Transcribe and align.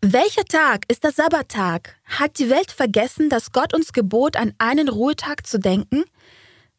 Welcher 0.00 0.44
Tag 0.44 0.84
ist 0.86 1.02
der 1.02 1.10
Sabbattag? 1.10 1.96
Hat 2.04 2.38
die 2.38 2.48
Welt 2.50 2.70
vergessen, 2.70 3.28
dass 3.28 3.50
Gott 3.50 3.74
uns 3.74 3.92
gebot, 3.92 4.36
an 4.36 4.54
einen 4.58 4.88
Ruhetag 4.88 5.44
zu 5.44 5.58
denken? 5.58 6.04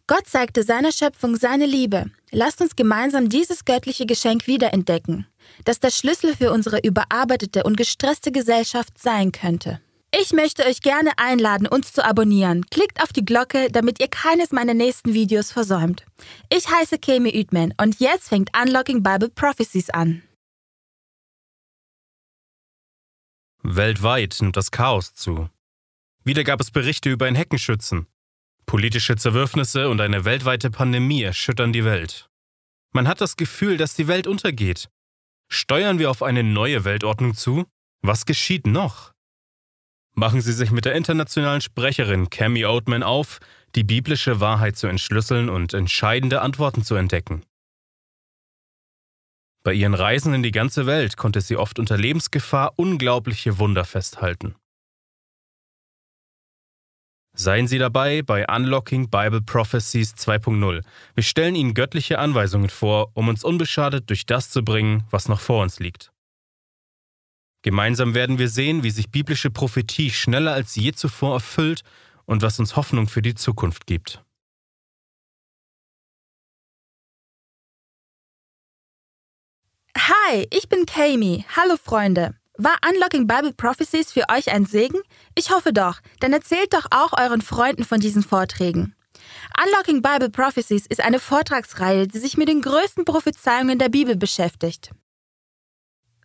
Gott 0.08 0.26
zeigte 0.26 0.64
seiner 0.64 0.94
Schöpfung 0.94 1.36
seine 1.36 1.66
Liebe. 1.66 2.06
Lasst 2.32 2.62
uns 2.62 2.78
gemeinsam 2.78 3.28
dieses 3.28 3.66
göttliche 3.66 4.06
Geschenk 4.06 4.48
wiederentdecken, 4.48 5.28
das 5.66 5.82
der 5.82 5.92
Schlüssel 5.92 6.34
für 6.34 6.54
unsere 6.54 6.80
überarbeitete 6.80 7.64
und 7.64 7.76
gestresste 7.76 8.32
Gesellschaft 8.32 8.98
sein 8.98 9.34
könnte. 9.34 9.82
Ich 10.18 10.32
möchte 10.32 10.66
euch 10.66 10.80
gerne 10.80 11.12
einladen, 11.18 11.68
uns 11.68 11.92
zu 11.92 12.06
abonnieren. 12.06 12.66
Klickt 12.72 13.04
auf 13.04 13.12
die 13.12 13.26
Glocke, 13.26 13.68
damit 13.70 14.00
ihr 14.00 14.08
keines 14.08 14.54
meiner 14.54 14.74
nächsten 14.74 15.14
Videos 15.14 15.52
versäumt. 15.52 16.06
Ich 16.50 16.70
heiße 16.70 16.98
Kemi 16.98 17.38
Üdman 17.38 17.74
und 17.82 18.00
jetzt 18.00 18.30
fängt 18.30 18.50
Unlocking 18.58 19.04
Bible 19.04 19.30
Prophecies 19.30 19.90
an. 19.90 20.24
Weltweit 23.62 24.38
nimmt 24.40 24.56
das 24.56 24.72
Chaos 24.72 25.14
zu. 25.14 25.50
Wieder 26.24 26.44
gab 26.44 26.62
es 26.62 26.72
Berichte 26.72 27.10
über 27.10 27.26
einen 27.26 27.36
Heckenschützen. 27.36 28.08
Politische 28.66 29.16
Zerwürfnisse 29.16 29.90
und 29.90 30.00
eine 30.00 30.26
weltweite 30.26 30.72
Pandemie 30.72 31.24
erschüttern 31.24 31.74
die 31.74 31.84
Welt. 31.84 32.30
Man 32.92 33.08
hat 33.08 33.20
das 33.20 33.36
Gefühl, 33.36 33.78
dass 33.78 33.96
die 33.96 34.08
Welt 34.08 34.28
untergeht. 34.28 34.90
Steuern 35.50 36.00
wir 36.00 36.10
auf 36.10 36.24
eine 36.24 36.44
neue 36.44 36.86
Weltordnung 36.86 37.36
zu? 37.36 37.66
Was 38.02 38.26
geschieht 38.26 38.66
noch? 38.66 39.12
Machen 40.16 40.42
Sie 40.42 40.54
sich 40.54 40.72
mit 40.72 40.86
der 40.86 40.96
internationalen 40.96 41.62
Sprecherin 41.62 42.30
Cami 42.30 42.66
Oatman 42.66 43.04
auf, 43.04 43.40
die 43.76 43.84
biblische 43.84 44.40
Wahrheit 44.40 44.78
zu 44.78 44.88
entschlüsseln 44.88 45.50
und 45.50 45.74
entscheidende 45.74 46.42
Antworten 46.42 46.84
zu 46.84 46.96
entdecken. 46.96 47.44
Bei 49.64 49.74
ihren 49.74 49.94
Reisen 49.94 50.34
in 50.34 50.44
die 50.44 50.52
ganze 50.52 50.86
Welt 50.86 51.18
konnte 51.18 51.42
sie 51.42 51.58
oft 51.58 51.80
unter 51.80 51.98
Lebensgefahr 51.98 52.74
unglaubliche 52.78 53.60
Wunder 53.60 53.84
festhalten. 53.84 54.56
Seien 57.36 57.68
Sie 57.68 57.78
dabei 57.78 58.22
bei 58.22 58.46
Unlocking 58.54 59.10
Bible 59.10 59.42
Prophecies 59.42 60.14
2.0. 60.16 60.84
Wir 61.14 61.24
stellen 61.24 61.56
Ihnen 61.56 61.74
göttliche 61.74 62.20
Anweisungen 62.20 62.70
vor, 62.70 63.12
um 63.14 63.30
uns 63.30 63.44
unbeschadet 63.44 64.10
durch 64.10 64.26
das 64.26 64.50
zu 64.50 64.64
bringen, 64.64 65.04
was 65.10 65.30
noch 65.30 65.40
vor 65.40 65.62
uns 65.62 65.80
liegt. 65.80 66.12
Gemeinsam 67.62 68.14
werden 68.14 68.40
wir 68.40 68.50
sehen, 68.50 68.84
wie 68.84 68.92
sich 68.92 69.10
biblische 69.10 69.52
Prophetie 69.52 70.12
schneller 70.12 70.54
als 70.54 70.76
je 70.76 70.92
zuvor 70.92 71.36
erfüllt 71.36 71.84
und 72.26 72.42
was 72.42 72.60
uns 72.60 72.76
Hoffnung 72.76 73.08
für 73.08 73.22
die 73.22 73.36
Zukunft 73.36 73.86
gibt. 73.86 74.24
Hi, 80.10 80.48
ich 80.50 80.68
bin 80.68 80.88
Kami. 80.88 81.46
Hallo 81.56 81.76
Freunde. 81.78 82.34
War 82.58 82.76
Unlocking 82.90 83.28
Bible 83.28 83.54
Prophecies 83.54 84.12
für 84.12 84.24
euch 84.36 84.52
ein 84.52 84.66
Segen? 84.66 84.98
Ich 85.36 85.52
hoffe 85.52 85.72
doch, 85.72 86.00
dann 86.20 86.34
erzählt 86.34 86.74
doch 86.74 86.88
auch 86.90 87.14
euren 87.16 87.42
Freunden 87.42 87.84
von 87.84 88.00
diesen 88.00 88.24
Vorträgen. 88.24 88.96
Unlocking 89.64 90.02
Bible 90.02 90.32
Prophecies 90.32 90.88
ist 90.88 91.00
eine 91.00 91.20
Vortragsreihe, 91.20 92.08
die 92.08 92.18
sich 92.18 92.38
mit 92.38 92.48
den 92.48 92.64
größten 92.64 93.06
Prophezeiungen 93.06 93.78
der 93.78 93.90
Bibel 93.90 94.16
beschäftigt. 94.16 94.90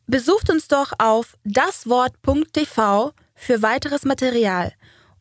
Besucht 0.06 0.48
uns 0.48 0.66
doch 0.66 0.94
auf 0.98 1.36
daswort.tv 1.44 3.12
für 3.34 3.60
weiteres 3.60 4.06
Material, 4.06 4.72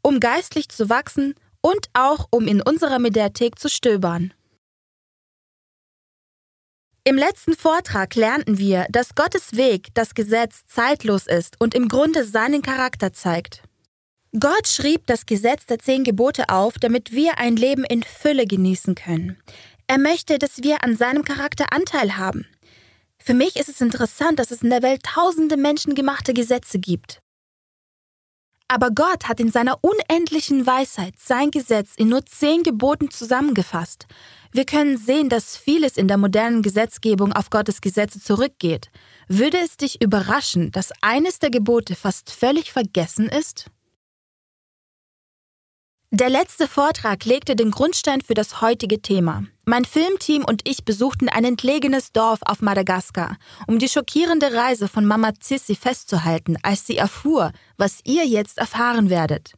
um 0.02 0.22
geistlich 0.22 0.70
zu 0.70 0.88
wachsen 0.88 1.36
und 1.60 1.90
auch 1.92 2.28
um 2.30 2.48
in 2.48 2.62
unserer 2.62 3.00
Mediathek 3.00 3.60
zu 3.60 3.68
stöbern. 3.68 4.34
Im 7.06 7.18
letzten 7.18 7.54
Vortrag 7.54 8.16
lernten 8.16 8.58
wir, 8.58 8.86
dass 8.90 9.14
Gottes 9.14 9.58
Weg, 9.58 9.90
das 9.94 10.14
Gesetz, 10.14 10.66
zeitlos 10.68 11.28
ist 11.28 11.60
und 11.60 11.76
im 11.76 11.90
Grunde 11.90 12.24
seinen 12.24 12.62
Charakter 12.62 13.12
zeigt. 13.12 13.62
Gott 14.40 14.70
schrieb 14.70 15.06
das 15.08 15.26
Gesetz 15.26 15.66
der 15.66 15.80
zehn 15.80 16.06
Gebote 16.06 16.48
auf, 16.48 16.76
damit 16.80 17.12
wir 17.12 17.40
ein 17.40 17.58
Leben 17.58 17.84
in 17.84 18.04
Fülle 18.04 18.46
genießen 18.46 18.96
können. 18.96 19.38
Er 19.88 19.98
möchte, 19.98 20.40
dass 20.40 20.64
wir 20.64 20.82
an 20.86 20.96
seinem 20.96 21.26
Charakter 21.26 21.74
Anteil 21.74 22.16
haben. 22.16 22.48
Für 23.18 23.34
mich 23.34 23.58
ist 23.58 23.68
es 23.68 23.82
interessant, 23.82 24.40
dass 24.40 24.52
es 24.52 24.62
in 24.62 24.70
der 24.70 24.82
Welt 24.82 25.04
tausende 25.04 25.58
menschengemachte 25.58 26.34
Gesetze 26.34 26.80
gibt. 26.80 27.20
Aber 28.70 28.92
Gott 28.92 29.28
hat 29.28 29.42
in 29.42 29.52
seiner 29.52 29.78
unendlichen 29.82 30.66
Weisheit 30.66 31.16
sein 31.20 31.52
Gesetz 31.52 31.96
in 31.98 32.08
nur 32.08 32.26
zehn 32.26 32.64
Geboten 32.64 33.12
zusammengefasst. 33.12 34.08
Wir 34.54 34.66
können 34.66 34.98
sehen, 34.98 35.30
dass 35.30 35.58
vieles 35.58 35.98
in 35.98 36.08
der 36.08 36.18
modernen 36.18 36.62
Gesetzgebung 36.62 37.34
auf 37.34 37.50
Gottes 37.50 37.82
Gesetze 37.82 38.20
zurückgeht. 38.22 38.92
Würde 39.28 39.58
es 39.58 39.78
dich 39.78 40.00
überraschen, 40.00 40.72
dass 40.72 40.92
eines 41.02 41.40
der 41.40 41.50
Gebote 41.50 41.96
fast 41.96 42.30
völlig 42.30 42.72
vergessen 42.72 43.28
ist? 43.28 43.72
Der 46.12 46.30
letzte 46.30 46.68
Vortrag 46.68 47.26
legte 47.26 47.56
den 47.56 47.72
Grundstein 47.72 48.22
für 48.22 48.36
das 48.36 48.62
heutige 48.62 49.02
Thema. 49.02 49.46
Mein 49.66 49.86
Filmteam 49.86 50.46
und 50.46 50.62
ich 50.70 50.86
besuchten 50.86 51.28
ein 51.30 51.44
entlegenes 51.44 52.12
Dorf 52.12 52.42
auf 52.44 52.62
Madagaskar, 52.62 53.38
um 53.66 53.80
die 53.80 53.90
schockierende 53.90 54.54
Reise 54.54 54.88
von 54.88 55.08
Mama 55.08 55.34
Zissi 55.40 55.74
festzuhalten, 55.74 56.58
als 56.62 56.86
sie 56.86 56.98
erfuhr, 56.98 57.52
was 57.78 58.02
ihr 58.04 58.28
jetzt 58.28 58.60
erfahren 58.60 59.10
werdet. 59.10 59.54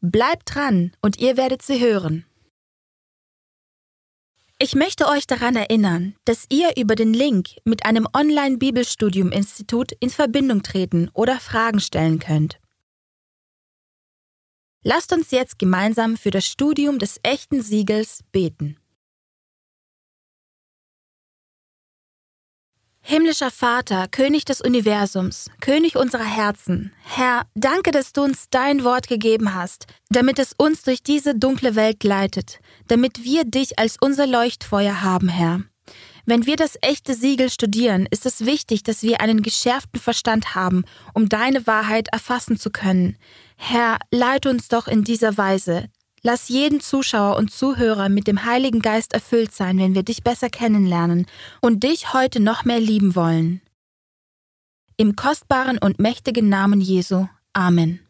Bleibt 0.00 0.56
dran 0.56 0.90
und 1.00 1.20
ihr 1.20 1.36
werdet 1.36 1.62
sie 1.62 1.78
hören. 1.78 2.24
Ich 4.58 4.74
möchte 4.74 5.06
euch 5.08 5.26
daran 5.26 5.54
erinnern, 5.54 6.14
dass 6.24 6.46
ihr 6.48 6.78
über 6.78 6.94
den 6.94 7.12
Link 7.12 7.50
mit 7.64 7.84
einem 7.84 8.08
Online-Bibelstudium-Institut 8.16 9.92
in 10.00 10.08
Verbindung 10.08 10.62
treten 10.62 11.10
oder 11.12 11.38
Fragen 11.40 11.78
stellen 11.78 12.20
könnt. 12.20 12.58
Lasst 14.82 15.12
uns 15.12 15.30
jetzt 15.30 15.58
gemeinsam 15.58 16.16
für 16.16 16.30
das 16.30 16.46
Studium 16.46 16.98
des 16.98 17.20
echten 17.22 17.60
Siegels 17.60 18.24
beten. 18.32 18.78
Himmlischer 23.08 23.52
Vater, 23.52 24.08
König 24.08 24.46
des 24.46 24.60
Universums, 24.60 25.48
König 25.60 25.94
unserer 25.94 26.24
Herzen, 26.24 26.92
Herr, 27.04 27.42
danke, 27.54 27.92
dass 27.92 28.12
du 28.12 28.24
uns 28.24 28.46
dein 28.50 28.82
Wort 28.82 29.06
gegeben 29.06 29.54
hast, 29.54 29.86
damit 30.08 30.40
es 30.40 30.54
uns 30.58 30.82
durch 30.82 31.04
diese 31.04 31.36
dunkle 31.36 31.76
Welt 31.76 32.02
leitet, 32.02 32.58
damit 32.88 33.22
wir 33.22 33.44
dich 33.44 33.78
als 33.78 33.96
unser 34.00 34.26
Leuchtfeuer 34.26 35.02
haben, 35.02 35.28
Herr. 35.28 35.60
Wenn 36.24 36.46
wir 36.46 36.56
das 36.56 36.76
echte 36.82 37.14
Siegel 37.14 37.48
studieren, 37.48 38.08
ist 38.10 38.26
es 38.26 38.44
wichtig, 38.44 38.82
dass 38.82 39.04
wir 39.04 39.20
einen 39.20 39.42
geschärften 39.42 40.00
Verstand 40.00 40.56
haben, 40.56 40.82
um 41.14 41.28
deine 41.28 41.64
Wahrheit 41.68 42.08
erfassen 42.08 42.58
zu 42.58 42.70
können. 42.70 43.16
Herr, 43.54 43.98
leite 44.10 44.50
uns 44.50 44.66
doch 44.66 44.88
in 44.88 45.04
dieser 45.04 45.38
Weise, 45.38 45.84
Lass 46.22 46.48
jeden 46.48 46.80
Zuschauer 46.80 47.36
und 47.36 47.52
Zuhörer 47.52 48.08
mit 48.08 48.26
dem 48.26 48.44
Heiligen 48.44 48.80
Geist 48.80 49.12
erfüllt 49.12 49.52
sein, 49.52 49.78
wenn 49.78 49.94
wir 49.94 50.02
dich 50.02 50.22
besser 50.24 50.50
kennenlernen 50.50 51.26
und 51.60 51.82
dich 51.82 52.12
heute 52.12 52.40
noch 52.40 52.64
mehr 52.64 52.80
lieben 52.80 53.14
wollen. 53.14 53.60
Im 54.96 55.14
kostbaren 55.14 55.78
und 55.78 55.98
mächtigen 55.98 56.48
Namen 56.48 56.80
Jesu. 56.80 57.26
Amen. 57.52 58.00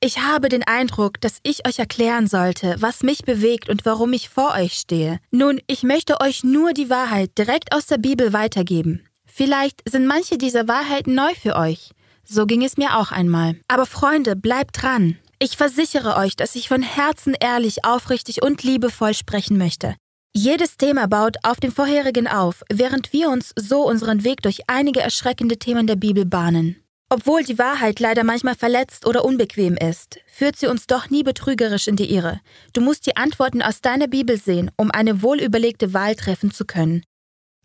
Ich 0.00 0.20
habe 0.20 0.48
den 0.48 0.62
Eindruck, 0.62 1.20
dass 1.20 1.40
ich 1.42 1.66
euch 1.66 1.80
erklären 1.80 2.28
sollte, 2.28 2.76
was 2.78 3.02
mich 3.02 3.24
bewegt 3.24 3.68
und 3.68 3.84
warum 3.84 4.12
ich 4.12 4.28
vor 4.28 4.54
euch 4.54 4.74
stehe. 4.74 5.18
Nun, 5.32 5.60
ich 5.66 5.82
möchte 5.82 6.20
euch 6.20 6.44
nur 6.44 6.72
die 6.72 6.88
Wahrheit 6.88 7.36
direkt 7.36 7.74
aus 7.74 7.86
der 7.86 7.98
Bibel 7.98 8.32
weitergeben. 8.32 9.02
Vielleicht 9.26 9.82
sind 9.88 10.06
manche 10.06 10.38
dieser 10.38 10.68
Wahrheiten 10.68 11.14
neu 11.14 11.34
für 11.34 11.56
euch. 11.56 11.90
So 12.24 12.46
ging 12.46 12.62
es 12.62 12.76
mir 12.76 12.96
auch 12.96 13.10
einmal. 13.10 13.56
Aber 13.66 13.86
Freunde, 13.86 14.36
bleibt 14.36 14.82
dran. 14.82 15.18
Ich 15.40 15.56
versichere 15.56 16.16
euch, 16.16 16.34
dass 16.34 16.56
ich 16.56 16.66
von 16.66 16.82
Herzen 16.82 17.36
ehrlich, 17.38 17.84
aufrichtig 17.84 18.42
und 18.42 18.64
liebevoll 18.64 19.14
sprechen 19.14 19.56
möchte. 19.56 19.94
Jedes 20.34 20.76
Thema 20.76 21.06
baut 21.06 21.36
auf 21.44 21.60
dem 21.60 21.70
vorherigen 21.70 22.26
auf, 22.26 22.64
während 22.70 23.12
wir 23.12 23.30
uns 23.30 23.52
so 23.56 23.86
unseren 23.86 24.24
Weg 24.24 24.42
durch 24.42 24.62
einige 24.66 25.00
erschreckende 25.00 25.56
Themen 25.56 25.86
der 25.86 25.96
Bibel 25.96 26.24
bahnen. 26.24 26.82
Obwohl 27.08 27.44
die 27.44 27.58
Wahrheit 27.58 28.00
leider 28.00 28.24
manchmal 28.24 28.56
verletzt 28.56 29.06
oder 29.06 29.24
unbequem 29.24 29.76
ist, 29.76 30.18
führt 30.26 30.56
sie 30.56 30.66
uns 30.66 30.86
doch 30.88 31.08
nie 31.08 31.22
betrügerisch 31.22 31.86
in 31.86 31.96
die 31.96 32.12
Irre. 32.12 32.40
Du 32.72 32.80
musst 32.80 33.06
die 33.06 33.16
Antworten 33.16 33.62
aus 33.62 33.80
deiner 33.80 34.08
Bibel 34.08 34.38
sehen, 34.38 34.70
um 34.76 34.90
eine 34.90 35.22
wohlüberlegte 35.22 35.94
Wahl 35.94 36.16
treffen 36.16 36.50
zu 36.50 36.66
können. 36.66 37.04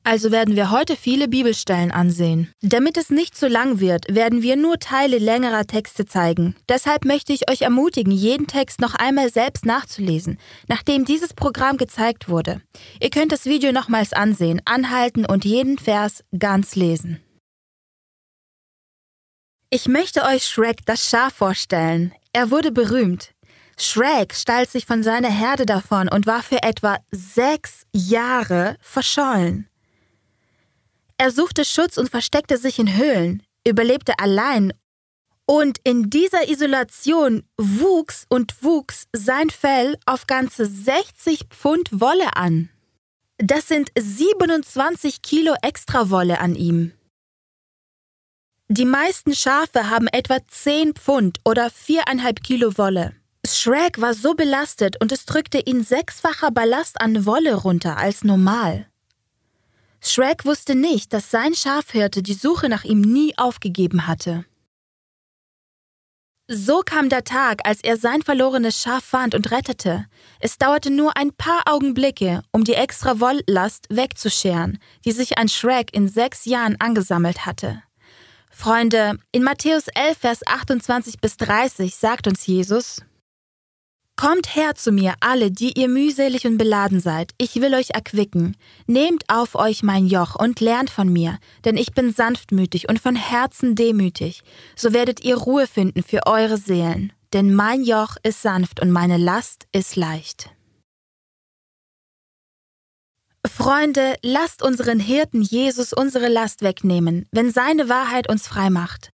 Also 0.06 0.32
werden 0.32 0.58
wir 0.58 0.70
heute 0.70 0.98
viele 0.98 1.30
Bibelstellen 1.30 1.92
ansehen. 1.92 2.52
Damit 2.62 2.98
es 2.98 3.10
nicht 3.10 3.38
zu 3.38 3.48
lang 3.48 3.80
wird, 3.80 4.14
werden 4.14 4.42
wir 4.42 4.58
nur 4.58 4.78
Teile 4.78 5.18
längerer 5.18 5.66
Texte 5.66 6.06
zeigen. 6.06 6.56
Deshalb 6.68 7.06
möchte 7.06 7.32
ich 7.32 7.50
euch 7.50 7.62
ermutigen, 7.62 8.12
jeden 8.12 8.48
Text 8.48 8.82
noch 8.82 8.96
einmal 8.96 9.32
selbst 9.32 9.66
nachzulesen, 9.66 10.40
nachdem 10.68 11.06
dieses 11.06 11.34
Programm 11.34 11.78
gezeigt 11.78 12.28
wurde. 12.28 12.62
Ihr 13.00 13.12
könnt 13.12 13.32
das 13.32 13.46
Video 13.46 13.72
nochmals 13.72 14.12
ansehen, 14.12 14.62
anhalten 14.66 15.26
und 15.26 15.46
jeden 15.46 15.78
Vers 15.78 16.24
ganz 16.38 16.76
lesen. 16.76 17.22
Ich 19.70 19.88
möchte 19.88 20.24
euch 20.24 20.44
Shrek 20.46 20.86
das 20.86 21.10
Schaf 21.10 21.34
vorstellen. 21.34 22.14
Er 22.34 22.52
wurde 22.52 22.72
berühmt. 22.72 23.34
Shrek 23.78 24.36
stahl 24.36 24.68
sich 24.68 24.86
von 24.86 25.02
seiner 25.02 25.32
Herde 25.32 25.66
davon 25.66 26.10
und 26.10 26.28
war 26.28 26.44
für 26.44 26.62
etwa 26.62 26.98
sechs 27.12 27.86
Jahre 27.92 28.76
verschollen. 28.82 29.68
Er 31.24 31.32
suchte 31.32 31.64
Schutz 31.64 31.98
und 31.98 32.10
versteckte 32.10 32.58
sich 32.58 32.80
in 32.80 32.98
Höhlen. 32.98 33.44
überlebte 33.66 34.20
allein 34.20 34.74
und 35.46 35.78
in 35.86 36.10
dieser 36.10 36.50
Isolation 36.50 37.46
wuchs 37.56 38.26
und 38.28 38.62
wuchs 38.62 39.08
sein 39.14 39.50
Fell 39.50 39.98
auf 40.06 40.28
ganze 40.28 40.66
60 40.66 41.46
Pfund 41.50 42.02
Wolle 42.02 42.36
an. 42.36 42.68
Das 43.38 43.70
sind 43.70 43.90
27 43.98 45.22
Kilo 45.22 45.56
extra 45.62 46.10
Wolle 46.10 46.42
an 46.42 46.56
ihm. 46.56 46.92
Die 48.68 48.84
meisten 48.84 49.34
Schafe 49.34 49.90
haben 49.90 50.08
etwa 50.08 50.46
10 50.46 50.94
Pfund 50.96 51.40
oder 51.46 51.68
4,5 51.68 52.44
Kilo 52.44 52.78
Wolle. 52.78 53.16
Shrek 53.48 54.02
war 54.02 54.14
so 54.14 54.34
belastet 54.34 55.00
und 55.02 55.14
es 55.14 55.26
drückte 55.26 55.60
ihn 55.60 55.86
sechsfacher 55.86 56.52
Ballast 56.52 57.00
an 57.00 57.26
Wolle 57.26 57.56
runter 57.56 57.96
als 57.96 58.26
normal. 58.26 58.90
Shrek 60.06 60.44
wusste 60.44 60.76
nicht, 60.76 61.14
dass 61.14 61.32
sein 61.32 61.56
Schafhirte 61.56 62.22
die 62.22 62.34
Suche 62.34 62.68
nach 62.68 62.84
ihm 62.84 63.00
nie 63.00 63.38
aufgegeben 63.38 64.06
hatte. 64.06 64.46
So 66.50 66.82
kam 66.82 67.08
der 67.08 67.24
Tag, 67.24 67.62
als 67.64 67.82
er 67.82 67.96
sein 67.96 68.22
verlorenes 68.22 68.82
Schaf 68.82 69.06
fand 69.06 69.34
und 69.34 69.50
rettete. 69.52 70.06
Es 70.42 70.58
dauerte 70.58 70.92
nur 70.92 71.16
ein 71.16 71.32
paar 71.32 71.64
Augenblicke, 71.66 72.42
um 72.52 72.66
die 72.66 72.74
extra 72.74 73.22
Wolllast 73.22 73.88
wegzuscheren, 73.90 74.78
die 75.06 75.14
sich 75.14 75.38
ein 75.38 75.48
Shrek 75.48 75.94
in 75.94 76.10
sechs 76.10 76.44
Jahren 76.44 76.76
angesammelt 76.82 77.46
hatte. 77.46 77.82
Freunde, 78.50 79.18
in 79.32 79.42
Matthäus 79.42 79.88
11, 79.88 80.18
Vers 80.18 80.40
28 80.46 81.22
bis 81.22 81.38
30 81.38 81.96
sagt 81.96 82.28
uns 82.28 82.46
Jesus, 82.46 83.02
Kommt 84.24 84.56
her 84.56 84.74
zu 84.74 84.94
mir, 84.94 85.16
alle, 85.20 85.52
die 85.52 85.78
ihr 85.78 85.90
mühselig 85.90 86.48
und 86.48 86.58
beladen 86.58 87.02
seid, 87.02 87.32
ich 87.38 87.56
will 87.56 87.74
euch 87.74 87.90
erquicken. 87.90 88.56
Nehmt 88.88 89.26
auf 89.28 89.54
euch 89.54 89.84
mein 89.84 90.08
Joch 90.08 90.36
und 90.36 90.62
lernt 90.62 90.90
von 90.90 91.12
mir, 91.12 91.40
denn 91.66 91.76
ich 91.76 91.92
bin 91.92 92.14
sanftmütig 92.14 92.88
und 92.88 93.02
von 93.02 93.18
Herzen 93.18 93.76
demütig, 93.76 94.42
so 94.78 94.94
werdet 94.94 95.26
ihr 95.26 95.36
Ruhe 95.36 95.68
finden 95.68 96.04
für 96.04 96.26
eure 96.26 96.56
Seelen, 96.56 97.12
denn 97.34 97.54
mein 97.54 97.84
Joch 97.84 98.16
ist 98.24 98.42
sanft 98.42 98.80
und 98.80 98.92
meine 98.92 99.18
Last 99.18 99.68
ist 99.74 99.98
leicht. 99.98 100.52
Freunde, 103.46 104.16
lasst 104.22 104.64
unseren 104.64 105.02
Hirten 105.02 105.42
Jesus 105.42 105.92
unsere 105.92 106.30
Last 106.30 106.62
wegnehmen, 106.62 107.28
wenn 107.34 107.52
seine 107.52 107.90
Wahrheit 107.90 108.30
uns 108.30 108.48
frei 108.48 108.70
macht. 108.70 109.10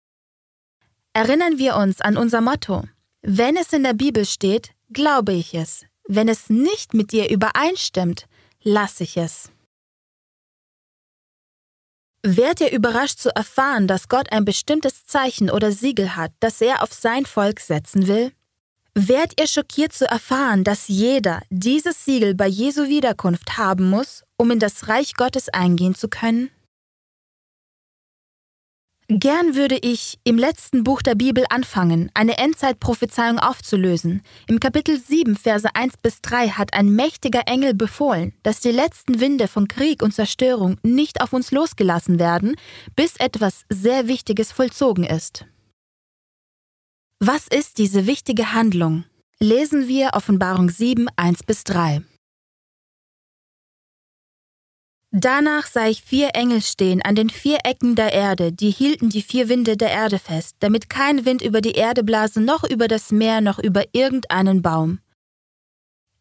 Erinnern 1.12 1.58
wir 1.58 1.76
uns 1.76 2.00
an 2.00 2.16
unser 2.16 2.40
Motto. 2.40 2.82
Wenn 3.22 3.56
es 3.56 3.72
in 3.72 3.84
der 3.84 3.94
Bibel 3.94 4.24
steht, 4.24 4.75
glaube 4.92 5.32
ich 5.32 5.54
es. 5.54 5.84
Wenn 6.08 6.28
es 6.28 6.50
nicht 6.50 6.94
mit 6.94 7.12
dir 7.12 7.30
übereinstimmt, 7.30 8.26
lasse 8.62 9.04
ich 9.04 9.16
es. 9.16 9.50
Werdet 12.22 12.60
ihr 12.60 12.72
überrascht 12.72 13.18
zu 13.18 13.34
erfahren, 13.34 13.86
dass 13.86 14.08
Gott 14.08 14.32
ein 14.32 14.44
bestimmtes 14.44 15.06
Zeichen 15.06 15.48
oder 15.48 15.70
Siegel 15.70 16.16
hat, 16.16 16.32
das 16.40 16.60
er 16.60 16.82
auf 16.82 16.92
sein 16.92 17.24
Volk 17.24 17.60
setzen 17.60 18.08
will? 18.08 18.32
Werdet 18.94 19.38
ihr 19.38 19.46
schockiert 19.46 19.92
zu 19.92 20.08
erfahren, 20.08 20.64
dass 20.64 20.88
jeder 20.88 21.42
dieses 21.50 22.04
Siegel 22.04 22.34
bei 22.34 22.48
Jesu 22.48 22.88
Wiederkunft 22.88 23.58
haben 23.58 23.90
muss, 23.90 24.24
um 24.36 24.50
in 24.50 24.58
das 24.58 24.88
Reich 24.88 25.14
Gottes 25.14 25.48
eingehen 25.50 25.94
zu 25.94 26.08
können? 26.08 26.50
Gern 29.08 29.54
würde 29.54 29.78
ich 29.82 30.18
im 30.24 30.36
letzten 30.36 30.82
Buch 30.82 31.00
der 31.00 31.14
Bibel 31.14 31.44
anfangen, 31.48 32.10
eine 32.14 32.38
Endzeitprophezeiung 32.38 33.38
aufzulösen. 33.38 34.22
Im 34.48 34.58
Kapitel 34.58 34.98
7, 34.98 35.36
Verse 35.36 35.68
1 35.72 35.98
bis 35.98 36.20
3 36.22 36.48
hat 36.48 36.74
ein 36.74 36.90
mächtiger 36.90 37.42
Engel 37.46 37.72
befohlen, 37.72 38.32
dass 38.42 38.58
die 38.58 38.72
letzten 38.72 39.20
Winde 39.20 39.46
von 39.46 39.68
Krieg 39.68 40.02
und 40.02 40.12
Zerstörung 40.12 40.78
nicht 40.82 41.20
auf 41.20 41.32
uns 41.32 41.52
losgelassen 41.52 42.18
werden, 42.18 42.56
bis 42.96 43.14
etwas 43.18 43.62
sehr 43.68 44.08
Wichtiges 44.08 44.50
vollzogen 44.50 45.04
ist. 45.04 45.46
Was 47.20 47.46
ist 47.46 47.78
diese 47.78 48.08
wichtige 48.08 48.54
Handlung? 48.54 49.04
Lesen 49.38 49.86
wir 49.86 50.10
Offenbarung 50.14 50.68
7, 50.68 51.06
1 51.14 51.44
bis 51.44 51.62
3. 51.62 52.02
Danach 55.12 55.66
sah 55.66 55.86
ich 55.86 56.02
vier 56.02 56.30
Engel 56.34 56.60
stehen 56.62 57.00
an 57.02 57.14
den 57.14 57.30
vier 57.30 57.58
Ecken 57.64 57.94
der 57.94 58.12
Erde, 58.12 58.52
die 58.52 58.70
hielten 58.70 59.08
die 59.08 59.22
vier 59.22 59.48
Winde 59.48 59.76
der 59.76 59.90
Erde 59.90 60.18
fest, 60.18 60.56
damit 60.60 60.90
kein 60.90 61.24
Wind 61.24 61.42
über 61.42 61.60
die 61.60 61.72
Erde 61.72 62.02
blase, 62.02 62.40
noch 62.40 62.64
über 62.64 62.88
das 62.88 63.12
Meer, 63.12 63.40
noch 63.40 63.58
über 63.58 63.84
irgendeinen 63.92 64.62
Baum. 64.62 64.98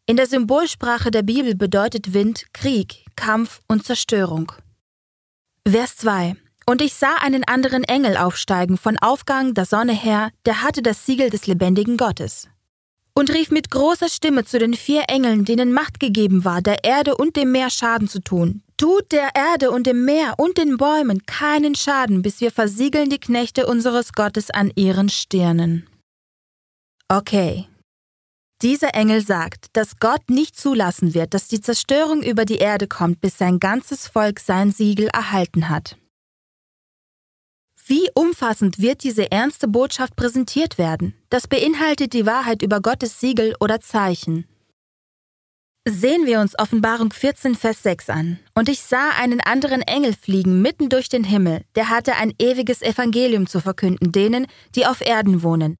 In 0.06 0.16
der 0.16 0.26
Symbolsprache 0.26 1.10
der 1.10 1.22
Bibel 1.22 1.56
bedeutet 1.56 2.14
Wind 2.14 2.46
Krieg, 2.52 3.04
Kampf 3.16 3.60
und 3.66 3.84
Zerstörung. 3.84 4.52
Vers 5.68 5.96
2 5.96 6.36
Und 6.64 6.80
ich 6.80 6.94
sah 6.94 7.16
einen 7.16 7.42
anderen 7.44 7.82
Engel 7.82 8.16
aufsteigen 8.16 8.78
von 8.78 8.98
Aufgang 8.98 9.52
der 9.52 9.64
Sonne 9.64 9.94
her, 9.94 10.30
der 10.46 10.62
hatte 10.62 10.80
das 10.80 11.04
Siegel 11.04 11.28
des 11.28 11.48
lebendigen 11.48 11.96
Gottes 11.96 12.48
und 13.18 13.30
rief 13.32 13.50
mit 13.50 13.70
großer 13.70 14.08
Stimme 14.08 14.44
zu 14.44 14.58
den 14.58 14.74
vier 14.74 15.04
Engeln, 15.08 15.46
denen 15.46 15.72
Macht 15.72 16.00
gegeben 16.00 16.44
war, 16.44 16.60
der 16.60 16.84
Erde 16.84 17.16
und 17.16 17.34
dem 17.36 17.50
Meer 17.50 17.70
Schaden 17.70 18.08
zu 18.08 18.20
tun. 18.20 18.62
Tut 18.76 19.10
der 19.10 19.30
Erde 19.34 19.70
und 19.70 19.86
dem 19.86 20.04
Meer 20.04 20.34
und 20.36 20.58
den 20.58 20.76
Bäumen 20.76 21.24
keinen 21.24 21.74
Schaden, 21.74 22.20
bis 22.20 22.42
wir 22.42 22.50
versiegeln 22.50 23.08
die 23.08 23.18
Knechte 23.18 23.66
unseres 23.66 24.12
Gottes 24.12 24.50
an 24.50 24.70
ihren 24.76 25.08
Stirnen. 25.08 25.88
Okay. 27.08 27.66
Dieser 28.60 28.94
Engel 28.94 29.24
sagt, 29.24 29.66
dass 29.72 29.98
Gott 29.98 30.28
nicht 30.28 30.58
zulassen 30.58 31.14
wird, 31.14 31.32
dass 31.32 31.48
die 31.48 31.60
Zerstörung 31.60 32.22
über 32.22 32.44
die 32.44 32.56
Erde 32.58 32.86
kommt, 32.86 33.20
bis 33.22 33.38
sein 33.38 33.60
ganzes 33.60 34.08
Volk 34.08 34.40
sein 34.40 34.72
Siegel 34.72 35.08
erhalten 35.08 35.70
hat. 35.70 35.96
Wie 37.88 38.08
umfassend 38.14 38.80
wird 38.80 39.04
diese 39.04 39.30
ernste 39.30 39.68
Botschaft 39.68 40.16
präsentiert 40.16 40.76
werden? 40.76 41.14
Das 41.30 41.46
beinhaltet 41.46 42.14
die 42.14 42.26
Wahrheit 42.26 42.62
über 42.62 42.80
Gottes 42.80 43.20
Siegel 43.20 43.54
oder 43.60 43.80
Zeichen. 43.80 44.44
Sehen 45.88 46.26
wir 46.26 46.40
uns 46.40 46.58
Offenbarung 46.58 47.12
14, 47.12 47.54
Vers 47.54 47.84
6 47.84 48.10
an. 48.10 48.40
Und 48.54 48.68
ich 48.68 48.80
sah 48.82 49.10
einen 49.10 49.40
anderen 49.40 49.82
Engel 49.82 50.14
fliegen 50.14 50.62
mitten 50.62 50.88
durch 50.88 51.08
den 51.08 51.22
Himmel, 51.22 51.62
der 51.76 51.88
hatte 51.88 52.16
ein 52.16 52.34
ewiges 52.40 52.82
Evangelium 52.82 53.46
zu 53.46 53.60
verkünden 53.60 54.10
denen, 54.10 54.48
die 54.74 54.84
auf 54.84 55.00
Erden 55.00 55.44
wohnen. 55.44 55.76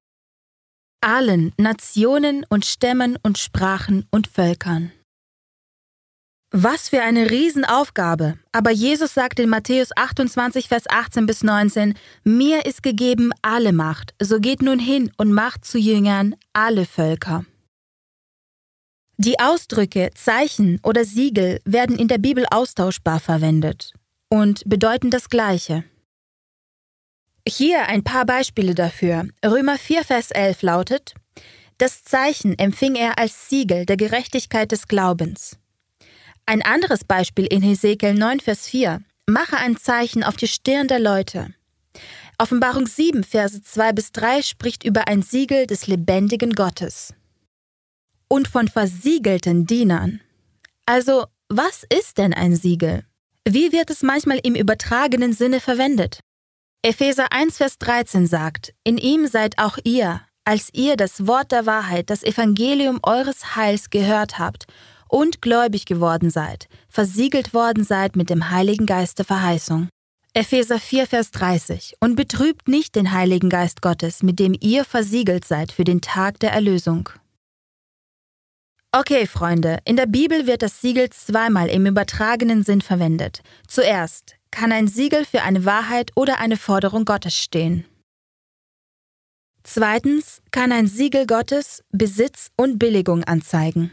Allen 1.01 1.51
Nationen 1.57 2.45
und 2.47 2.65
Stämmen 2.65 3.19
und 3.21 3.37
Sprachen 3.37 4.07
und 4.11 4.27
Völkern. 4.27 4.93
Was 6.59 6.89
für 6.89 7.03
eine 7.03 7.29
Riesenaufgabe. 7.29 8.39
Aber 8.51 8.71
Jesus 8.71 9.13
sagt 9.13 9.39
in 9.39 9.47
Matthäus 9.47 9.95
28, 9.95 10.67
Vers 10.67 10.89
18 10.89 11.27
bis 11.27 11.43
19, 11.43 11.93
Mir 12.23 12.65
ist 12.65 12.81
gegeben 12.81 13.31
alle 13.43 13.71
Macht, 13.73 14.15
so 14.19 14.39
geht 14.39 14.63
nun 14.63 14.79
hin 14.79 15.11
und 15.17 15.31
macht 15.33 15.65
zu 15.65 15.77
Jüngern 15.77 16.35
alle 16.53 16.87
Völker. 16.87 17.45
Die 19.17 19.39
Ausdrücke 19.39 20.09
Zeichen 20.15 20.79
oder 20.81 21.05
Siegel 21.05 21.59
werden 21.63 21.95
in 21.95 22.07
der 22.07 22.17
Bibel 22.17 22.43
austauschbar 22.49 23.19
verwendet 23.19 23.93
und 24.27 24.63
bedeuten 24.65 25.11
das 25.11 25.29
Gleiche. 25.29 25.83
Hier 27.47 27.85
ein 27.85 28.03
paar 28.03 28.25
Beispiele 28.25 28.73
dafür. 28.73 29.27
Römer 29.45 29.77
4, 29.77 30.03
Vers 30.03 30.31
11 30.31 30.63
lautet, 30.63 31.13
Das 31.77 32.03
Zeichen 32.03 32.57
empfing 32.57 32.95
er 32.95 33.19
als 33.19 33.47
Siegel 33.47 33.85
der 33.85 33.97
Gerechtigkeit 33.97 34.71
des 34.71 34.87
Glaubens. 34.87 35.59
Ein 36.49 36.61
anderes 36.61 37.03
Beispiel 37.03 37.45
in 37.45 37.61
Hesekiel 37.61 38.13
9, 38.13 38.39
Vers 38.39 38.69
4. 38.69 39.01
Mache 39.29 39.57
ein 39.57 39.75
Zeichen 39.75 40.23
auf 40.23 40.37
die 40.37 40.47
Stirn 40.47 40.87
der 40.87 40.99
Leute. 40.99 41.53
Offenbarung 42.37 42.87
7, 42.87 43.25
Verse 43.25 43.61
2 43.61 43.91
bis 43.91 44.13
3 44.13 44.41
spricht 44.43 44.85
über 44.85 45.09
ein 45.09 45.23
Siegel 45.23 45.67
des 45.67 45.87
lebendigen 45.87 46.53
Gottes. 46.53 47.13
Und 48.29 48.47
von 48.47 48.69
versiegelten 48.69 49.65
Dienern. 49.65 50.21
Also, 50.85 51.25
was 51.49 51.83
ist 51.93 52.17
denn 52.17 52.33
ein 52.33 52.55
Siegel? 52.55 53.03
Wie 53.45 53.73
wird 53.73 53.89
es 53.89 54.01
manchmal 54.01 54.39
im 54.41 54.55
übertragenen 54.55 55.33
Sinne 55.33 55.59
verwendet? 55.59 56.21
Epheser 56.81 57.33
1, 57.33 57.57
Vers 57.57 57.77
13 57.79 58.25
sagt, 58.25 58.73
In 58.85 58.97
ihm 58.97 59.27
seid 59.27 59.57
auch 59.57 59.77
ihr, 59.83 60.21
als 60.45 60.69
ihr 60.71 60.95
das 60.95 61.27
Wort 61.27 61.51
der 61.51 61.65
Wahrheit, 61.65 62.09
das 62.09 62.23
Evangelium 62.23 63.01
eures 63.03 63.57
Heils 63.57 63.89
gehört 63.89 64.39
habt 64.39 64.65
und 65.07 65.41
gläubig 65.41 65.85
geworden 65.85 66.29
seid, 66.29 66.67
versiegelt 66.89 67.53
worden 67.53 67.83
seid 67.83 68.15
mit 68.15 68.29
dem 68.29 68.49
Heiligen 68.49 68.85
Geist 68.85 69.19
der 69.19 69.25
Verheißung. 69.25 69.89
Epheser 70.33 70.79
4, 70.79 71.07
Vers 71.07 71.31
30. 71.31 71.95
Und 71.99 72.15
betrübt 72.15 72.67
nicht 72.67 72.95
den 72.95 73.11
Heiligen 73.11 73.49
Geist 73.49 73.81
Gottes, 73.81 74.21
mit 74.21 74.39
dem 74.39 74.55
ihr 74.59 74.85
versiegelt 74.85 75.45
seid 75.45 75.71
für 75.71 75.83
den 75.83 76.01
Tag 76.01 76.39
der 76.39 76.51
Erlösung. 76.51 77.09
Okay, 78.91 79.27
Freunde, 79.27 79.79
in 79.83 79.95
der 79.95 80.05
Bibel 80.05 80.47
wird 80.47 80.61
das 80.61 80.79
Siegel 80.79 81.09
zweimal 81.09 81.69
im 81.69 81.85
übertragenen 81.85 82.63
Sinn 82.63 82.81
verwendet. 82.81 83.41
Zuerst 83.67 84.35
kann 84.51 84.71
ein 84.71 84.87
Siegel 84.87 85.25
für 85.25 85.41
eine 85.41 85.65
Wahrheit 85.65 86.11
oder 86.15 86.39
eine 86.39 86.57
Forderung 86.57 87.03
Gottes 87.03 87.35
stehen. 87.35 87.85
Zweitens 89.63 90.41
kann 90.51 90.71
ein 90.71 90.87
Siegel 90.87 91.27
Gottes 91.27 91.83
Besitz 91.91 92.51
und 92.55 92.79
Billigung 92.79 93.25
anzeigen. 93.25 93.91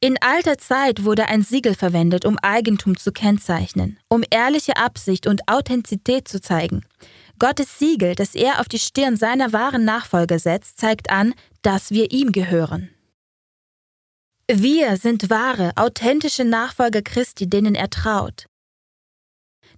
In 0.00 0.16
alter 0.20 0.58
Zeit 0.58 1.02
wurde 1.02 1.26
ein 1.26 1.42
Siegel 1.42 1.74
verwendet, 1.74 2.24
um 2.24 2.38
Eigentum 2.38 2.96
zu 2.96 3.10
kennzeichnen, 3.10 3.98
um 4.08 4.22
ehrliche 4.30 4.76
Absicht 4.76 5.26
und 5.26 5.48
Authentizität 5.48 6.28
zu 6.28 6.40
zeigen. 6.40 6.86
Gottes 7.40 7.80
Siegel, 7.80 8.14
das 8.14 8.36
er 8.36 8.60
auf 8.60 8.68
die 8.68 8.78
Stirn 8.78 9.16
seiner 9.16 9.52
wahren 9.52 9.84
Nachfolger 9.84 10.38
setzt, 10.38 10.78
zeigt 10.78 11.10
an, 11.10 11.34
dass 11.62 11.90
wir 11.90 12.12
ihm 12.12 12.30
gehören. 12.30 12.90
Wir 14.50 14.96
sind 14.98 15.30
wahre, 15.30 15.72
authentische 15.74 16.44
Nachfolger 16.44 17.02
Christi, 17.02 17.50
denen 17.50 17.74
er 17.74 17.90
traut. 17.90 18.46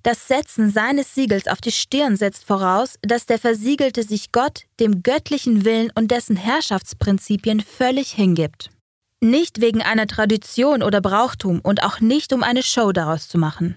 Das 0.02 0.28
Setzen 0.28 0.70
seines 0.70 1.14
Siegels 1.14 1.48
auf 1.48 1.62
die 1.62 1.72
Stirn 1.72 2.16
setzt 2.16 2.44
voraus, 2.44 2.98
dass 3.00 3.24
der 3.24 3.38
Versiegelte 3.38 4.02
sich 4.02 4.32
Gott, 4.32 4.64
dem 4.80 5.02
göttlichen 5.02 5.64
Willen 5.64 5.90
und 5.94 6.10
dessen 6.10 6.36
Herrschaftsprinzipien 6.36 7.60
völlig 7.60 8.12
hingibt. 8.12 8.70
Nicht 9.22 9.60
wegen 9.60 9.82
einer 9.82 10.06
Tradition 10.06 10.82
oder 10.82 11.02
Brauchtum 11.02 11.60
und 11.60 11.82
auch 11.82 12.00
nicht 12.00 12.32
um 12.32 12.42
eine 12.42 12.62
Show 12.62 12.92
daraus 12.92 13.28
zu 13.28 13.36
machen. 13.36 13.76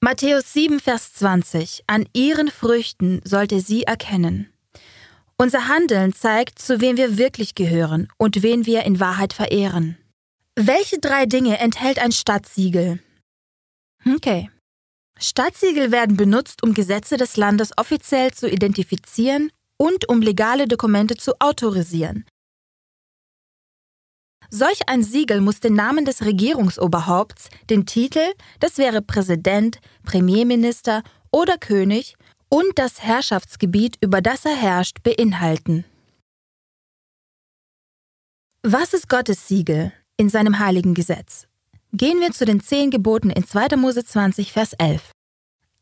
Matthäus 0.00 0.52
7, 0.52 0.80
Vers 0.80 1.12
20. 1.14 1.84
An 1.86 2.08
ihren 2.12 2.50
Früchten 2.50 3.20
sollt 3.24 3.52
ihr 3.52 3.60
sie 3.60 3.84
erkennen. 3.84 4.52
Unser 5.36 5.68
Handeln 5.68 6.12
zeigt, 6.12 6.58
zu 6.58 6.80
wem 6.80 6.96
wir 6.96 7.18
wirklich 7.18 7.54
gehören 7.54 8.08
und 8.16 8.42
wen 8.42 8.64
wir 8.64 8.84
in 8.84 9.00
Wahrheit 9.00 9.32
verehren. 9.32 9.98
Welche 10.56 10.98
drei 10.98 11.26
Dinge 11.26 11.58
enthält 11.58 11.98
ein 11.98 12.12
Stadtsiegel? 12.12 13.00
Okay. 14.14 14.50
Stadtsiegel 15.18 15.92
werden 15.92 16.16
benutzt, 16.16 16.62
um 16.62 16.74
Gesetze 16.74 17.16
des 17.16 17.36
Landes 17.36 17.70
offiziell 17.76 18.32
zu 18.32 18.48
identifizieren 18.48 19.50
und 19.76 20.08
um 20.08 20.20
legale 20.20 20.66
Dokumente 20.66 21.16
zu 21.16 21.34
autorisieren. 21.38 22.24
Solch 24.54 24.80
ein 24.86 25.02
Siegel 25.02 25.40
muss 25.40 25.60
den 25.60 25.72
Namen 25.72 26.04
des 26.04 26.26
Regierungsoberhaupts, 26.26 27.48
den 27.70 27.86
Titel, 27.86 28.34
das 28.60 28.76
wäre 28.76 29.00
Präsident, 29.00 29.78
Premierminister 30.04 31.02
oder 31.30 31.56
König, 31.56 32.16
und 32.50 32.66
das 32.74 33.02
Herrschaftsgebiet, 33.02 33.96
über 34.02 34.20
das 34.20 34.44
er 34.44 34.54
herrscht, 34.54 35.02
beinhalten. 35.02 35.86
Was 38.62 38.92
ist 38.92 39.08
Gottes 39.08 39.48
Siegel 39.48 39.90
in 40.18 40.28
seinem 40.28 40.58
heiligen 40.58 40.92
Gesetz? 40.92 41.46
Gehen 41.94 42.20
wir 42.20 42.32
zu 42.32 42.44
den 42.44 42.60
zehn 42.60 42.90
Geboten 42.90 43.30
in 43.30 43.46
2. 43.46 43.76
Mose 43.76 44.04
20, 44.04 44.52
Vers 44.52 44.74
11. 44.74 45.12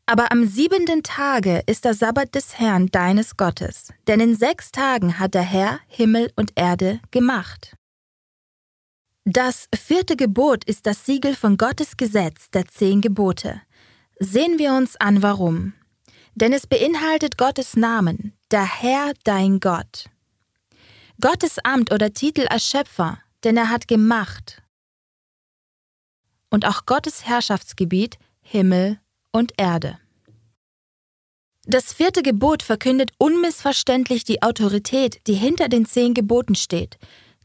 Aber 0.05 0.31
am 0.31 0.47
siebenten 0.47 1.03
Tage 1.03 1.61
ist 1.65 1.83
der 1.83 1.93
Sabbat 1.93 2.33
des 2.35 2.57
Herrn 2.57 2.87
deines 2.87 3.35
Gottes, 3.35 3.91
denn 4.07 4.21
in 4.21 4.33
sechs 4.33 4.71
Tagen 4.71 5.19
hat 5.19 5.33
der 5.33 5.43
Herr 5.43 5.81
Himmel 5.89 6.31
und 6.37 6.53
Erde 6.55 7.01
gemacht. 7.11 7.75
Das 9.25 9.67
vierte 9.75 10.15
Gebot 10.15 10.63
ist 10.63 10.87
das 10.87 11.05
Siegel 11.05 11.35
von 11.35 11.55
Gottes 11.55 11.95
Gesetz 11.95 12.49
der 12.49 12.65
zehn 12.65 13.01
Gebote. 13.01 13.61
Sehen 14.19 14.57
wir 14.57 14.73
uns 14.73 14.95
an, 14.95 15.21
warum. 15.21 15.73
Denn 16.33 16.53
es 16.53 16.65
beinhaltet 16.65 17.37
Gottes 17.37 17.75
Namen, 17.75 18.33
der 18.49 18.65
Herr 18.65 19.13
dein 19.23 19.59
Gott. 19.59 20.09
Gottes 21.19 21.59
Amt 21.59 21.93
oder 21.93 22.13
Titel 22.13 22.47
als 22.49 22.67
Schöpfer, 22.67 23.19
denn 23.43 23.57
er 23.57 23.69
hat 23.69 23.87
gemacht. 23.87 24.63
Und 26.49 26.65
auch 26.65 26.87
Gottes 26.87 27.25
Herrschaftsgebiet, 27.25 28.17
Himmel 28.41 28.99
und 29.31 29.53
Erde. 29.57 29.99
Das 31.65 31.93
vierte 31.93 32.23
Gebot 32.23 32.63
verkündet 32.63 33.11
unmissverständlich 33.19 34.23
die 34.23 34.41
Autorität, 34.41 35.21
die 35.27 35.35
hinter 35.35 35.69
den 35.69 35.85
zehn 35.85 36.15
Geboten 36.15 36.55
steht, 36.55 36.97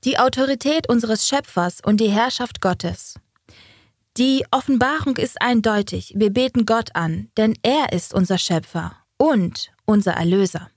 die 0.06 0.18
Autorität 0.18 0.88
unseres 0.88 1.26
Schöpfers 1.28 1.80
und 1.84 2.00
die 2.00 2.08
Herrschaft 2.08 2.60
Gottes. 2.60 3.16
Die 4.16 4.46
Offenbarung 4.50 5.16
ist 5.16 5.42
eindeutig, 5.42 6.14
wir 6.16 6.30
beten 6.30 6.64
Gott 6.64 6.90
an, 6.94 7.28
denn 7.36 7.54
er 7.62 7.92
ist 7.92 8.14
unser 8.14 8.38
Schöpfer 8.38 8.96
und 9.18 9.72
unser 9.84 10.12
Erlöser. 10.12 10.70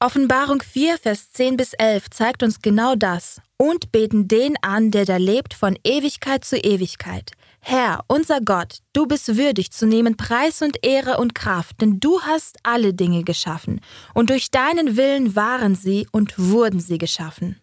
Offenbarung 0.00 0.62
4, 0.62 0.98
Vers 0.98 1.32
10 1.32 1.56
bis 1.56 1.72
11 1.72 2.10
zeigt 2.10 2.44
uns 2.44 2.60
genau 2.60 2.94
das 2.94 3.40
und 3.56 3.90
beten 3.90 4.28
den 4.28 4.54
an, 4.62 4.92
der 4.92 5.06
da 5.06 5.16
lebt 5.16 5.54
von 5.54 5.76
Ewigkeit 5.82 6.44
zu 6.44 6.56
Ewigkeit. 6.56 7.32
Herr, 7.60 8.04
unser 8.06 8.40
Gott, 8.40 8.78
du 8.92 9.06
bist 9.06 9.36
würdig 9.36 9.72
zu 9.72 9.86
nehmen 9.86 10.16
Preis 10.16 10.62
und 10.62 10.84
Ehre 10.86 11.16
und 11.16 11.34
Kraft, 11.34 11.80
denn 11.80 11.98
du 11.98 12.20
hast 12.20 12.58
alle 12.62 12.94
Dinge 12.94 13.24
geschaffen, 13.24 13.80
und 14.14 14.30
durch 14.30 14.52
deinen 14.52 14.96
Willen 14.96 15.34
waren 15.34 15.74
sie 15.74 16.06
und 16.12 16.38
wurden 16.38 16.78
sie 16.78 16.98
geschaffen. 16.98 17.60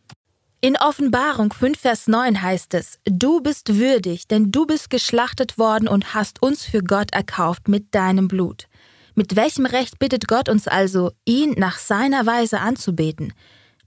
In 0.65 0.77
Offenbarung 0.77 1.53
5, 1.53 1.79
Vers 1.79 2.07
9 2.07 2.41
heißt 2.41 2.73
es, 2.73 2.97
Du 3.05 3.39
bist 3.39 3.75
würdig, 3.77 4.27
denn 4.27 4.51
du 4.51 4.65
bist 4.65 4.89
geschlachtet 4.89 5.59
worden 5.59 5.87
und 5.87 6.15
hast 6.15 6.41
uns 6.41 6.63
für 6.63 6.81
Gott 6.81 7.13
erkauft 7.13 7.67
mit 7.67 7.93
deinem 7.93 8.27
Blut. 8.27 8.65
Mit 9.13 9.35
welchem 9.35 9.67
Recht 9.67 9.99
bittet 9.99 10.27
Gott 10.27 10.49
uns 10.49 10.67
also, 10.67 11.11
ihn 11.23 11.51
nach 11.51 11.77
seiner 11.77 12.25
Weise 12.25 12.61
anzubeten? 12.61 13.33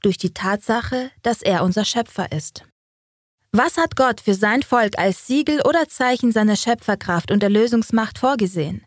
Durch 0.02 0.18
die 0.18 0.32
Tatsache, 0.32 1.10
dass 1.24 1.42
er 1.42 1.64
unser 1.64 1.84
Schöpfer 1.84 2.30
ist. 2.30 2.62
Was 3.50 3.76
hat 3.76 3.96
Gott 3.96 4.20
für 4.20 4.34
sein 4.34 4.62
Volk 4.62 5.00
als 5.00 5.26
Siegel 5.26 5.60
oder 5.62 5.88
Zeichen 5.88 6.30
seiner 6.30 6.54
Schöpferkraft 6.54 7.32
und 7.32 7.42
Erlösungsmacht 7.42 8.18
vorgesehen? 8.20 8.84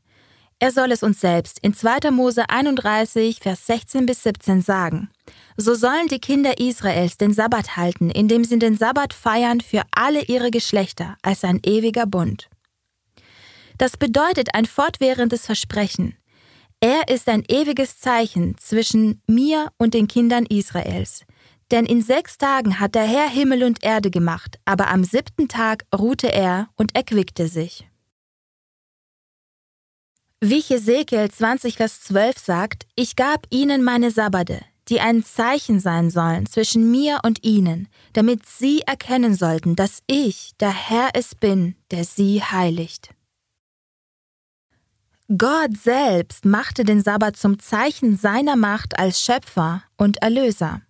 Er 0.63 0.71
soll 0.71 0.91
es 0.91 1.01
uns 1.01 1.19
selbst 1.19 1.57
in 1.63 1.73
2. 1.73 2.11
Mose 2.11 2.47
31, 2.47 3.39
Vers 3.39 3.65
16 3.65 4.05
bis 4.05 4.21
17 4.21 4.61
sagen. 4.61 5.09
So 5.57 5.73
sollen 5.73 6.07
die 6.07 6.19
Kinder 6.19 6.59
Israels 6.59 7.17
den 7.17 7.33
Sabbat 7.33 7.77
halten, 7.77 8.11
indem 8.11 8.43
sie 8.43 8.59
den 8.59 8.77
Sabbat 8.77 9.11
feiern 9.11 9.61
für 9.61 9.81
alle 9.89 10.21
ihre 10.25 10.51
Geschlechter 10.51 11.17
als 11.23 11.43
ein 11.43 11.61
ewiger 11.65 12.05
Bund. 12.05 12.47
Das 13.79 13.97
bedeutet 13.97 14.53
ein 14.53 14.67
fortwährendes 14.67 15.47
Versprechen. 15.47 16.15
Er 16.79 17.07
ist 17.07 17.27
ein 17.27 17.43
ewiges 17.47 17.99
Zeichen 17.99 18.55
zwischen 18.59 19.23
mir 19.25 19.71
und 19.79 19.95
den 19.95 20.07
Kindern 20.07 20.45
Israels. 20.45 21.25
Denn 21.71 21.87
in 21.87 22.03
sechs 22.03 22.37
Tagen 22.37 22.79
hat 22.79 22.93
der 22.93 23.05
Herr 23.05 23.29
Himmel 23.29 23.63
und 23.63 23.83
Erde 23.83 24.11
gemacht, 24.11 24.59
aber 24.65 24.89
am 24.91 25.05
siebten 25.05 25.47
Tag 25.47 25.85
ruhte 25.91 26.31
er 26.31 26.69
und 26.75 26.95
erquickte 26.95 27.47
sich. 27.47 27.87
Wie 30.43 30.59
Hesekiel 30.59 31.29
20, 31.29 31.77
Vers 31.77 32.01
12 32.01 32.39
sagt, 32.39 32.87
ich 32.95 33.15
gab 33.15 33.45
ihnen 33.51 33.83
meine 33.83 34.09
Sabbate, 34.09 34.61
die 34.89 34.99
ein 34.99 35.23
Zeichen 35.23 35.79
sein 35.79 36.09
sollen 36.09 36.47
zwischen 36.47 36.89
mir 36.89 37.19
und 37.21 37.43
ihnen, 37.43 37.87
damit 38.13 38.47
sie 38.47 38.81
erkennen 38.81 39.35
sollten, 39.35 39.75
dass 39.75 40.01
ich 40.07 40.53
der 40.59 40.71
Herr 40.73 41.09
es 41.13 41.35
bin, 41.35 41.75
der 41.91 42.05
sie 42.05 42.41
heiligt. 42.41 43.13
Gott 45.37 45.77
selbst 45.77 46.43
machte 46.43 46.85
den 46.85 47.03
Sabbat 47.03 47.37
zum 47.37 47.59
Zeichen 47.59 48.17
seiner 48.17 48.55
Macht 48.55 48.97
als 48.97 49.21
Schöpfer 49.21 49.83
und 49.95 50.23
Erlöser. 50.23 50.81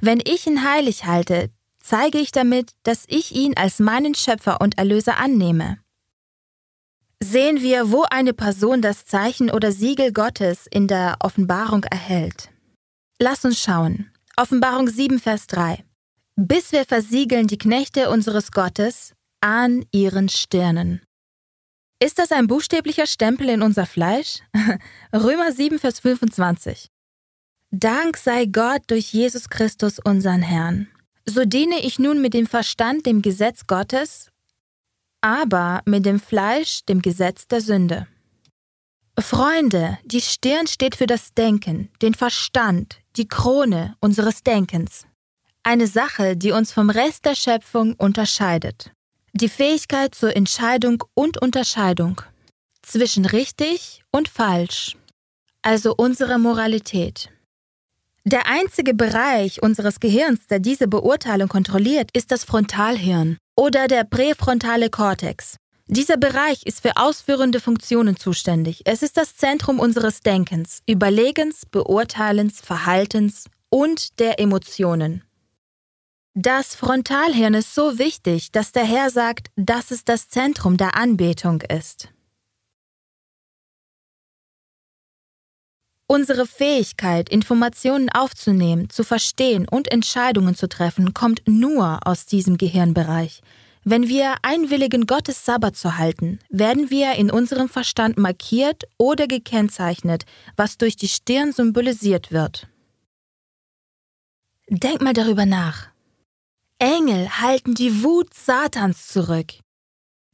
Wenn 0.00 0.18
ich 0.18 0.48
ihn 0.48 0.68
heilig 0.68 1.04
halte, 1.04 1.50
zeige 1.78 2.18
ich 2.18 2.32
damit, 2.32 2.72
dass 2.82 3.04
ich 3.06 3.36
ihn 3.36 3.56
als 3.56 3.78
meinen 3.78 4.16
Schöpfer 4.16 4.60
und 4.60 4.78
Erlöser 4.78 5.18
annehme. 5.18 5.81
Sehen 7.22 7.62
wir, 7.62 7.92
wo 7.92 8.02
eine 8.10 8.32
Person 8.32 8.82
das 8.82 9.04
Zeichen 9.06 9.48
oder 9.48 9.70
Siegel 9.70 10.12
Gottes 10.12 10.66
in 10.68 10.88
der 10.88 11.18
Offenbarung 11.20 11.84
erhält. 11.84 12.50
Lass 13.20 13.44
uns 13.44 13.60
schauen. 13.60 14.10
Offenbarung 14.36 14.88
7, 14.88 15.20
Vers 15.20 15.46
3. 15.46 15.84
Bis 16.34 16.72
wir 16.72 16.84
versiegeln 16.84 17.46
die 17.46 17.58
Knechte 17.58 18.10
unseres 18.10 18.50
Gottes 18.50 19.12
an 19.40 19.84
ihren 19.92 20.28
Stirnen. 20.28 21.00
Ist 22.02 22.18
das 22.18 22.32
ein 22.32 22.48
buchstäblicher 22.48 23.06
Stempel 23.06 23.50
in 23.50 23.62
unser 23.62 23.86
Fleisch? 23.86 24.40
Römer 25.14 25.52
7, 25.52 25.78
Vers 25.78 26.00
25. 26.00 26.88
Dank 27.70 28.16
sei 28.16 28.46
Gott 28.46 28.82
durch 28.88 29.12
Jesus 29.12 29.48
Christus, 29.48 30.00
unseren 30.00 30.42
Herrn. 30.42 30.88
So 31.24 31.44
diene 31.44 31.84
ich 31.84 32.00
nun 32.00 32.20
mit 32.20 32.34
dem 32.34 32.48
Verstand 32.48 33.06
dem 33.06 33.22
Gesetz 33.22 33.68
Gottes, 33.68 34.31
aber 35.22 35.80
mit 35.86 36.04
dem 36.04 36.20
Fleisch 36.20 36.84
dem 36.84 37.00
Gesetz 37.00 37.46
der 37.46 37.62
Sünde. 37.62 38.06
Freunde, 39.18 39.98
die 40.04 40.20
Stirn 40.20 40.66
steht 40.66 40.96
für 40.96 41.06
das 41.06 41.32
Denken, 41.32 41.88
den 42.02 42.14
Verstand, 42.14 42.98
die 43.16 43.28
Krone 43.28 43.96
unseres 44.00 44.42
Denkens. 44.42 45.06
Eine 45.62 45.86
Sache, 45.86 46.36
die 46.36 46.50
uns 46.50 46.72
vom 46.72 46.90
Rest 46.90 47.24
der 47.24 47.36
Schöpfung 47.36 47.94
unterscheidet. 47.94 48.90
Die 49.32 49.48
Fähigkeit 49.48 50.14
zur 50.14 50.34
Entscheidung 50.34 51.04
und 51.14 51.40
Unterscheidung 51.40 52.20
zwischen 52.82 53.24
richtig 53.24 54.02
und 54.10 54.28
falsch. 54.28 54.96
Also 55.62 55.94
unsere 55.96 56.38
Moralität. 56.38 57.30
Der 58.24 58.46
einzige 58.46 58.94
Bereich 58.94 59.62
unseres 59.62 60.00
Gehirns, 60.00 60.46
der 60.48 60.58
diese 60.58 60.88
Beurteilung 60.88 61.48
kontrolliert, 61.48 62.10
ist 62.12 62.32
das 62.32 62.44
Frontalhirn 62.44 63.38
oder 63.56 63.88
der 63.88 64.04
präfrontale 64.04 64.90
Kortex. 64.90 65.56
Dieser 65.86 66.16
Bereich 66.16 66.64
ist 66.64 66.80
für 66.80 66.96
ausführende 66.96 67.60
Funktionen 67.60 68.16
zuständig. 68.16 68.82
Es 68.84 69.02
ist 69.02 69.16
das 69.16 69.36
Zentrum 69.36 69.78
unseres 69.78 70.20
Denkens, 70.20 70.82
Überlegens, 70.86 71.66
Beurteilens, 71.66 72.60
Verhaltens 72.60 73.50
und 73.68 74.18
der 74.20 74.40
Emotionen. 74.40 75.22
Das 76.34 76.74
Frontalhirn 76.74 77.52
ist 77.52 77.74
so 77.74 77.98
wichtig, 77.98 78.52
dass 78.52 78.72
der 78.72 78.84
Herr 78.84 79.10
sagt, 79.10 79.48
dass 79.56 79.90
es 79.90 80.04
das 80.04 80.28
Zentrum 80.30 80.78
der 80.78 80.96
Anbetung 80.96 81.60
ist. 81.60 82.08
Unsere 86.12 86.46
Fähigkeit, 86.46 87.30
Informationen 87.30 88.10
aufzunehmen, 88.10 88.90
zu 88.90 89.02
verstehen 89.02 89.66
und 89.66 89.90
Entscheidungen 89.90 90.54
zu 90.54 90.68
treffen, 90.68 91.14
kommt 91.14 91.40
nur 91.46 92.06
aus 92.06 92.26
diesem 92.26 92.58
Gehirnbereich. 92.58 93.40
Wenn 93.82 94.08
wir 94.08 94.34
einwilligen, 94.42 95.06
Gottes 95.06 95.46
Sabbat 95.46 95.74
zu 95.74 95.96
halten, 95.96 96.38
werden 96.50 96.90
wir 96.90 97.14
in 97.14 97.30
unserem 97.30 97.66
Verstand 97.70 98.18
markiert 98.18 98.84
oder 98.98 99.26
gekennzeichnet, 99.26 100.26
was 100.54 100.76
durch 100.76 100.96
die 100.96 101.08
Stirn 101.08 101.50
symbolisiert 101.52 102.30
wird. 102.30 102.68
Denk 104.68 105.00
mal 105.00 105.14
darüber 105.14 105.46
nach. 105.46 105.88
Engel 106.78 107.40
halten 107.40 107.72
die 107.72 108.02
Wut 108.04 108.34
Satans 108.34 109.08
zurück, 109.08 109.54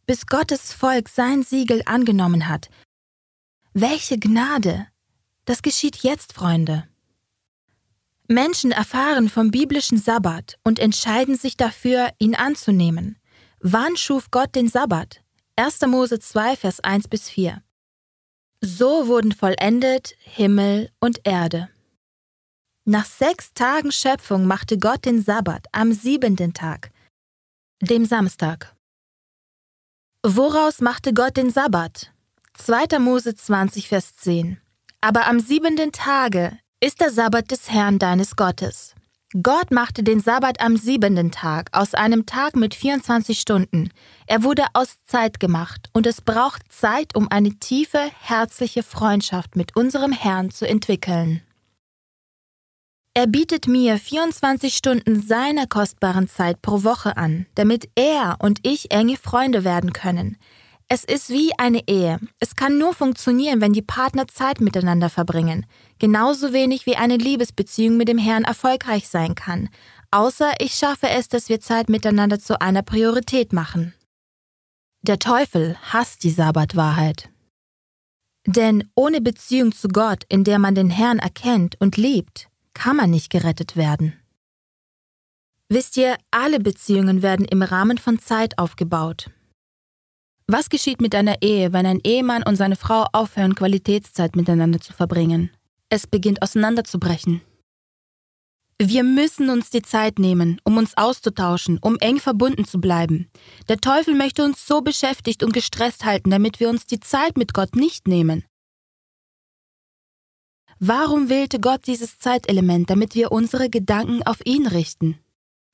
bis 0.07 0.27
Gottes 0.27 0.73
Volk 0.73 1.09
sein 1.09 1.45
Siegel 1.45 1.83
angenommen 1.87 2.49
hat. 2.49 2.69
Welche 3.75 4.19
Gnade! 4.19 4.89
Das 5.49 5.62
geschieht 5.62 5.97
jetzt, 6.02 6.35
Freunde. 6.35 6.87
Menschen 8.26 8.71
erfahren 8.71 9.31
vom 9.31 9.50
biblischen 9.50 9.97
Sabbat 9.97 10.59
und 10.62 10.78
entscheiden 10.78 11.38
sich 11.38 11.57
dafür, 11.57 12.11
ihn 12.19 12.35
anzunehmen. 12.35 13.17
Wann 13.59 13.97
schuf 13.97 14.31
Gott 14.31 14.55
den 14.55 14.69
Sabbat? 14.69 15.23
1. 15.57 15.81
Mose 15.87 16.19
2, 16.19 16.55
Vers 16.55 16.81
1 16.81 17.09
bis 17.09 17.31
4. 17.31 17.62
So 18.61 19.07
wurden 19.07 19.33
vollendet 19.33 20.14
Himmel 20.19 20.90
und 21.00 21.21
Erde. 21.25 21.71
Nach 22.85 23.07
sechs 23.07 23.55
Tagen 23.55 23.90
Schöpfung 23.90 24.45
machte 24.45 24.76
Gott 24.76 25.07
den 25.07 25.23
Sabbat 25.23 25.64
am 25.73 25.95
siebenten 25.95 26.52
Tag, 26.52 26.90
dem 27.81 28.05
Samstag. 28.05 28.76
Woraus 30.23 30.83
machte 30.83 31.14
Gott 31.14 31.38
den 31.38 31.49
Sabbat? 31.49 32.12
2. 32.52 32.99
Mose 32.99 33.35
20, 33.35 33.88
Vers 33.88 34.14
10. 34.17 34.61
Aber 35.00 35.28
am 35.28 35.38
siebenten 35.38 35.93
Tage 35.93 36.59
ist 36.81 37.00
der 37.00 37.11
Sabbat 37.11 37.50
des 37.52 37.71
Herrn 37.71 38.00
deines 38.00 38.35
Gottes. 38.35 38.97
Gott 39.43 39.71
machte 39.71 40.02
den 40.02 40.21
Sabbat 40.21 40.61
am 40.61 40.76
siebenten 40.76 41.31
Tag 41.31 41.69
aus 41.73 41.95
einem 41.95 42.26
Tag 42.26 42.57
mit 42.57 42.75
24 42.75 43.38
Stunden. 43.38 43.90
Er 44.26 44.43
wurde 44.43 44.64
aus 44.73 45.05
Zeit 45.05 45.38
gemacht 45.38 45.88
und 45.93 46.07
es 46.07 46.21
braucht 46.21 46.73
Zeit, 46.73 47.14
um 47.14 47.31
eine 47.31 47.50
tiefe, 47.61 48.11
herzliche 48.21 48.83
Freundschaft 48.83 49.55
mit 49.55 49.76
unserem 49.76 50.12
Herrn 50.12 50.50
zu 50.50 50.67
entwickeln. 50.67 51.43
Er 53.14 53.26
bietet 53.26 53.69
mir 53.69 53.99
24 53.99 54.76
Stunden 54.76 55.23
seiner 55.23 55.67
kostbaren 55.67 56.28
Zeit 56.28 56.61
pro 56.62 56.83
Woche 56.83 57.17
an, 57.17 57.47
damit 57.55 57.88
er 57.95 58.37
und 58.40 58.61
ich 58.62 58.90
enge 58.90 59.17
Freunde 59.17 59.62
werden 59.62 59.93
können. 59.93 60.38
Es 60.90 61.04
ist 61.04 61.28
wie 61.28 61.52
eine 61.59 61.87
Ehe. 61.87 62.18
Es 62.40 62.57
kann 62.57 62.78
nur 62.78 62.95
funktionieren, 62.95 63.61
wenn 63.61 63.75
die 63.75 63.83
Partner 63.83 64.26
Zeit 64.26 64.62
miteinander 64.62 65.11
verbringen. 65.11 65.66
Genauso 65.99 66.54
wenig 66.54 66.87
wie 66.87 66.97
eine 66.97 67.18
Liebesbeziehung 67.18 67.99
mit 67.99 68.09
dem 68.09 68.16
Herrn 68.16 68.45
erfolgreich 68.45 69.07
sein 69.07 69.35
kann. 69.35 69.68
Außer 70.11 70.52
ich 70.61 70.75
schaffe 70.75 71.11
es, 71.11 71.28
dass 71.28 71.50
wir 71.50 71.61
Zeit 71.61 71.90
miteinander 71.90 72.38
zu 72.38 72.61
einer 72.62 72.83
Priorität 72.83 73.52
machen. 73.52 73.92
Der 75.02 75.18
Teufel 75.18 75.76
hasst 75.83 76.25
die 76.25 76.30
Sabbatwahrheit. 76.30 77.28
Denn 78.47 78.88
ohne 78.95 79.21
Beziehung 79.21 79.73
zu 79.73 79.88
Gott, 79.88 80.25
in 80.30 80.42
der 80.42 80.59
man 80.59 80.75
den 80.75 80.88
Herrn 80.88 81.18
erkennt 81.18 81.78
und 81.80 81.99
liebt, 81.99 82.49
kann 82.73 82.97
man 82.97 83.11
nicht 83.11 83.28
gerettet 83.30 83.76
werden. 83.76 84.14
Wisst 85.68 85.99
ihr, 85.99 86.16
alle 86.30 86.61
Beziehungen 86.61 87.21
werden 87.21 87.45
im 87.45 87.61
Rahmen 87.61 87.99
von 87.99 88.18
Zeit 88.18 88.59
aufgebaut. 88.59 89.30
Was 90.50 90.71
geschieht 90.71 91.02
mit 91.02 91.14
einer 91.14 91.43
Ehe, 91.43 91.75
wenn 91.75 91.85
ein 91.85 92.00
Ehemann 92.02 92.43
und 92.43 92.57
seine 92.57 92.76
Frau 92.76 93.05
aufhören, 93.12 93.55
Qualitätszeit 93.55 94.35
miteinander 94.35 94.81
zu 94.81 94.95
verbringen? 94.95 95.50
Es 95.90 96.07
beginnt 96.07 96.40
auseinanderzubrechen. 96.40 97.43
Wir 98.81 99.05
müssen 99.05 99.51
uns 99.51 99.68
die 99.68 99.83
Zeit 99.83 100.18
nehmen, 100.18 100.59
um 100.64 100.79
uns 100.79 100.96
auszutauschen, 100.96 101.79
um 101.83 101.99
eng 101.99 102.18
verbunden 102.18 102.64
zu 102.64 102.81
bleiben. 102.81 103.29
Der 103.68 103.77
Teufel 103.77 104.14
möchte 104.14 104.42
uns 104.42 104.66
so 104.66 104.81
beschäftigt 104.81 105.42
und 105.42 105.53
gestresst 105.53 106.07
halten, 106.07 106.31
damit 106.31 106.61
wir 106.61 106.70
uns 106.70 106.87
die 106.87 107.01
Zeit 107.01 107.37
mit 107.37 107.53
Gott 107.53 107.77
nicht 107.77 108.09
nehmen. 108.09 108.44
Warum 110.79 111.29
wählte 111.29 111.61
Gott 111.61 111.87
dieses 111.87 112.18
Zeitelement, 112.18 112.88
damit 112.88 113.14
wir 113.14 113.33
unsere 113.33 113.68
Gedanken 113.68 114.23
auf 114.23 114.38
ihn 114.46 114.66
richten? 114.66 115.18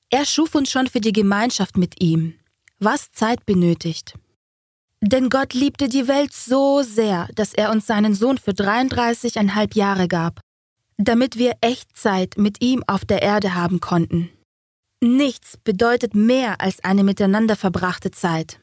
Er 0.09 0.25
schuf 0.25 0.53
uns 0.53 0.69
schon 0.69 0.87
für 0.87 0.99
die 0.99 1.13
Gemeinschaft 1.13 1.77
mit 1.77 2.01
ihm. 2.01 2.33
Was 2.79 3.13
Zeit 3.13 3.45
benötigt. 3.45 4.15
Denn 5.07 5.29
Gott 5.29 5.53
liebte 5.53 5.87
die 5.87 6.07
Welt 6.07 6.33
so 6.33 6.81
sehr, 6.81 7.29
dass 7.35 7.53
er 7.53 7.69
uns 7.69 7.85
seinen 7.85 8.15
Sohn 8.15 8.39
für 8.39 8.51
33,5 8.51 9.77
Jahre 9.77 10.07
gab, 10.07 10.39
damit 10.97 11.37
wir 11.37 11.53
Echtzeit 11.61 12.37
mit 12.37 12.59
ihm 12.63 12.83
auf 12.87 13.05
der 13.05 13.21
Erde 13.21 13.53
haben 13.53 13.79
konnten. 13.79 14.31
Nichts 15.03 15.57
bedeutet 15.57 16.15
mehr 16.15 16.59
als 16.59 16.83
eine 16.83 17.03
miteinander 17.03 17.55
verbrachte 17.55 18.09
Zeit. 18.09 18.59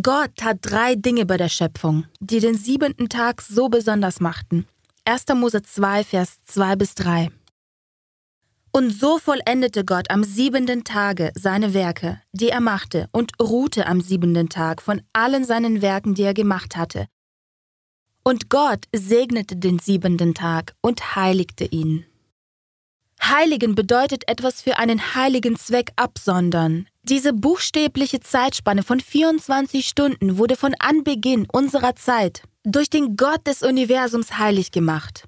Gott 0.00 0.30
tat 0.36 0.58
drei 0.62 0.94
Dinge 0.94 1.26
bei 1.26 1.36
der 1.36 1.50
Schöpfung, 1.50 2.06
die 2.20 2.40
den 2.40 2.56
siebenten 2.56 3.10
Tag 3.10 3.42
so 3.42 3.68
besonders 3.68 4.20
machten. 4.20 4.66
1. 5.04 5.24
Mose 5.34 5.60
2, 5.60 6.04
Vers 6.04 6.42
2 6.46 6.76
bis 6.76 6.94
3. 6.94 7.30
Und 8.78 8.90
so 8.90 9.18
vollendete 9.18 9.84
Gott 9.84 10.08
am 10.08 10.22
siebenten 10.22 10.84
Tage 10.84 11.32
seine 11.34 11.74
Werke, 11.74 12.22
die 12.30 12.50
er 12.50 12.60
machte, 12.60 13.08
und 13.10 13.32
ruhte 13.42 13.88
am 13.88 14.00
siebenten 14.00 14.50
Tag 14.50 14.82
von 14.82 15.02
allen 15.12 15.44
seinen 15.44 15.82
Werken, 15.82 16.14
die 16.14 16.22
er 16.22 16.32
gemacht 16.32 16.76
hatte. 16.76 17.08
Und 18.22 18.50
Gott 18.50 18.84
segnete 18.94 19.56
den 19.56 19.80
siebenten 19.80 20.32
Tag 20.32 20.76
und 20.80 21.16
heiligte 21.16 21.64
ihn. 21.64 22.06
Heiligen 23.20 23.74
bedeutet 23.74 24.28
etwas 24.28 24.62
für 24.62 24.78
einen 24.78 25.16
heiligen 25.16 25.56
Zweck 25.56 25.90
absondern. 25.96 26.86
Diese 27.02 27.32
buchstäbliche 27.32 28.20
Zeitspanne 28.20 28.84
von 28.84 29.00
24 29.00 29.88
Stunden 29.88 30.38
wurde 30.38 30.54
von 30.54 30.76
Anbeginn 30.78 31.48
unserer 31.50 31.96
Zeit 31.96 32.42
durch 32.62 32.88
den 32.88 33.16
Gott 33.16 33.44
des 33.44 33.64
Universums 33.64 34.38
heilig 34.38 34.70
gemacht. 34.70 35.24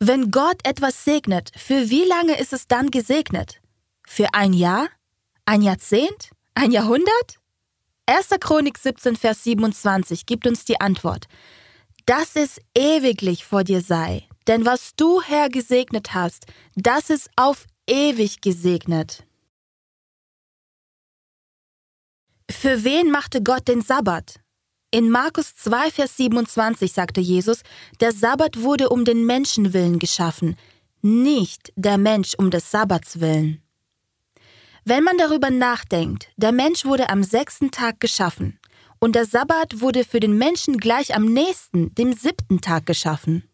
Wenn 0.00 0.30
Gott 0.30 0.60
etwas 0.64 1.04
segnet, 1.04 1.50
für 1.56 1.90
wie 1.90 2.04
lange 2.04 2.38
ist 2.38 2.52
es 2.52 2.68
dann 2.68 2.90
gesegnet? 2.90 3.60
Für 4.06 4.32
ein 4.32 4.52
Jahr? 4.52 4.88
Ein 5.44 5.60
Jahrzehnt? 5.60 6.30
Ein 6.54 6.70
Jahrhundert? 6.70 7.40
1. 8.06 8.28
Chronik 8.40 8.78
17, 8.78 9.16
Vers 9.16 9.42
27 9.42 10.24
gibt 10.24 10.46
uns 10.46 10.64
die 10.64 10.80
Antwort. 10.80 11.26
Dass 12.06 12.36
es 12.36 12.60
ewiglich 12.76 13.44
vor 13.44 13.64
dir 13.64 13.80
sei, 13.80 14.28
denn 14.46 14.64
was 14.64 14.92
du, 14.94 15.20
Herr, 15.20 15.48
gesegnet 15.48 16.14
hast, 16.14 16.46
das 16.76 17.10
ist 17.10 17.28
auf 17.34 17.66
ewig 17.88 18.40
gesegnet. 18.40 19.26
Für 22.50 22.84
wen 22.84 23.10
machte 23.10 23.42
Gott 23.42 23.66
den 23.66 23.82
Sabbat? 23.82 24.40
In 24.90 25.10
Markus 25.10 25.54
2, 25.54 25.90
Vers 25.90 26.16
27 26.16 26.90
sagte 26.90 27.20
Jesus, 27.20 27.60
der 28.00 28.12
Sabbat 28.12 28.62
wurde 28.62 28.88
um 28.88 29.04
den 29.04 29.26
Menschen 29.26 29.74
willen 29.74 29.98
geschaffen, 29.98 30.56
nicht 31.02 31.74
der 31.76 31.98
Mensch 31.98 32.34
um 32.38 32.50
des 32.50 32.70
Sabbats 32.70 33.20
willen. 33.20 33.60
Wenn 34.86 35.04
man 35.04 35.18
darüber 35.18 35.50
nachdenkt, 35.50 36.30
der 36.38 36.52
Mensch 36.52 36.86
wurde 36.86 37.10
am 37.10 37.22
sechsten 37.22 37.70
Tag 37.70 38.00
geschaffen 38.00 38.58
und 38.98 39.14
der 39.14 39.26
Sabbat 39.26 39.82
wurde 39.82 40.04
für 40.04 40.20
den 40.20 40.38
Menschen 40.38 40.78
gleich 40.78 41.14
am 41.14 41.26
nächsten, 41.26 41.94
dem 41.94 42.14
siebten 42.14 42.62
Tag 42.62 42.86
geschaffen. 42.86 43.46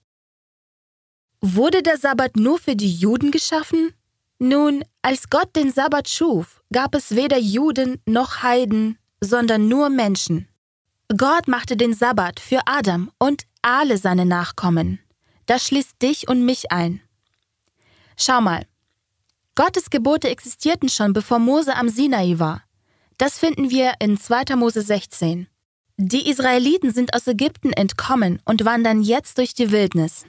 Wurde 1.40 1.83
der 1.83 1.99
Sabbat 1.99 2.37
nur 2.37 2.61
für 2.61 2.77
die 2.77 2.94
Juden 2.94 3.33
geschaffen? 3.33 3.92
Nun, 4.38 4.85
als 5.03 5.31
Gott 5.31 5.57
den 5.57 5.73
Sabbat 5.73 6.09
schuf, 6.09 6.62
gab 6.73 6.94
es 6.94 7.16
weder 7.16 7.38
Juden 7.38 8.01
noch 8.07 8.44
Heiden, 8.44 8.99
sondern 9.20 9.66
nur 9.66 9.90
Menschen. 9.90 10.49
Gott 11.09 11.49
machte 11.49 11.77
den 11.77 11.93
Sabbat 11.93 12.40
für 12.40 12.61
Adam 12.67 13.11
und 13.19 13.45
alle 13.62 13.99
seine 13.99 14.25
Nachkommen. 14.25 15.01
Das 15.47 15.67
schließt 15.67 16.01
dich 16.01 16.29
und 16.29 16.45
mich 16.45 16.73
ein. 16.73 17.01
Schau 18.17 18.40
mal. 18.40 18.67
Gottes 19.55 19.90
Gebote 19.90 20.29
existierten 20.29 20.88
schon, 20.88 21.12
bevor 21.12 21.38
Mose 21.38 21.77
am 21.77 21.88
Sinai 21.88 22.38
war. 22.38 22.62
Das 23.19 23.38
finden 23.38 23.71
wir 23.71 23.95
in 24.01 24.19
2. 24.19 24.57
Mose 24.57 24.83
16. 24.83 25.47
Die 25.97 26.29
Israeliten 26.29 26.93
sind 26.93 27.14
aus 27.14 27.27
Ägypten 27.29 27.73
entkommen 27.73 28.40
und 28.45 28.64
wandern 28.64 29.01
jetzt 29.01 29.38
durch 29.38 29.55
die 29.55 29.71
Wildnis. 29.71 30.25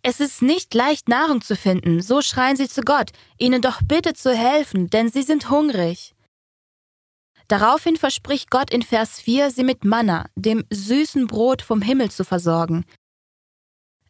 Es 0.00 0.20
ist 0.20 0.40
nicht 0.40 0.72
leicht, 0.72 1.08
Nahrung 1.08 1.42
zu 1.42 1.56
finden, 1.56 2.00
so 2.00 2.22
schreien 2.22 2.56
sie 2.56 2.68
zu 2.68 2.82
Gott, 2.82 3.10
ihnen 3.38 3.60
doch 3.60 3.82
bitte 3.82 4.14
zu 4.14 4.34
helfen, 4.34 4.88
denn 4.88 5.10
sie 5.10 5.22
sind 5.22 5.50
hungrig. 5.50 6.14
Daraufhin 7.48 7.96
verspricht 7.96 8.50
Gott 8.50 8.70
in 8.70 8.82
Vers 8.82 9.20
4, 9.20 9.50
sie 9.50 9.64
mit 9.64 9.84
Manna, 9.84 10.26
dem 10.34 10.64
süßen 10.70 11.26
Brot 11.26 11.62
vom 11.62 11.80
Himmel 11.80 12.10
zu 12.10 12.24
versorgen, 12.24 12.84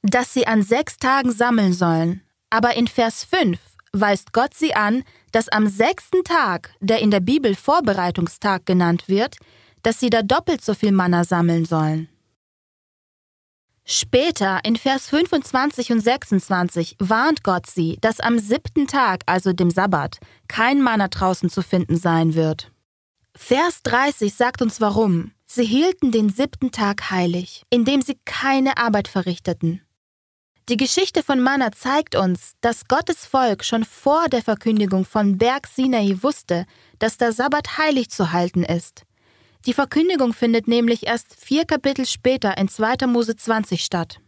das 0.02 0.32
sie 0.32 0.46
an 0.46 0.62
sechs 0.62 0.96
Tagen 0.96 1.32
sammeln 1.32 1.72
sollen. 1.72 2.22
Aber 2.50 2.76
in 2.76 2.86
Vers 2.86 3.24
5 3.24 3.58
weist 3.92 4.32
Gott 4.32 4.54
sie 4.54 4.74
an, 4.74 5.04
dass 5.32 5.48
am 5.48 5.66
sechsten 5.66 6.24
Tag, 6.24 6.74
der 6.80 7.00
in 7.00 7.10
der 7.10 7.20
Bibel 7.20 7.54
Vorbereitungstag 7.54 8.64
genannt 8.64 9.08
wird, 9.08 9.36
dass 9.82 10.00
sie 10.00 10.10
da 10.10 10.22
doppelt 10.22 10.64
so 10.64 10.74
viel 10.74 10.92
Manna 10.92 11.24
sammeln 11.24 11.64
sollen. 11.64 12.08
Später 13.84 14.60
in 14.64 14.74
Vers 14.76 15.08
25 15.10 15.92
und 15.92 16.00
26 16.00 16.96
warnt 16.98 17.44
Gott 17.44 17.66
sie, 17.66 17.98
dass 18.00 18.18
am 18.18 18.38
siebten 18.40 18.88
Tag, 18.88 19.22
also 19.26 19.52
dem 19.52 19.70
Sabbat, 19.70 20.18
kein 20.48 20.82
Manna 20.82 21.06
draußen 21.06 21.50
zu 21.50 21.62
finden 21.62 21.96
sein 21.96 22.34
wird. 22.34 22.72
Vers 23.36 23.82
30 23.82 24.34
sagt 24.34 24.62
uns 24.62 24.80
warum. 24.80 25.32
Sie 25.44 25.64
hielten 25.64 26.10
den 26.10 26.30
siebten 26.30 26.72
Tag 26.72 27.10
heilig, 27.10 27.62
indem 27.70 28.02
sie 28.02 28.18
keine 28.24 28.78
Arbeit 28.78 29.08
verrichteten. 29.08 29.82
Die 30.68 30.76
Geschichte 30.76 31.22
von 31.22 31.40
Manna 31.40 31.70
zeigt 31.70 32.16
uns, 32.16 32.52
dass 32.60 32.88
Gottes 32.88 33.24
Volk 33.24 33.62
schon 33.64 33.84
vor 33.84 34.28
der 34.28 34.42
Verkündigung 34.42 35.04
von 35.04 35.38
Berg 35.38 35.68
Sinai 35.68 36.16
wusste, 36.22 36.66
dass 36.98 37.18
der 37.18 37.32
Sabbat 37.32 37.78
heilig 37.78 38.10
zu 38.10 38.32
halten 38.32 38.64
ist. 38.64 39.02
Die 39.66 39.74
Verkündigung 39.74 40.32
findet 40.32 40.66
nämlich 40.66 41.06
erst 41.06 41.36
vier 41.38 41.66
Kapitel 41.66 42.06
später 42.06 42.58
in 42.58 42.68
2. 42.68 43.06
Mose 43.06 43.36
20 43.36 43.84
statt. 43.84 44.18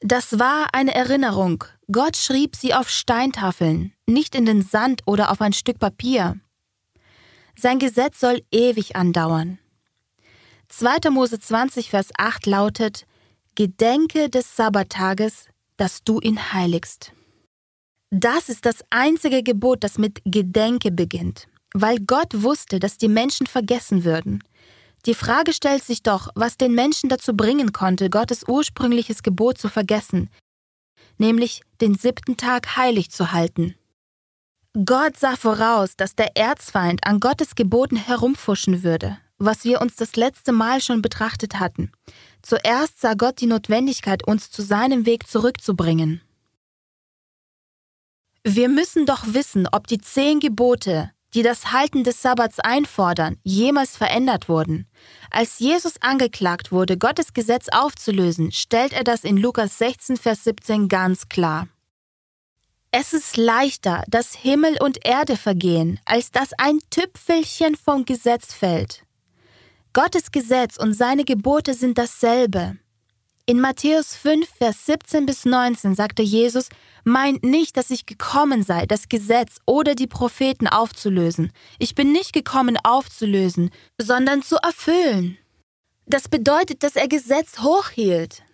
Das 0.00 0.38
war 0.38 0.74
eine 0.74 0.94
Erinnerung. 0.94 1.64
Gott 1.90 2.16
schrieb 2.16 2.56
sie 2.56 2.74
auf 2.74 2.90
Steintafeln, 2.90 3.94
nicht 4.06 4.34
in 4.34 4.44
den 4.44 4.60
Sand 4.60 5.00
oder 5.06 5.30
auf 5.30 5.40
ein 5.40 5.54
Stück 5.54 5.78
Papier. 5.78 6.38
Sein 7.58 7.78
Gesetz 7.78 8.20
soll 8.20 8.42
ewig 8.50 8.96
andauern. 8.96 9.58
2. 10.68 11.10
Mose 11.10 11.38
20, 11.38 11.88
Vers 11.88 12.08
8 12.18 12.46
lautet: 12.46 13.06
Gedenke 13.54 14.28
des 14.28 14.56
Sabbattages, 14.56 15.46
dass 15.78 16.04
du 16.04 16.20
ihn 16.20 16.52
heiligst. 16.52 17.12
Das 18.10 18.50
ist 18.50 18.66
das 18.66 18.84
einzige 18.90 19.42
Gebot, 19.42 19.82
das 19.82 19.96
mit 19.96 20.20
Gedenke 20.24 20.90
beginnt, 20.90 21.48
weil 21.72 21.98
Gott 21.98 22.42
wusste, 22.42 22.78
dass 22.78 22.98
die 22.98 23.08
Menschen 23.08 23.46
vergessen 23.46 24.04
würden. 24.04 24.44
Die 25.06 25.14
Frage 25.14 25.52
stellt 25.52 25.82
sich 25.82 26.02
doch, 26.02 26.28
was 26.34 26.56
den 26.58 26.74
Menschen 26.74 27.08
dazu 27.08 27.34
bringen 27.34 27.72
konnte, 27.72 28.10
Gottes 28.10 28.44
ursprüngliches 28.46 29.22
Gebot 29.22 29.56
zu 29.56 29.68
vergessen, 29.68 30.30
nämlich 31.16 31.62
den 31.80 31.94
siebten 31.94 32.36
Tag 32.36 32.76
heilig 32.76 33.10
zu 33.10 33.32
halten. 33.32 33.76
Gott 34.84 35.16
sah 35.16 35.36
voraus, 35.36 35.96
dass 35.96 36.16
der 36.16 36.36
Erzfeind 36.36 37.06
an 37.06 37.18
Gottes 37.18 37.54
Geboten 37.54 37.96
herumfuschen 37.96 38.82
würde, 38.82 39.16
was 39.38 39.64
wir 39.64 39.80
uns 39.80 39.96
das 39.96 40.16
letzte 40.16 40.52
Mal 40.52 40.82
schon 40.82 41.00
betrachtet 41.00 41.58
hatten. 41.58 41.90
Zuerst 42.42 43.00
sah 43.00 43.14
Gott 43.14 43.40
die 43.40 43.46
Notwendigkeit, 43.46 44.26
uns 44.26 44.50
zu 44.50 44.60
seinem 44.60 45.06
Weg 45.06 45.28
zurückzubringen. 45.28 46.20
Wir 48.44 48.68
müssen 48.68 49.06
doch 49.06 49.24
wissen, 49.28 49.66
ob 49.72 49.86
die 49.86 49.98
zehn 49.98 50.40
Gebote, 50.40 51.10
die 51.32 51.42
das 51.42 51.72
Halten 51.72 52.04
des 52.04 52.20
Sabbats 52.20 52.60
einfordern, 52.60 53.38
jemals 53.42 53.96
verändert 53.96 54.50
wurden. 54.50 54.86
Als 55.30 55.58
Jesus 55.58 55.94
angeklagt 56.02 56.70
wurde, 56.70 56.98
Gottes 56.98 57.32
Gesetz 57.32 57.68
aufzulösen, 57.72 58.52
stellt 58.52 58.92
er 58.92 59.04
das 59.04 59.24
in 59.24 59.38
Lukas 59.38 59.78
16, 59.78 60.18
Vers 60.18 60.44
17 60.44 60.88
ganz 60.88 61.30
klar. 61.30 61.66
Es 62.98 63.12
ist 63.12 63.36
leichter, 63.36 64.04
dass 64.08 64.32
Himmel 64.32 64.78
und 64.80 65.04
Erde 65.04 65.36
vergehen, 65.36 66.00
als 66.06 66.30
dass 66.30 66.54
ein 66.54 66.78
Tüpfelchen 66.88 67.76
vom 67.76 68.06
Gesetz 68.06 68.54
fällt. 68.54 69.02
Gottes 69.92 70.32
Gesetz 70.32 70.78
und 70.78 70.94
seine 70.94 71.24
Gebote 71.26 71.74
sind 71.74 71.98
dasselbe. 71.98 72.78
In 73.44 73.60
Matthäus 73.60 74.16
5, 74.16 74.48
Vers 74.48 74.86
17 74.86 75.26
bis 75.26 75.44
19 75.44 75.94
sagte 75.94 76.22
Jesus, 76.22 76.70
meint 77.04 77.44
nicht, 77.44 77.76
dass 77.76 77.90
ich 77.90 78.06
gekommen 78.06 78.62
sei, 78.62 78.86
das 78.86 79.10
Gesetz 79.10 79.58
oder 79.66 79.94
die 79.94 80.06
Propheten 80.06 80.66
aufzulösen. 80.66 81.52
Ich 81.78 81.94
bin 81.94 82.12
nicht 82.12 82.32
gekommen 82.32 82.78
aufzulösen, 82.82 83.72
sondern 84.00 84.40
zu 84.40 84.56
erfüllen. 84.56 85.36
Das 86.06 86.30
bedeutet, 86.30 86.82
dass 86.82 86.96
er 86.96 87.08
Gesetz 87.08 87.58
hochhielt. 87.58 88.45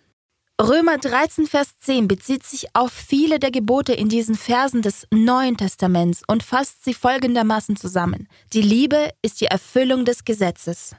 Römer 0.61 0.99
13, 0.99 1.47
Vers 1.47 1.79
10 1.79 2.07
bezieht 2.07 2.43
sich 2.43 2.75
auf 2.75 2.93
viele 2.93 3.39
der 3.39 3.49
Gebote 3.49 3.93
in 3.93 4.07
diesen 4.07 4.35
Versen 4.35 4.83
des 4.83 5.07
Neuen 5.11 5.57
Testaments 5.57 6.21
und 6.27 6.43
fasst 6.43 6.83
sie 6.85 6.93
folgendermaßen 6.93 7.75
zusammen. 7.75 8.27
Die 8.53 8.61
Liebe 8.61 9.09
ist 9.23 9.41
die 9.41 9.47
Erfüllung 9.47 10.05
des 10.05 10.25
Gesetzes. 10.25 10.95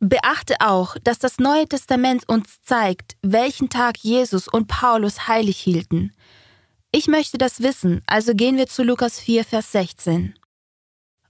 Beachte 0.00 0.56
auch, 0.58 0.96
dass 1.04 1.20
das 1.20 1.38
Neue 1.38 1.68
Testament 1.68 2.28
uns 2.28 2.60
zeigt, 2.62 3.16
welchen 3.22 3.70
Tag 3.70 3.96
Jesus 3.98 4.48
und 4.48 4.66
Paulus 4.66 5.28
heilig 5.28 5.58
hielten. 5.58 6.12
Ich 6.90 7.06
möchte 7.06 7.38
das 7.38 7.62
wissen, 7.62 8.02
also 8.06 8.34
gehen 8.34 8.56
wir 8.56 8.66
zu 8.66 8.82
Lukas 8.82 9.20
4, 9.20 9.44
Vers 9.44 9.70
16. 9.70 10.34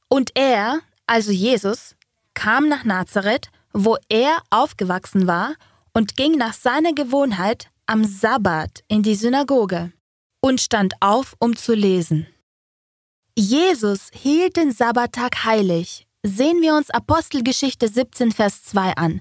Und 0.09 0.31
er, 0.35 0.81
also 1.07 1.31
Jesus, 1.31 1.95
kam 2.33 2.69
nach 2.69 2.85
Nazareth, 2.85 3.51
wo 3.75 3.99
er 4.09 4.43
aufgewachsen 4.51 5.27
war, 5.27 5.55
und 5.95 6.17
ging 6.17 6.37
nach 6.37 6.55
seiner 6.55 6.93
Gewohnheit 6.93 7.71
am 7.87 8.05
Sabbat 8.05 8.83
in 8.89 9.03
die 9.03 9.15
Synagoge 9.15 9.93
und 10.41 10.61
stand 10.61 10.95
auf, 11.01 11.35
um 11.39 11.57
zu 11.57 11.75
lesen. 11.75 12.27
Jesus 13.37 14.11
hielt 14.13 14.57
den 14.57 14.73
Sabbattag 14.73 15.45
heilig 15.45 16.07
Sehen 16.27 16.63
wir 16.63 16.75
uns 16.75 16.89
Apostelgeschichte 16.89 17.87
17, 17.87 18.33
Vers 18.33 18.63
2 18.65 18.95
an. 18.95 19.21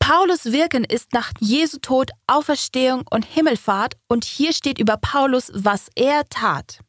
Paulus 0.00 0.46
Wirken 0.46 0.82
ist 0.82 1.12
nach 1.12 1.30
Jesu 1.38 1.78
Tod, 1.78 2.10
Auferstehung 2.26 3.04
und 3.08 3.24
Himmelfahrt 3.24 3.94
und 4.08 4.24
hier 4.24 4.52
steht 4.52 4.80
über 4.80 4.96
Paulus, 4.96 5.52
was 5.54 5.86
er 5.94 6.28
tat. 6.28 6.80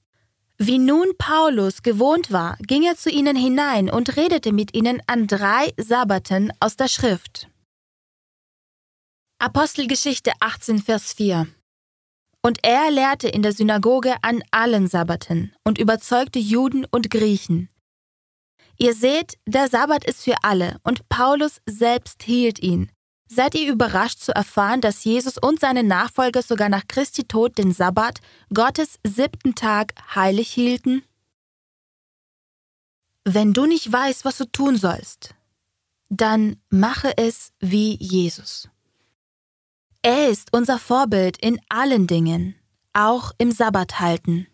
Wie 0.58 0.80
nun 0.80 1.16
Paulus 1.20 1.84
gewohnt 1.84 2.32
war, 2.32 2.58
ging 2.66 2.82
er 2.82 2.98
zu 2.98 3.12
ihnen 3.12 3.36
hinein 3.36 3.92
und 3.92 4.18
redete 4.18 4.52
mit 4.52 4.74
ihnen 4.76 5.00
an 5.06 5.28
drei 5.28 5.72
Sabbaten 5.78 6.52
aus 6.60 6.76
der 6.76 6.88
Schrift. 6.88 7.50
Apostelgeschichte 9.44 10.32
18, 10.40 10.82
Vers 10.82 11.12
4 11.12 11.48
Und 12.42 12.60
er 12.64 12.90
lehrte 12.90 13.28
in 13.28 13.42
der 13.42 13.52
Synagoge 13.52 14.16
an 14.22 14.42
allen 14.52 14.88
Sabbaten 14.88 15.54
und 15.66 15.78
überzeugte 15.80 16.40
Juden 16.40 16.86
und 16.86 17.12
Griechen. 17.12 17.68
Ihr 18.78 18.94
seht, 18.94 19.38
der 19.46 19.68
Sabbat 19.68 20.06
ist 20.06 20.24
für 20.24 20.42
alle 20.44 20.80
und 20.84 21.10
Paulus 21.10 21.60
selbst 21.66 22.24
hielt 22.24 22.60
ihn. 22.60 22.90
Seid 23.28 23.54
ihr 23.56 23.70
überrascht 23.70 24.20
zu 24.20 24.34
erfahren, 24.34 24.80
dass 24.80 25.04
Jesus 25.04 25.38
und 25.38 25.60
seine 25.60 25.84
Nachfolger 25.84 26.42
sogar 26.42 26.70
nach 26.70 26.88
Christi 26.88 27.26
Tod 27.26 27.58
den 27.58 27.74
Sabbat, 27.74 28.22
Gottes 28.54 28.98
siebten 29.06 29.56
Tag, 29.56 29.94
heilig 30.16 30.54
hielten? 30.54 31.04
Wenn 33.26 33.52
du 33.52 33.66
nicht 33.66 33.92
weißt, 33.92 34.24
was 34.24 34.38
du 34.38 34.46
tun 34.46 34.78
sollst, 34.78 35.36
dann 36.08 36.62
mache 36.70 37.18
es 37.18 37.52
wie 37.60 37.98
Jesus. 38.00 38.70
Er 40.06 40.28
ist 40.28 40.50
unser 40.52 40.80
Vorbild 40.80 41.38
in 41.38 41.62
allen 41.70 42.08
Dingen, 42.08 42.56
auch 42.92 43.32
im 43.38 43.54
Sabbat 43.54 44.02
halten. 44.02 44.48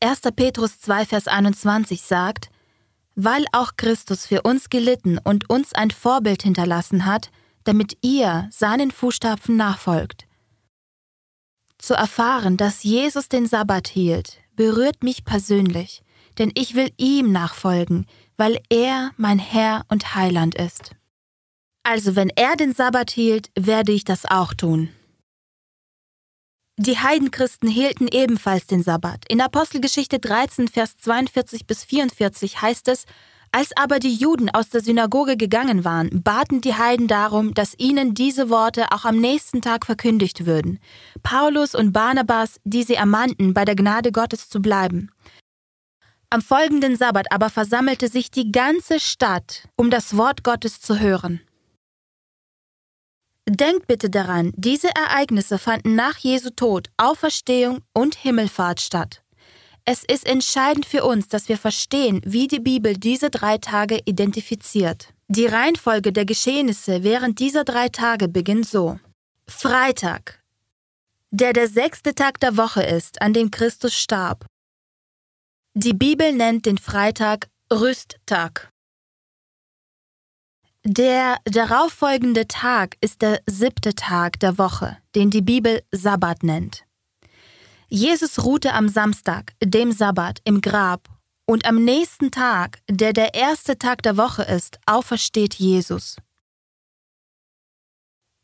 1. 0.00 0.20
Petrus 0.36 0.78
2, 0.78 1.06
Vers 1.06 1.26
21 1.26 2.02
sagt, 2.02 2.48
weil 3.16 3.44
auch 3.50 3.72
Christus 3.76 4.24
für 4.24 4.42
uns 4.42 4.70
gelitten 4.70 5.18
und 5.18 5.50
uns 5.50 5.72
ein 5.72 5.90
Vorbild 5.90 6.44
hinterlassen 6.44 7.04
hat, 7.04 7.32
damit 7.64 7.98
ihr 8.02 8.48
seinen 8.52 8.92
Fußstapfen 8.92 9.56
nachfolgt. 9.56 10.28
Zu 11.78 11.94
erfahren, 11.94 12.56
dass 12.56 12.84
Jesus 12.84 13.28
den 13.28 13.46
Sabbat 13.46 13.88
hielt, 13.88 14.38
berührt 14.54 15.02
mich 15.02 15.24
persönlich, 15.24 16.04
denn 16.38 16.52
ich 16.54 16.76
will 16.76 16.92
ihm 16.96 17.32
nachfolgen, 17.32 18.06
weil 18.36 18.60
er 18.68 19.10
mein 19.16 19.40
Herr 19.40 19.84
und 19.88 20.14
Heiland 20.14 20.54
ist. 20.54 20.94
Also 21.82 22.16
wenn 22.16 22.30
er 22.30 22.56
den 22.56 22.72
Sabbat 22.72 23.10
hielt, 23.10 23.50
werde 23.58 23.92
ich 23.92 24.04
das 24.04 24.24
auch 24.24 24.54
tun. 24.54 24.90
Die 26.78 26.98
Heidenchristen 26.98 27.68
hielten 27.68 28.08
ebenfalls 28.08 28.66
den 28.66 28.82
Sabbat. 28.82 29.24
In 29.28 29.40
Apostelgeschichte 29.40 30.18
13, 30.18 30.68
Vers 30.68 30.96
42 30.96 31.66
bis 31.66 31.84
44 31.84 32.62
heißt 32.62 32.88
es, 32.88 33.04
als 33.54 33.76
aber 33.76 33.98
die 33.98 34.14
Juden 34.14 34.48
aus 34.48 34.70
der 34.70 34.80
Synagoge 34.80 35.36
gegangen 35.36 35.84
waren, 35.84 36.22
baten 36.22 36.62
die 36.62 36.74
Heiden 36.74 37.06
darum, 37.06 37.52
dass 37.52 37.78
ihnen 37.78 38.14
diese 38.14 38.48
Worte 38.48 38.90
auch 38.92 39.04
am 39.04 39.20
nächsten 39.20 39.60
Tag 39.60 39.84
verkündigt 39.84 40.46
würden. 40.46 40.78
Paulus 41.22 41.74
und 41.74 41.92
Barnabas, 41.92 42.58
die 42.64 42.82
sie 42.82 42.94
ermannten, 42.94 43.52
bei 43.52 43.66
der 43.66 43.76
Gnade 43.76 44.10
Gottes 44.10 44.48
zu 44.48 44.62
bleiben. 44.62 45.10
Am 46.30 46.40
folgenden 46.40 46.96
Sabbat 46.96 47.30
aber 47.30 47.50
versammelte 47.50 48.08
sich 48.08 48.30
die 48.30 48.50
ganze 48.50 48.98
Stadt, 48.98 49.68
um 49.76 49.90
das 49.90 50.16
Wort 50.16 50.42
Gottes 50.42 50.80
zu 50.80 50.98
hören. 50.98 51.42
Denkt 53.48 53.88
bitte 53.88 54.08
daran, 54.08 54.52
diese 54.56 54.88
Ereignisse 54.94 55.58
fanden 55.58 55.94
nach 55.96 56.18
Jesu 56.18 56.50
Tod, 56.50 56.88
Auferstehung 56.96 57.80
und 57.92 58.14
Himmelfahrt 58.14 58.80
statt. 58.80 59.22
Es 59.84 60.04
ist 60.04 60.26
entscheidend 60.26 60.86
für 60.86 61.04
uns, 61.04 61.26
dass 61.26 61.48
wir 61.48 61.58
verstehen, 61.58 62.20
wie 62.24 62.46
die 62.46 62.60
Bibel 62.60 62.94
diese 62.94 63.30
drei 63.30 63.58
Tage 63.58 64.00
identifiziert. 64.04 65.12
Die 65.26 65.46
Reihenfolge 65.46 66.12
der 66.12 66.24
Geschehnisse 66.24 67.02
während 67.02 67.40
dieser 67.40 67.64
drei 67.64 67.88
Tage 67.88 68.28
beginnt 68.28 68.68
so. 68.68 69.00
Freitag, 69.48 70.40
der 71.30 71.52
der 71.52 71.66
sechste 71.66 72.14
Tag 72.14 72.38
der 72.38 72.56
Woche 72.56 72.82
ist, 72.82 73.20
an 73.20 73.32
dem 73.32 73.50
Christus 73.50 73.94
starb. 73.94 74.46
Die 75.74 75.94
Bibel 75.94 76.32
nennt 76.32 76.66
den 76.66 76.78
Freitag 76.78 77.48
Rüsttag. 77.72 78.71
Der 80.84 81.36
darauffolgende 81.44 82.48
Tag 82.48 82.96
ist 83.00 83.22
der 83.22 83.40
siebte 83.46 83.94
Tag 83.94 84.40
der 84.40 84.58
Woche, 84.58 84.98
den 85.14 85.30
die 85.30 85.40
Bibel 85.40 85.82
Sabbat 85.92 86.42
nennt. 86.42 86.84
Jesus 87.88 88.44
ruhte 88.44 88.72
am 88.72 88.88
Samstag, 88.88 89.52
dem 89.62 89.92
Sabbat, 89.92 90.40
im 90.44 90.60
Grab, 90.60 91.08
und 91.46 91.66
am 91.66 91.84
nächsten 91.84 92.32
Tag, 92.32 92.80
der 92.88 93.12
der 93.12 93.34
erste 93.34 93.78
Tag 93.78 94.02
der 94.02 94.16
Woche 94.16 94.42
ist, 94.42 94.80
aufersteht 94.86 95.54
Jesus. 95.54 96.16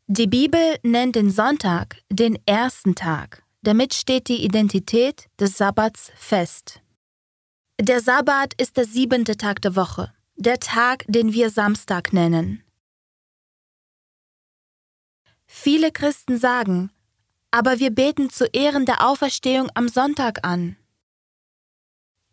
Die 0.07 0.27
Bibel 0.27 0.77
nennt 0.83 1.15
den 1.15 1.31
Sonntag 1.31 1.97
den 2.09 2.37
ersten 2.45 2.95
Tag. 2.95 3.43
Damit 3.63 3.93
steht 3.93 4.29
die 4.29 4.45
Identität 4.45 5.27
des 5.39 5.57
Sabbats 5.57 6.11
fest. 6.15 6.81
Der 7.81 7.99
Sabbat 7.99 8.53
ist 8.61 8.77
der 8.77 8.85
siebente 8.85 9.35
Tag 9.35 9.61
der 9.61 9.75
Woche, 9.75 10.13
der 10.39 10.59
Tag, 10.61 11.03
den 11.09 11.33
wir 11.33 11.49
Samstag 11.49 12.13
nennen. 12.13 12.63
Viele 15.45 15.91
Christen 15.91 16.37
sagen, 16.37 16.91
aber 17.51 17.79
wir 17.79 17.91
beten 17.91 18.29
zu 18.29 18.45
Ehren 18.45 18.85
der 18.85 19.05
Auferstehung 19.05 19.69
am 19.73 19.89
Sonntag 19.89 20.45
an. 20.47 20.77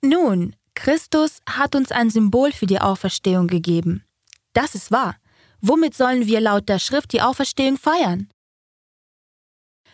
Nun, 0.02 0.54
Christus 0.74 1.40
hat 1.48 1.74
uns 1.74 1.90
ein 1.90 2.10
Symbol 2.10 2.52
für 2.52 2.66
die 2.66 2.80
Auferstehung 2.80 3.48
gegeben. 3.48 4.04
Das 4.52 4.76
ist 4.76 4.92
wahr. 4.92 5.16
Womit 5.60 5.94
sollen 5.94 6.26
wir 6.26 6.40
laut 6.40 6.68
der 6.68 6.78
Schrift 6.78 7.12
die 7.12 7.22
Auferstehung 7.22 7.76
feiern? 7.76 8.30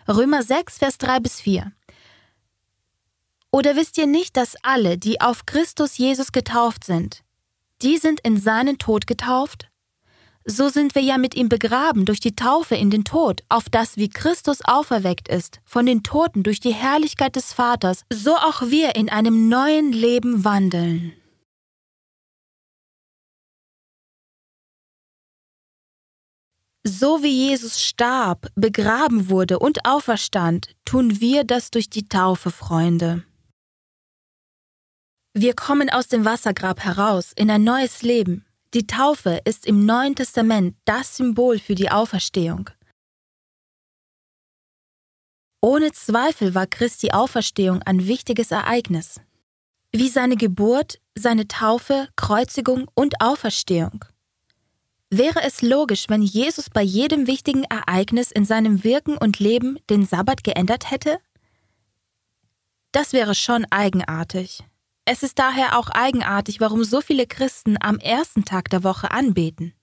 Römer 0.07 0.43
6, 0.43 0.79
Vers 0.79 0.99
3 0.99 1.21
bis 1.21 1.41
4. 1.41 1.73
Oder 3.51 3.75
wisst 3.77 3.97
ihr 3.97 4.07
nicht, 4.07 4.37
dass 4.37 4.57
alle, 4.63 4.99
die 4.99 5.21
auf 5.21 5.47
Christus 5.47 5.97
Jesus 5.97 6.33
getauft 6.33 6.85
sind, 6.85 7.23
die 7.83 7.99
sind 7.99 8.21
in 8.21 8.37
seinen 8.37 8.79
Tod 8.79 9.07
getauft? 9.07 9.69
So 10.45 10.69
sind 10.69 10.95
wir 10.95 11.03
ja 11.03 11.19
mit 11.19 11.37
ihm 11.37 11.49
begraben 11.49 12.05
durch 12.05 12.19
die 12.19 12.35
Taufe 12.35 12.75
in 12.75 12.91
den 12.91 13.05
Tod, 13.05 13.43
auf 13.49 13.71
das 13.71 13.97
wie 13.97 14.09
Christus 14.09 14.61
auferweckt 14.65 15.29
ist, 15.29 15.61
von 15.65 15.87
den 15.87 16.03
Toten 16.03 16.43
durch 16.43 16.59
die 16.59 16.75
Herrlichkeit 16.75 17.37
des 17.37 17.53
Vaters, 17.53 18.05
so 18.13 18.35
auch 18.35 18.63
wir 18.63 18.97
in 18.97 19.09
einem 19.09 19.49
neuen 19.49 19.93
Leben 19.93 20.45
wandeln. 20.45 21.13
So 26.85 27.23
wie 27.23 27.49
Jesus 27.49 27.81
starb, 27.81 28.49
begraben 28.57 29.31
wurde 29.31 29.61
und 29.61 29.87
auferstand, 29.87 30.75
tun 30.85 31.21
wir 31.21 31.45
das 31.45 31.71
durch 31.71 31.89
die 31.89 32.09
Taufe, 32.09 32.51
Freunde. 32.51 33.23
Wir 35.35 35.55
kommen 35.55 35.89
aus 35.89 36.09
dem 36.09 36.27
Wassergrab 36.27 36.81
heraus 36.81 37.33
in 37.35 37.51
ein 37.51 37.65
neues 37.65 38.03
Leben, 38.03 38.45
die 38.75 38.87
Taufe 38.87 39.41
ist 39.47 39.67
im 39.67 39.87
Neuen 39.87 40.15
Testament 40.15 40.77
das 40.85 41.17
Symbol 41.17 41.59
für 41.59 41.75
die 41.75 41.91
Auferstehung. 41.91 42.69
Ohne 45.63 45.93
Zweifel 45.93 46.55
war 46.55 46.67
Christi 46.67 47.13
Auferstehung 47.13 47.83
ein 47.83 48.07
wichtiges 48.07 48.51
Ereignis, 48.51 49.21
wie 49.91 50.11
seine 50.11 50.37
Geburt, 50.37 51.01
seine 51.15 51.49
Taufe, 51.49 52.09
Kreuzigung 52.15 52.91
und 52.95 53.23
Auferstehung. 53.23 54.05
Wäre 55.09 55.43
es 55.43 55.63
logisch, 55.63 56.11
wenn 56.11 56.23
Jesus 56.23 56.69
bei 56.69 56.83
jedem 56.83 57.27
wichtigen 57.27 57.65
Ereignis 57.65 58.33
in 58.33 58.45
seinem 58.45 58.85
Wirken 58.85 59.17
und 59.17 59.39
Leben 59.39 59.79
den 59.89 60.05
Sabbat 60.05 60.45
geändert 60.45 60.91
hätte? 60.91 61.19
Das 62.93 63.15
wäre 63.15 63.35
schon 63.35 63.65
eigenartig. 63.71 64.65
Es 65.05 65.23
ist 65.23 65.39
daher 65.39 65.79
auch 65.79 65.89
eigenartig, 65.89 66.61
warum 66.61 66.85
so 66.85 67.01
viele 67.01 67.27
Christen 67.27 67.77
am 67.81 67.99
ersten 67.99 68.45
Tag 68.45 68.71
der 68.71 68.85
Woche 68.85 69.11
anbeten. 69.11 69.75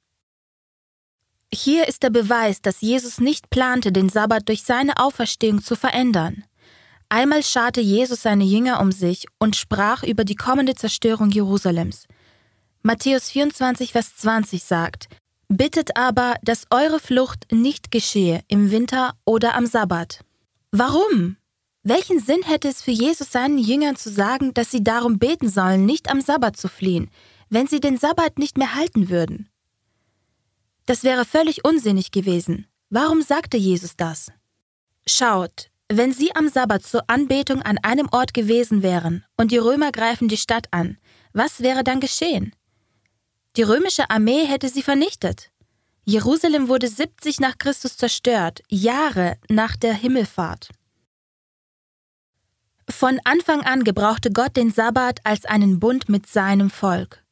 Hier 1.51 1.87
ist 1.87 2.03
der 2.03 2.09
Beweis, 2.09 2.61
dass 2.61 2.81
Jesus 2.81 3.19
nicht 3.19 3.49
plante, 3.49 3.91
den 3.91 4.07
Sabbat 4.07 4.47
durch 4.47 4.63
seine 4.63 4.97
Auferstehung 4.97 5.61
zu 5.61 5.75
verändern. 5.75 6.45
Einmal 7.09 7.43
scharte 7.43 7.81
Jesus 7.81 8.21
seine 8.21 8.43
Jünger 8.43 8.79
um 8.79 8.91
sich 8.91 9.25
und 9.39 9.55
sprach 9.55 10.03
über 10.03 10.23
die 10.23 10.35
kommende 10.35 10.75
Zerstörung 10.75 11.31
Jerusalems. 11.31 12.05
Matthäus 12.83 13.31
24, 13.31 13.91
Vers 13.91 14.15
20 14.15 14.63
sagt, 14.63 15.09
Bittet 15.47 15.97
aber, 15.97 16.35
dass 16.43 16.67
eure 16.69 16.99
Flucht 16.99 17.51
nicht 17.51 17.89
geschehe 17.89 18.41
im 18.47 18.69
Winter 18.69 19.15
oder 19.25 19.55
am 19.55 19.65
Sabbat. 19.65 20.23
Warum? 20.71 21.38
Welchen 21.89 22.19
Sinn 22.19 22.43
hätte 22.43 22.67
es 22.67 22.83
für 22.83 22.91
Jesus 22.91 23.31
seinen 23.31 23.57
Jüngern 23.57 23.95
zu 23.95 24.11
sagen, 24.11 24.53
dass 24.53 24.69
sie 24.69 24.83
darum 24.83 25.17
beten 25.17 25.49
sollen, 25.49 25.87
nicht 25.87 26.11
am 26.11 26.21
Sabbat 26.21 26.55
zu 26.55 26.67
fliehen, 26.67 27.09
wenn 27.49 27.65
sie 27.65 27.79
den 27.79 27.97
Sabbat 27.97 28.37
nicht 28.37 28.59
mehr 28.59 28.75
halten 28.75 29.09
würden? 29.09 29.49
Das 30.85 31.03
wäre 31.03 31.25
völlig 31.25 31.65
unsinnig 31.65 32.11
gewesen. 32.11 32.67
Warum 32.91 33.23
sagte 33.23 33.57
Jesus 33.57 33.95
das? 33.97 34.31
Schaut, 35.07 35.71
wenn 35.87 36.13
sie 36.13 36.35
am 36.35 36.47
Sabbat 36.47 36.83
zur 36.83 37.09
Anbetung 37.09 37.63
an 37.63 37.79
einem 37.79 38.07
Ort 38.11 38.35
gewesen 38.35 38.83
wären 38.83 39.25
und 39.35 39.51
die 39.51 39.57
Römer 39.57 39.91
greifen 39.91 40.27
die 40.27 40.37
Stadt 40.37 40.67
an, 40.69 40.99
was 41.33 41.61
wäre 41.61 41.83
dann 41.83 41.99
geschehen? 41.99 42.53
Die 43.57 43.63
römische 43.63 44.11
Armee 44.11 44.45
hätte 44.45 44.69
sie 44.69 44.83
vernichtet. 44.83 45.49
Jerusalem 46.05 46.67
wurde 46.67 46.87
70 46.87 47.39
nach 47.39 47.57
Christus 47.57 47.97
zerstört, 47.97 48.61
Jahre 48.69 49.39
nach 49.49 49.75
der 49.75 49.95
Himmelfahrt. 49.95 50.69
Von 52.91 53.19
Anfang 53.23 53.61
an 53.61 53.83
gebrauchte 53.83 54.31
Gott 54.31 54.57
den 54.57 54.71
Sabbat 54.71 55.19
als 55.23 55.45
einen 55.45 55.79
Bund 55.79 56.09
mit 56.09 56.27
seinem 56.27 56.69
Volk. 56.69 57.23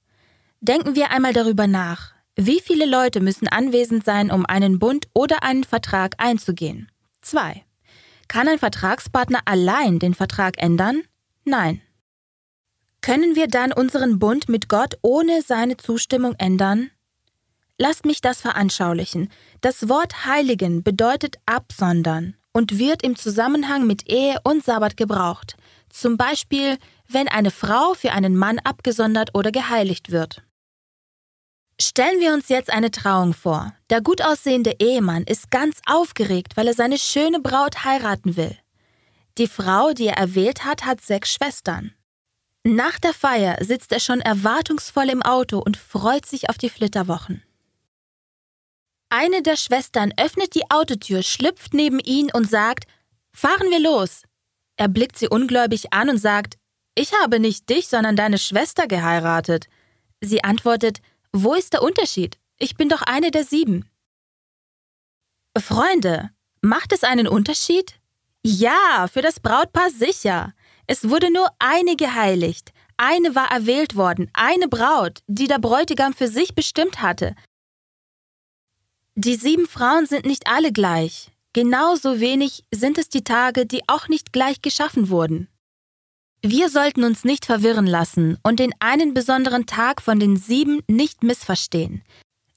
Denken 0.62 0.96
wir 0.96 1.12
einmal 1.12 1.34
darüber 1.34 1.68
nach. 1.68 2.14
Wie 2.36 2.62
viele 2.62 2.86
Leute 2.86 3.20
müssen 3.20 3.48
anwesend 3.48 4.06
sein, 4.06 4.32
um 4.32 4.46
einen 4.46 4.80
Bund 4.80 5.08
oder 5.14 5.44
einen 5.44 5.64
Vertrag 5.64 6.14
einzugehen? 6.20 6.92
Zwei. 7.22 7.66
Kann 8.28 8.48
ein 8.48 8.60
Vertragspartner 8.60 9.40
allein 9.46 10.00
den 10.00 10.14
Vertrag 10.14 10.62
ändern? 10.62 11.02
Nein. 11.44 11.82
Können 13.02 13.36
wir 13.36 13.48
dann 13.48 13.74
unseren 13.74 14.20
Bund 14.20 14.50
mit 14.50 14.70
Gott 14.70 14.98
ohne 15.02 15.42
seine 15.42 15.78
Zustimmung 15.78 16.36
ändern? 16.38 16.92
Lasst 17.80 18.06
mich 18.06 18.22
das 18.22 18.42
veranschaulichen. 18.42 19.30
Das 19.62 19.90
Wort 19.90 20.26
heiligen 20.26 20.84
bedeutet 20.84 21.38
absondern 21.46 22.37
und 22.58 22.80
wird 22.80 23.04
im 23.04 23.16
Zusammenhang 23.16 23.86
mit 23.86 24.10
Ehe 24.10 24.40
und 24.44 24.66
Sabbat 24.66 24.98
gebraucht, 24.98 25.58
zum 25.90 26.18
Beispiel 26.18 26.80
wenn 27.08 27.28
eine 27.28 27.52
Frau 27.52 27.94
für 27.94 28.14
einen 28.14 28.36
Mann 28.36 28.58
abgesondert 28.58 29.36
oder 29.36 29.52
geheiligt 29.52 30.10
wird. 30.12 30.42
Stellen 31.80 32.20
wir 32.20 32.34
uns 32.34 32.50
jetzt 32.50 32.72
eine 32.72 32.90
Trauung 32.90 33.36
vor. 33.36 33.76
Der 33.92 34.02
gut 34.02 34.24
aussehende 34.24 34.74
Ehemann 34.80 35.24
ist 35.26 35.52
ganz 35.52 35.80
aufgeregt, 35.86 36.58
weil 36.58 36.68
er 36.68 36.74
seine 36.74 36.98
schöne 36.98 37.40
Braut 37.40 37.86
heiraten 37.86 38.36
will. 38.36 38.58
Die 39.38 39.48
Frau, 39.48 39.94
die 39.94 40.08
er 40.08 40.18
erwählt 40.18 40.66
hat, 40.66 40.84
hat 40.84 41.00
sechs 41.02 41.32
Schwestern. 41.32 41.94
Nach 42.64 42.98
der 42.98 43.14
Feier 43.14 43.64
sitzt 43.64 43.92
er 43.92 44.00
schon 44.00 44.20
erwartungsvoll 44.20 45.12
im 45.12 45.22
Auto 45.22 45.60
und 45.60 45.78
freut 45.78 46.26
sich 46.26 46.50
auf 46.50 46.58
die 46.58 46.72
Flitterwochen. 46.72 47.44
Eine 49.10 49.42
der 49.42 49.56
Schwestern 49.56 50.14
öffnet 50.18 50.54
die 50.54 50.70
Autotür, 50.70 51.24
schlüpft 51.24 51.74
neben 51.74 52.00
ihn 52.00 52.30
und 52.34 52.50
sagt, 52.50 52.86
Fahren 53.32 53.70
wir 53.70 53.80
los. 53.80 54.24
Er 54.76 54.88
blickt 54.88 55.18
sie 55.18 55.30
ungläubig 55.30 55.94
an 55.94 56.10
und 56.10 56.18
sagt, 56.18 56.58
Ich 56.96 57.14
habe 57.22 57.40
nicht 57.40 57.70
dich, 57.70 57.88
sondern 57.88 58.16
deine 58.16 58.38
Schwester 58.38 58.88
geheiratet. 58.88 59.68
Sie 60.22 60.44
antwortet, 60.44 61.00
Wo 61.32 61.54
ist 61.54 61.74
der 61.74 61.84
Unterschied? 61.84 62.38
Ich 62.58 62.76
bin 62.76 62.90
doch 62.90 63.02
eine 63.02 63.32
der 63.32 63.44
sieben. 63.44 63.90
Freunde, 65.58 66.32
macht 66.62 66.92
es 66.92 67.04
einen 67.04 67.28
Unterschied? 67.28 68.00
Ja, 68.44 69.08
für 69.12 69.22
das 69.22 69.40
Brautpaar 69.40 69.90
sicher. 69.90 70.54
Es 70.86 71.10
wurde 71.10 71.32
nur 71.32 71.48
eine 71.60 71.96
geheiligt. 71.96 72.72
Eine 72.98 73.36
war 73.36 73.52
erwählt 73.52 73.96
worden, 73.96 74.30
eine 74.34 74.68
Braut, 74.68 75.20
die 75.28 75.48
der 75.48 75.60
Bräutigam 75.60 76.14
für 76.14 76.28
sich 76.28 76.56
bestimmt 76.56 77.02
hatte. 77.02 77.36
Die 79.20 79.34
sieben 79.34 79.66
Frauen 79.66 80.06
sind 80.06 80.28
nicht 80.28 80.46
alle 80.46 80.72
gleich. 80.72 81.32
Genauso 81.52 82.20
wenig 82.20 82.66
sind 82.72 83.00
es 83.00 83.10
die 83.10 83.24
Tage, 83.24 83.66
die 83.66 83.82
auch 83.88 84.10
nicht 84.10 84.32
gleich 84.32 84.62
geschaffen 84.62 85.10
wurden. 85.10 85.48
Wir 86.44 86.70
sollten 86.70 87.04
uns 87.04 87.24
nicht 87.24 87.44
verwirren 87.48 87.88
lassen 87.88 88.38
und 88.44 88.60
den 88.60 88.76
einen 88.80 89.16
besonderen 89.16 89.66
Tag 89.66 90.04
von 90.04 90.20
den 90.20 90.38
sieben 90.38 90.82
nicht 90.88 91.24
missverstehen. 91.24 92.04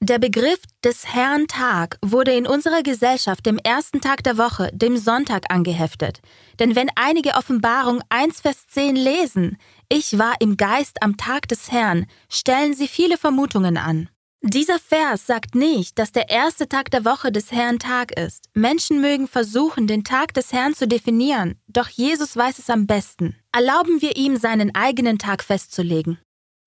Der 0.01 0.18
Begriff 0.18 0.61
des 0.85 1.07
Herrn 1.07 1.46
Tag 1.46 1.96
wurde 2.05 2.33
in 2.33 2.46
unserer 2.46 2.83
Gesellschaft 2.83 3.46
dem 3.46 3.57
ersten 3.57 4.03
Tag 4.03 4.23
der 4.23 4.37
Woche, 4.37 4.70
dem 4.75 4.99
Sonntag, 4.99 5.44
angeheftet. 5.51 6.20
Denn 6.59 6.77
wenn 6.77 6.90
einige 6.94 7.37
Offenbarung 7.37 8.03
1 8.11 8.42
Vers 8.42 8.66
10 8.66 8.96
lesen, 8.96 9.57
ich 9.88 10.18
war 10.18 10.35
im 10.40 10.59
Geist 10.59 11.03
am 11.03 11.16
Tag 11.16 11.49
des 11.49 11.73
Herrn, 11.73 12.05
stellen 12.29 12.75
sie 12.75 12.87
viele 12.87 13.16
Vermutungen 13.16 13.79
an. 13.79 14.11
Dieser 14.42 14.79
Vers 14.79 15.26
sagt 15.26 15.55
nicht, 15.55 15.98
dass 15.98 16.12
der 16.12 16.31
erste 16.31 16.68
Tag 16.68 16.90
der 16.90 17.05
Woche 17.05 17.31
des 17.31 17.53
Herrn 17.53 17.79
Tag 17.79 18.12
ist. 18.12 18.48
Menschen 18.55 19.00
mögen 19.00 19.29
versuchen, 19.29 19.87
den 19.87 20.03
Tag 20.03 20.33
des 20.35 20.53
Herrn 20.53 20.74
zu 20.74 20.88
definieren, 20.88 21.61
doch 21.68 21.88
Jesus 21.88 22.37
weiß 22.37 22.59
es 22.59 22.70
am 22.70 22.87
besten. 22.87 23.37
Erlauben 23.53 24.00
wir 24.00 24.16
ihm, 24.16 24.37
seinen 24.37 24.74
eigenen 24.74 25.18
Tag 25.18 25.44
festzulegen. 25.44 26.18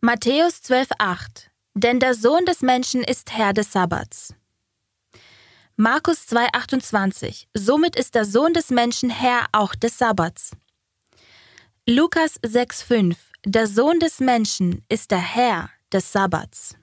Matthäus 0.02 0.62
12,8 0.64 1.54
denn 1.76 2.00
der 2.00 2.14
Sohn 2.14 2.46
des 2.46 2.62
Menschen 2.62 3.04
ist 3.04 3.32
Herr 3.34 3.54
des 3.54 3.72
Sabbats. 3.72 4.34
Markus 5.76 6.28
2,28 6.28 7.48
Somit 7.56 7.96
ist 7.96 8.14
der 8.14 8.26
Sohn 8.26 8.54
des 8.54 8.70
Menschen 8.70 9.10
Herr 9.10 9.48
auch 9.52 9.74
des 9.74 9.98
Sabbats. 9.98 10.52
Lukas 11.88 12.40
6,5 12.42 13.16
Der 13.46 13.68
Sohn 13.68 14.00
des 14.00 14.20
Menschen 14.20 14.86
ist 14.88 15.10
der 15.10 15.18
Herr 15.20 15.70
des 15.92 16.12
Sabbats. 16.12 16.76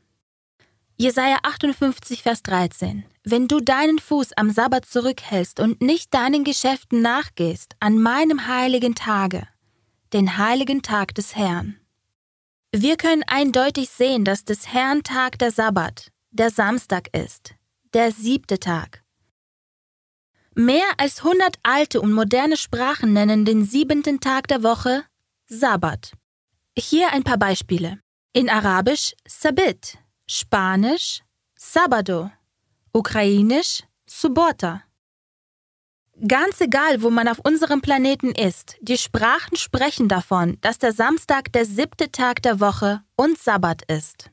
Jesaja 1.01 1.39
58, 1.45 2.23
Vers 2.23 2.43
13 2.43 3.07
Wenn 3.25 3.49
du 3.49 3.61
deinen 3.61 3.99
Fuß 3.99 4.35
am 4.37 4.51
Sabbat 4.51 4.85
zurückhältst 4.85 5.59
und 5.59 5.81
nicht 5.81 6.13
deinen 6.13 6.45
Geschäften 6.45 7.01
nachgehst, 7.01 7.75
an 7.81 7.99
meinem 7.99 8.49
heiligen 8.49 8.95
Tage, 8.95 9.49
den 10.13 10.37
heiligen 10.37 10.83
Tag 10.83 11.15
des 11.15 11.35
Herrn. 11.35 11.81
Wir 12.71 12.99
können 12.99 13.23
eindeutig 13.27 13.89
sehen, 13.89 14.27
dass 14.27 14.45
des 14.45 14.75
Herrn 14.75 15.03
Tag 15.03 15.39
der 15.39 15.53
Sabbat, 15.53 16.13
der 16.33 16.51
Samstag 16.51 17.09
ist, 17.17 17.55
der 17.95 18.13
siebte 18.13 18.59
Tag. 18.59 19.03
Mehr 20.55 20.85
als 20.99 21.25
100 21.25 21.57
alte 21.63 22.03
und 22.03 22.13
moderne 22.13 22.59
Sprachen 22.59 23.15
nennen 23.15 23.47
den 23.47 23.65
siebenten 23.65 24.21
Tag 24.21 24.49
der 24.49 24.63
Woche 24.63 25.05
Sabbat. 25.47 26.13
Hier 26.77 27.11
ein 27.15 27.25
paar 27.25 27.39
Beispiele. 27.39 28.01
In 28.35 28.51
Arabisch 28.51 29.15
Sabit, 29.27 29.97
Spanisch 30.33 31.25
Sabado, 31.57 32.31
Ukrainisch 32.93 33.83
Subota. 34.07 34.85
Ganz 36.25 36.61
egal, 36.61 37.03
wo 37.03 37.11
man 37.11 37.27
auf 37.27 37.40
unserem 37.40 37.81
Planeten 37.81 38.31
ist, 38.31 38.77
die 38.81 38.97
Sprachen 38.97 39.57
sprechen 39.57 40.07
davon, 40.07 40.57
dass 40.61 40.79
der 40.79 40.93
Samstag 40.93 41.53
der 41.53 41.64
siebte 41.64 42.12
Tag 42.12 42.43
der 42.43 42.61
Woche 42.61 43.03
und 43.16 43.38
Sabbat 43.38 43.83
ist. 43.90 44.31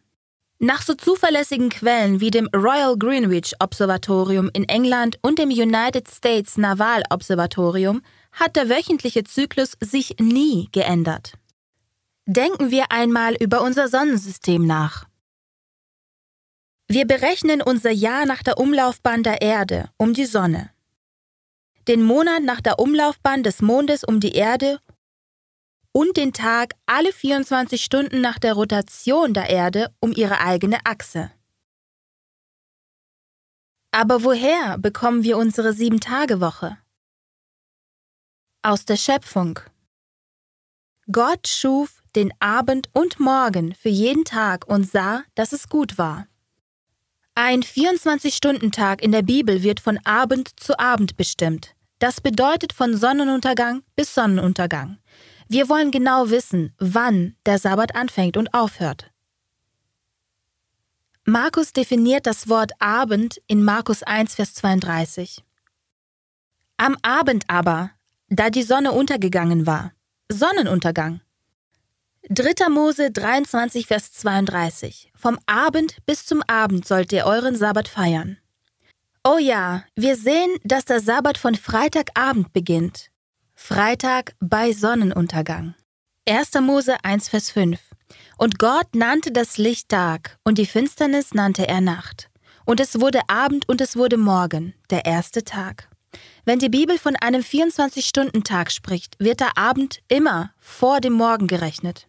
Nach 0.59 0.83
so 0.83 0.93
zuverlässigen 0.93 1.69
Quellen 1.69 2.19
wie 2.19 2.29
dem 2.29 2.47
Royal 2.55 2.95
Greenwich 2.95 3.55
Observatorium 3.59 4.51
in 4.53 4.69
England 4.69 5.17
und 5.23 5.39
dem 5.39 5.49
United 5.49 6.07
States 6.07 6.57
Naval 6.57 7.01
Observatorium 7.09 8.03
hat 8.33 8.55
der 8.55 8.69
wöchentliche 8.69 9.23
Zyklus 9.23 9.71
sich 9.79 10.17
nie 10.19 10.69
geändert. 10.71 11.33
Denken 12.27 12.69
wir 12.69 12.91
einmal 12.91 13.33
über 13.33 13.63
unser 13.63 13.87
Sonnensystem 13.87 14.63
nach. 14.63 15.07
Wir 16.89 17.05
berechnen 17.05 17.61
unser 17.61 17.91
Jahr 17.91 18.25
nach 18.25 18.43
der 18.43 18.57
Umlaufbahn 18.57 19.21
der 19.21 19.41
Erde 19.41 19.89
um 19.97 20.13
die 20.13 20.25
Sonne, 20.25 20.71
den 21.89 22.01
Monat 22.01 22.43
nach 22.43 22.61
der 22.61 22.79
Umlaufbahn 22.79 23.43
des 23.43 23.61
Mondes 23.61 24.05
um 24.05 24.21
die 24.21 24.31
Erde 24.31 24.79
und 25.91 26.15
den 26.15 26.31
Tag 26.31 26.75
alle 26.85 27.11
24 27.11 27.83
Stunden 27.83 28.21
nach 28.21 28.39
der 28.39 28.53
Rotation 28.53 29.33
der 29.33 29.49
Erde 29.49 29.93
um 29.99 30.13
ihre 30.13 30.39
eigene 30.39 30.85
Achse. 30.85 31.29
Aber 33.91 34.23
woher 34.23 34.77
bekommen 34.77 35.23
wir 35.23 35.37
unsere 35.37 35.73
Sieben-Tage-Woche? 35.73 36.77
Aus 38.61 38.85
der 38.85 38.97
Schöpfung. 38.97 39.59
Gott 41.11 41.47
schuf 41.49 42.01
den 42.15 42.33
Abend 42.39 42.89
und 42.93 43.19
Morgen 43.19 43.75
für 43.75 43.89
jeden 43.89 44.23
Tag 44.23 44.67
und 44.67 44.89
sah, 44.89 45.23
dass 45.35 45.51
es 45.51 45.67
gut 45.67 45.97
war. 45.97 46.27
Ein 47.39 47.61
24-Stunden-Tag 47.61 49.03
in 49.03 49.11
der 49.11 49.21
Bibel 49.21 49.61
wird 49.61 49.79
von 49.79 49.99
Abend 50.05 50.59
zu 50.59 50.79
Abend 50.79 51.17
bestimmt. 51.17 51.75
Das 51.99 52.19
bedeutet 52.19 52.73
von 52.73 52.97
Sonnenuntergang 52.97 53.83
bis 53.95 54.15
Sonnenuntergang. 54.15 54.97
Wir 55.47 55.69
wollen 55.69 55.91
genau 55.91 56.31
wissen, 56.31 56.73
wann 56.79 57.35
der 57.45 57.59
Sabbat 57.59 57.93
anfängt 57.93 58.37
und 58.37 58.55
aufhört. 58.55 59.11
Markus 61.25 61.73
definiert 61.73 62.25
das 62.25 62.49
Wort 62.49 62.71
Abend 62.79 63.39
in 63.45 63.63
Markus 63.63 64.01
1, 64.01 64.33
Vers 64.33 64.55
32. 64.55 65.43
Am 66.77 66.97
Abend 67.03 67.43
aber, 67.47 67.91
da 68.29 68.49
die 68.49 68.63
Sonne 68.63 68.93
untergegangen 68.93 69.67
war, 69.67 69.91
Sonnenuntergang. 70.27 71.21
3. 72.29 72.67
Mose 72.67 73.09
23, 73.09 73.87
Vers 73.87 74.11
32. 74.11 75.13
Vom 75.15 75.39
Abend 75.45 75.95
bis 76.05 76.25
zum 76.25 76.43
Abend 76.47 76.85
sollt 76.85 77.13
ihr 77.13 77.25
euren 77.25 77.55
Sabbat 77.55 77.87
feiern. 77.87 78.37
Oh 79.23 79.37
ja, 79.37 79.85
wir 79.95 80.17
sehen, 80.17 80.49
dass 80.65 80.83
der 80.83 80.99
Sabbat 80.99 81.37
von 81.37 81.55
Freitagabend 81.55 82.51
beginnt 82.51 83.11
Freitag 83.55 84.35
bei 84.41 84.73
Sonnenuntergang. 84.73 85.75
1. 86.27 86.55
Mose 86.59 86.97
1, 87.01 87.29
Vers 87.29 87.49
5. 87.51 87.79
Und 88.37 88.59
Gott 88.59 88.93
nannte 88.93 89.31
das 89.31 89.57
Licht 89.57 89.87
Tag, 89.87 90.37
und 90.43 90.57
die 90.57 90.65
Finsternis 90.65 91.33
nannte 91.33 91.65
er 91.65 91.79
Nacht. 91.79 92.29
Und 92.65 92.81
es 92.81 92.99
wurde 92.99 93.21
Abend 93.29 93.69
und 93.69 93.79
es 93.79 93.95
wurde 93.95 94.17
Morgen, 94.17 94.73
der 94.89 95.05
erste 95.05 95.45
Tag. 95.45 95.89
Wenn 96.43 96.59
die 96.59 96.69
Bibel 96.69 96.97
von 96.97 97.15
einem 97.15 97.41
24-Stunden-Tag 97.41 98.73
spricht, 98.73 99.15
wird 99.17 99.39
der 99.39 99.57
Abend 99.57 100.01
immer 100.09 100.51
vor 100.59 100.99
dem 100.99 101.13
Morgen 101.13 101.47
gerechnet. 101.47 102.07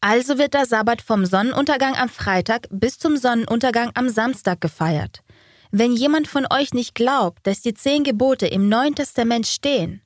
Also 0.00 0.38
wird 0.38 0.54
der 0.54 0.66
Sabbat 0.66 1.02
vom 1.02 1.26
Sonnenuntergang 1.26 1.94
am 1.96 2.08
Freitag 2.08 2.68
bis 2.70 2.98
zum 2.98 3.16
Sonnenuntergang 3.16 3.90
am 3.94 4.08
Samstag 4.08 4.60
gefeiert. 4.60 5.22
Wenn 5.70 5.92
jemand 5.92 6.28
von 6.28 6.46
euch 6.50 6.72
nicht 6.72 6.94
glaubt, 6.94 7.46
dass 7.46 7.60
die 7.60 7.74
zehn 7.74 8.04
Gebote 8.04 8.46
im 8.46 8.68
Neuen 8.68 8.94
Testament 8.94 9.46
stehen, 9.46 10.02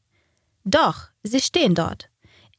doch, 0.64 1.08
sie 1.22 1.40
stehen 1.40 1.74
dort. 1.74 2.08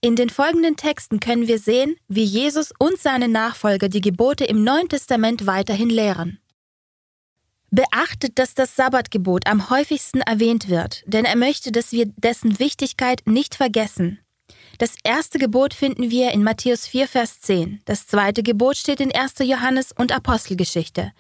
In 0.02 0.16
den 0.16 0.30
folgenden 0.30 0.76
Texten 0.76 1.22
können 1.22 1.48
wir 1.48 1.60
sehen, 1.60 1.96
wie 2.10 2.26
Jesus 2.26 2.74
und 2.78 3.00
seine 3.00 3.30
Nachfolger 3.30 3.88
die 3.88 4.02
Gebote 4.02 4.44
im 4.44 4.64
Neuen 4.64 4.90
Testament 4.90 5.46
weiterhin 5.46 5.90
lehren. 5.90 6.40
Beachtet, 7.72 8.38
dass 8.38 8.54
das 8.54 8.76
Sabbatgebot 8.76 9.48
am 9.48 9.70
häufigsten 9.70 10.22
erwähnt 10.22 10.68
wird, 10.68 11.04
denn 11.08 11.26
er 11.26 11.38
möchte, 11.38 11.72
dass 11.72 11.92
wir 11.92 12.06
dessen 12.06 12.60
Wichtigkeit 12.60 13.22
nicht 13.26 13.56
vergessen. 13.56 14.20
Das 14.80 14.96
erste 15.04 15.38
Gebot 15.38 15.74
finden 15.74 16.10
wir 16.10 16.32
in 16.32 16.44
Matthäus 16.44 16.88
4, 16.88 17.08
Vers 17.08 17.42
10. 17.42 17.82
Das 17.86 18.08
zweite 18.08 18.42
Gebot 18.42 18.76
steht 18.76 19.00
in 19.00 19.14
1. 19.14 19.36
Johannes 19.40 19.92
und 19.92 20.12
Apostelgeschichte. 20.12 21.12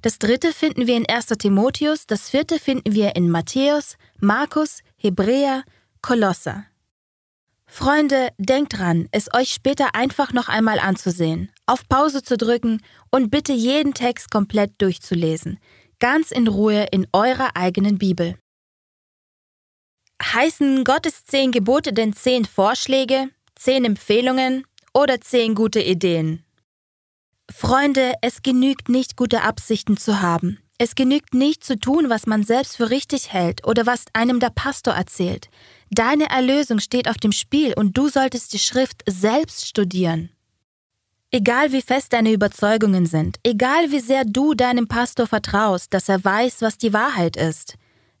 Das 0.00 0.18
dritte 0.18 0.52
finden 0.52 0.86
wir 0.86 0.96
in 0.96 1.08
1. 1.08 1.26
Timotheus, 1.38 2.06
das 2.06 2.30
vierte 2.30 2.58
finden 2.58 2.94
wir 2.94 3.16
in 3.16 3.30
Matthäus, 3.30 3.96
Markus, 4.20 4.80
Hebräer, 4.96 5.64
Kolosser. 6.02 6.64
Freunde, 7.66 8.30
denkt 8.38 8.78
dran, 8.78 9.08
es 9.10 9.32
euch 9.34 9.52
später 9.52 9.94
einfach 9.94 10.32
noch 10.32 10.48
einmal 10.48 10.78
anzusehen, 10.78 11.50
auf 11.66 11.86
Pause 11.86 12.22
zu 12.22 12.38
drücken 12.38 12.80
und 13.10 13.30
bitte 13.30 13.52
jeden 13.52 13.92
Text 13.92 14.30
komplett 14.30 14.80
durchzulesen, 14.80 15.58
ganz 15.98 16.30
in 16.30 16.48
Ruhe 16.48 16.86
in 16.92 17.06
eurer 17.12 17.56
eigenen 17.56 17.98
Bibel. 17.98 18.36
Heißen 20.22 20.84
Gottes 20.84 21.24
zehn 21.24 21.52
Gebote 21.52 21.92
denn 21.92 22.12
zehn 22.12 22.44
Vorschläge, 22.44 23.30
zehn 23.54 23.84
Empfehlungen 23.84 24.64
oder 24.92 25.20
zehn 25.20 25.54
gute 25.54 25.80
Ideen? 25.80 26.44
Freunde, 27.50 28.14
es 28.20 28.42
genügt 28.42 28.88
nicht, 28.88 29.16
gute 29.16 29.42
Absichten 29.42 29.96
zu 29.96 30.20
haben. 30.20 30.58
Es 30.76 30.94
genügt 30.94 31.34
nicht 31.34 31.64
zu 31.64 31.78
tun, 31.78 32.08
was 32.08 32.26
man 32.26 32.44
selbst 32.44 32.76
für 32.76 32.90
richtig 32.90 33.32
hält 33.32 33.66
oder 33.66 33.86
was 33.86 34.04
einem 34.12 34.38
der 34.38 34.50
Pastor 34.50 34.94
erzählt. 34.94 35.48
Deine 35.90 36.30
Erlösung 36.30 36.78
steht 36.78 37.08
auf 37.08 37.16
dem 37.16 37.32
Spiel 37.32 37.72
und 37.74 37.96
du 37.96 38.08
solltest 38.08 38.52
die 38.52 38.58
Schrift 38.58 39.02
selbst 39.06 39.66
studieren. 39.66 40.30
Egal 41.30 41.72
wie 41.72 41.82
fest 41.82 42.12
deine 42.12 42.32
Überzeugungen 42.32 43.06
sind, 43.06 43.38
egal 43.42 43.90
wie 43.90 44.00
sehr 44.00 44.24
du 44.24 44.54
deinem 44.54 44.88
Pastor 44.88 45.26
vertraust, 45.26 45.92
dass 45.92 46.08
er 46.08 46.24
weiß, 46.24 46.62
was 46.62 46.78
die 46.78 46.92
Wahrheit 46.92 47.36
ist, 47.36 47.74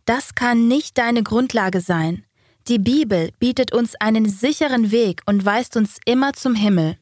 das 0.08 0.34
kann 0.34 0.68
nicht 0.68 0.96
deine 0.96 1.22
Grundlage 1.22 1.82
sein. 1.82 2.24
Die 2.66 2.78
Bibel 2.78 3.30
bietet 3.38 3.74
uns 3.74 3.94
einen 3.96 4.26
sicheren 4.26 4.90
Weg 4.90 5.20
und 5.26 5.44
weist 5.44 5.76
uns 5.76 5.98
immer 6.06 6.32
zum 6.32 6.54
Himmel. 6.54 6.96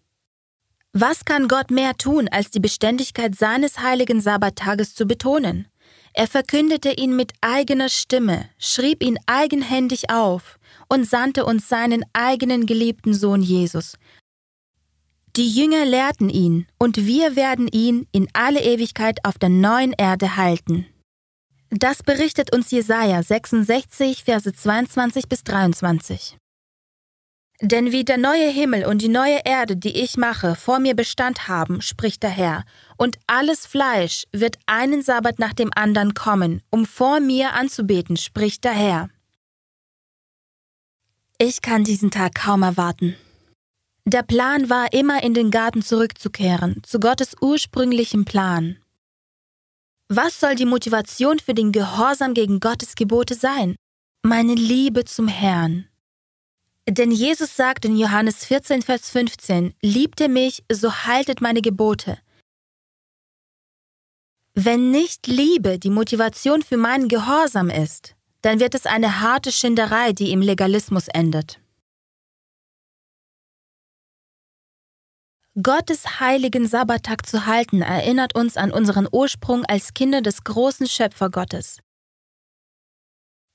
Was 0.93 1.25
kann 1.25 1.47
Gott 1.47 1.71
mehr 1.71 1.97
tun, 1.97 2.29
als 2.29 2.51
die 2.51 2.59
Beständigkeit 2.59 3.37
seines 3.37 3.79
heiligen 3.79 4.21
Sabbattages 4.21 4.95
zu 4.95 5.07
betonen? 5.07 5.69
Er 6.15 6.27
verkündete 6.27 6.93
ihn 6.93 7.15
mit 7.15 7.33
eigener 7.43 7.91
Stimme, 7.91 8.49
schrieb 8.59 9.03
ihn 9.03 9.19
eigenhändig 9.27 10.11
auf 10.11 10.59
und 10.89 11.07
sandte 11.07 11.45
uns 11.45 11.69
seinen 11.69 12.05
eigenen 12.13 12.67
geliebten 12.67 13.15
Sohn 13.15 13.43
Jesus. 13.43 13.99
Die 15.37 15.49
Jünger 15.49 15.85
lehrten 15.85 16.31
ihn, 16.31 16.67
und 16.79 17.07
wir 17.07 17.37
werden 17.37 17.69
ihn 17.69 18.09
in 18.11 18.27
alle 18.33 18.63
Ewigkeit 18.63 19.19
auf 19.25 19.39
der 19.39 19.51
neuen 19.51 19.93
Erde 19.93 20.37
halten. 20.37 20.87
Das 21.71 22.03
berichtet 22.03 22.55
uns 22.55 22.71
Jesaja 22.71 23.23
66, 23.23 24.25
Verse 24.25 24.53
22 24.53 25.29
bis 25.29 25.43
23. 25.43 26.39
Denn 27.63 27.91
wie 27.91 28.05
der 28.05 28.19
neue 28.19 28.49
Himmel 28.51 28.85
und 28.85 29.01
die 29.01 29.09
neue 29.09 29.41
Erde, 29.45 29.77
die 29.77 29.97
ich 30.03 30.17
mache, 30.17 30.55
vor 30.55 30.79
mir 30.79 30.95
Bestand 30.95 31.49
haben, 31.49 31.81
spricht 31.81 32.23
der 32.23 32.31
Herr, 32.31 32.65
und 32.99 33.19
alles 33.27 33.67
Fleisch 33.67 34.25
wird 34.31 34.59
einen 34.67 35.03
Sabbat 35.03 35.39
nach 35.39 35.55
dem 35.55 35.71
anderen 35.75 36.13
kommen, 36.13 36.63
um 36.71 36.85
vor 36.85 37.21
mir 37.21 37.55
anzubeten, 37.55 38.17
spricht 38.17 38.65
der 38.65 38.73
Herr. 38.73 39.09
Ich 41.39 41.63
kann 41.63 41.85
diesen 41.85 42.11
Tag 42.11 42.35
kaum 42.35 42.63
erwarten. 42.63 43.17
Der 44.05 44.23
Plan 44.23 44.71
war 44.71 44.93
immer 44.93 45.23
in 45.23 45.35
den 45.35 45.51
Garten 45.51 45.83
zurückzukehren, 45.83 46.83
zu 46.85 47.01
Gottes 47.01 47.35
ursprünglichem 47.41 48.25
Plan. 48.25 48.79
Was 50.09 50.39
soll 50.39 50.55
die 50.55 50.67
Motivation 50.67 51.41
für 51.41 51.53
den 51.53 51.73
Gehorsam 51.73 52.33
gegen 52.33 52.61
Gottes 52.61 52.95
Gebote 52.95 53.35
sein? 53.35 53.75
Meine 54.23 54.55
Liebe 54.55 55.05
zum 55.05 55.27
Herrn. 55.27 55.89
Denn 56.89 57.11
Jesus 57.11 57.57
sagt 57.57 57.85
in 57.85 57.97
Johannes 57.97 58.45
14, 58.45 58.83
Vers 58.83 59.11
15, 59.11 59.75
Liebt 59.83 60.21
ihr 60.21 60.29
mich, 60.29 60.63
so 60.71 60.93
haltet 60.93 61.41
meine 61.41 61.61
Gebote. 61.61 62.19
Wenn 64.55 64.93
nicht 64.93 65.27
Liebe 65.27 65.81
die 65.81 65.91
Motivation 65.91 66.63
für 66.63 66.77
meinen 66.77 67.09
Gehorsam 67.09 67.69
ist, 67.69 68.15
dann 68.43 68.61
wird 68.61 68.77
es 68.77 68.87
eine 68.87 69.21
harte 69.21 69.51
Schinderei, 69.51 70.13
die 70.13 70.31
im 70.31 70.41
Legalismus 70.41 71.09
endet. 71.09 71.59
Gottes 75.63 76.21
heiligen 76.21 76.67
Sabbattag 76.69 77.25
zu 77.25 77.47
halten 77.47 77.81
erinnert 77.81 78.35
uns 78.35 78.59
an 78.59 78.71
unseren 78.71 79.09
Ursprung 79.11 79.65
als 79.65 79.95
Kinder 79.95 80.21
des 80.21 80.45
großen 80.45 80.87
Schöpfergottes. 80.87 81.79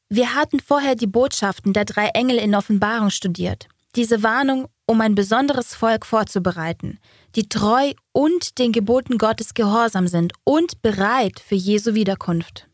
Wir 0.10 0.34
hatten 0.34 0.60
vorher 0.60 0.96
die 0.96 1.06
Botschaften 1.06 1.74
der 1.74 1.86
drei 1.86 2.08
Engel 2.08 2.38
in 2.38 2.56
Offenbarung 2.56 3.12
studiert. 3.12 3.68
Diese 3.96 4.24
Warnung, 4.24 4.68
um 4.88 5.00
ein 5.00 5.14
besonderes 5.14 5.76
Volk 5.76 6.08
vorzubereiten, 6.08 6.98
die 7.36 7.48
treu 7.48 7.94
und 8.14 8.58
den 8.58 8.72
Geboten 8.72 9.20
Gottes 9.20 9.54
gehorsam 9.54 10.08
sind 10.08 10.34
und 10.44 10.82
bereit 10.82 11.40
für 11.40 11.56
Jesu 11.56 11.94
Wiederkunft. 11.94 12.68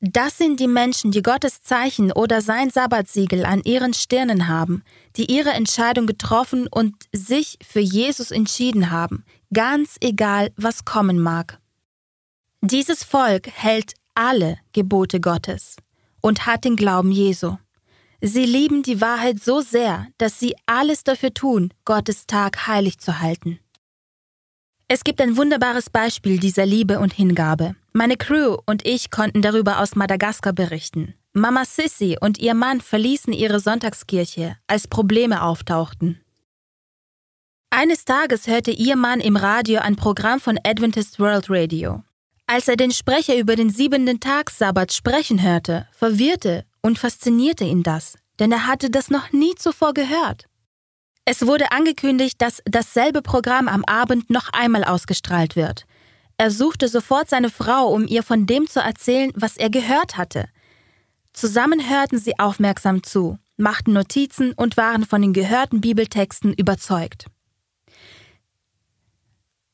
Das 0.00 0.36
sind 0.36 0.60
die 0.60 0.68
Menschen, 0.68 1.10
die 1.10 1.22
Gottes 1.22 1.62
Zeichen 1.62 2.12
oder 2.12 2.42
sein 2.42 2.68
Sabbatsiegel 2.70 3.46
an 3.46 3.62
ihren 3.64 3.94
Stirnen 3.94 4.46
haben, 4.46 4.82
die 5.16 5.30
ihre 5.32 5.50
Entscheidung 5.50 6.06
getroffen 6.06 6.68
und 6.70 6.94
sich 7.12 7.58
für 7.66 7.80
Jesus 7.80 8.30
entschieden 8.30 8.90
haben, 8.90 9.24
ganz 9.54 9.96
egal, 10.00 10.52
was 10.56 10.84
kommen 10.84 11.18
mag. 11.18 11.58
Dieses 12.60 13.04
Volk 13.04 13.48
hält 13.48 13.94
alle 14.14 14.58
Gebote 14.72 15.20
Gottes 15.20 15.76
und 16.20 16.46
hat 16.46 16.64
den 16.64 16.76
Glauben 16.76 17.10
Jesu. 17.10 17.56
Sie 18.20 18.44
lieben 18.44 18.82
die 18.82 19.00
Wahrheit 19.00 19.42
so 19.42 19.60
sehr, 19.60 20.08
dass 20.18 20.40
sie 20.40 20.56
alles 20.66 21.04
dafür 21.04 21.32
tun, 21.32 21.72
Gottes 21.84 22.26
Tag 22.26 22.66
heilig 22.66 22.98
zu 22.98 23.20
halten. 23.20 23.60
Es 24.88 25.04
gibt 25.04 25.20
ein 25.20 25.36
wunderbares 25.36 25.90
Beispiel 25.90 26.38
dieser 26.38 26.66
Liebe 26.66 26.98
und 26.98 27.12
Hingabe. 27.12 27.76
Meine 27.96 28.18
Crew 28.18 28.58
und 28.66 28.84
ich 28.84 29.10
konnten 29.10 29.40
darüber 29.40 29.80
aus 29.80 29.96
Madagaskar 29.96 30.52
berichten. 30.52 31.14
Mama 31.32 31.64
Sissy 31.64 32.18
und 32.20 32.36
ihr 32.36 32.52
Mann 32.52 32.82
verließen 32.82 33.32
ihre 33.32 33.58
Sonntagskirche, 33.58 34.58
als 34.66 34.86
Probleme 34.86 35.42
auftauchten. 35.42 36.20
Eines 37.70 38.04
Tages 38.04 38.48
hörte 38.48 38.70
ihr 38.70 38.96
Mann 38.96 39.20
im 39.20 39.36
Radio 39.36 39.80
ein 39.80 39.96
Programm 39.96 40.40
von 40.40 40.58
Adventist 40.62 41.18
World 41.18 41.46
Radio. 41.48 42.02
Als 42.46 42.68
er 42.68 42.76
den 42.76 42.90
Sprecher 42.90 43.34
über 43.34 43.56
den 43.56 43.70
siebenten 43.70 44.20
Tag 44.20 44.50
Sabbat 44.50 44.92
sprechen 44.92 45.40
hörte, 45.40 45.88
verwirrte 45.92 46.66
und 46.82 46.98
faszinierte 46.98 47.64
ihn 47.64 47.82
das, 47.82 48.18
denn 48.38 48.52
er 48.52 48.66
hatte 48.66 48.90
das 48.90 49.08
noch 49.08 49.32
nie 49.32 49.54
zuvor 49.54 49.94
gehört. 49.94 50.44
Es 51.24 51.46
wurde 51.46 51.72
angekündigt, 51.72 52.42
dass 52.42 52.60
dasselbe 52.66 53.22
Programm 53.22 53.68
am 53.68 53.86
Abend 53.86 54.28
noch 54.28 54.50
einmal 54.52 54.84
ausgestrahlt 54.84 55.56
wird. 55.56 55.86
Er 56.38 56.50
suchte 56.50 56.88
sofort 56.88 57.30
seine 57.30 57.50
Frau, 57.50 57.88
um 57.88 58.06
ihr 58.06 58.22
von 58.22 58.46
dem 58.46 58.68
zu 58.68 58.80
erzählen, 58.80 59.32
was 59.34 59.56
er 59.56 59.70
gehört 59.70 60.16
hatte. 60.16 60.48
Zusammen 61.32 61.88
hörten 61.88 62.18
sie 62.18 62.38
aufmerksam 62.38 63.02
zu, 63.02 63.38
machten 63.56 63.92
Notizen 63.92 64.52
und 64.52 64.76
waren 64.76 65.04
von 65.04 65.22
den 65.22 65.32
gehörten 65.32 65.80
Bibeltexten 65.80 66.52
überzeugt. 66.52 67.26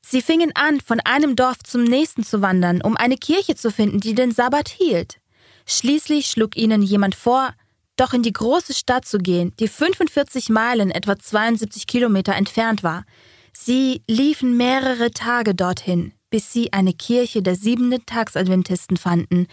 Sie 0.05 0.21
fingen 0.21 0.53
an, 0.55 0.81
von 0.81 1.01
einem 1.01 1.37
Dorf 1.37 1.59
zum 1.65 1.85
nächsten 1.85 2.25
zu 2.25 2.43
wandern, 2.43 2.83
um 2.83 2.97
eine 2.97 3.17
Kirche 3.17 3.55
zu 3.55 3.71
finden, 3.71 4.01
die 4.01 4.15
den 4.15 4.31
Sabbat 4.31 4.69
hielt. 4.69 5.21
Schließlich 5.65 6.27
schlug 6.27 6.57
ihnen 6.57 6.83
jemand 6.83 7.15
vor, 7.15 7.55
doch 7.97 8.13
in 8.13 8.23
die 8.23 8.33
große 8.33 8.75
Stadt 8.75 9.05
zu 9.05 9.19
gehen, 9.19 9.55
die 9.59 9.69
45 9.69 10.49
Meilen, 10.49 10.91
etwa 10.91 11.19
72 11.19 11.87
Kilometer 11.87 12.35
entfernt 12.35 12.83
war. 12.83 13.05
Sie 13.53 14.03
liefen 14.09 14.57
mehrere 14.57 15.13
Tage 15.13 15.55
dorthin, 15.55 16.13
bis 16.33 16.53
sie 16.53 16.73
eine 16.73 16.95
Kirche 16.95 17.43
der 17.43 17.55
siebenten 17.55 18.05
Tagsadventisten 18.07 18.97
fanden 18.97 19.47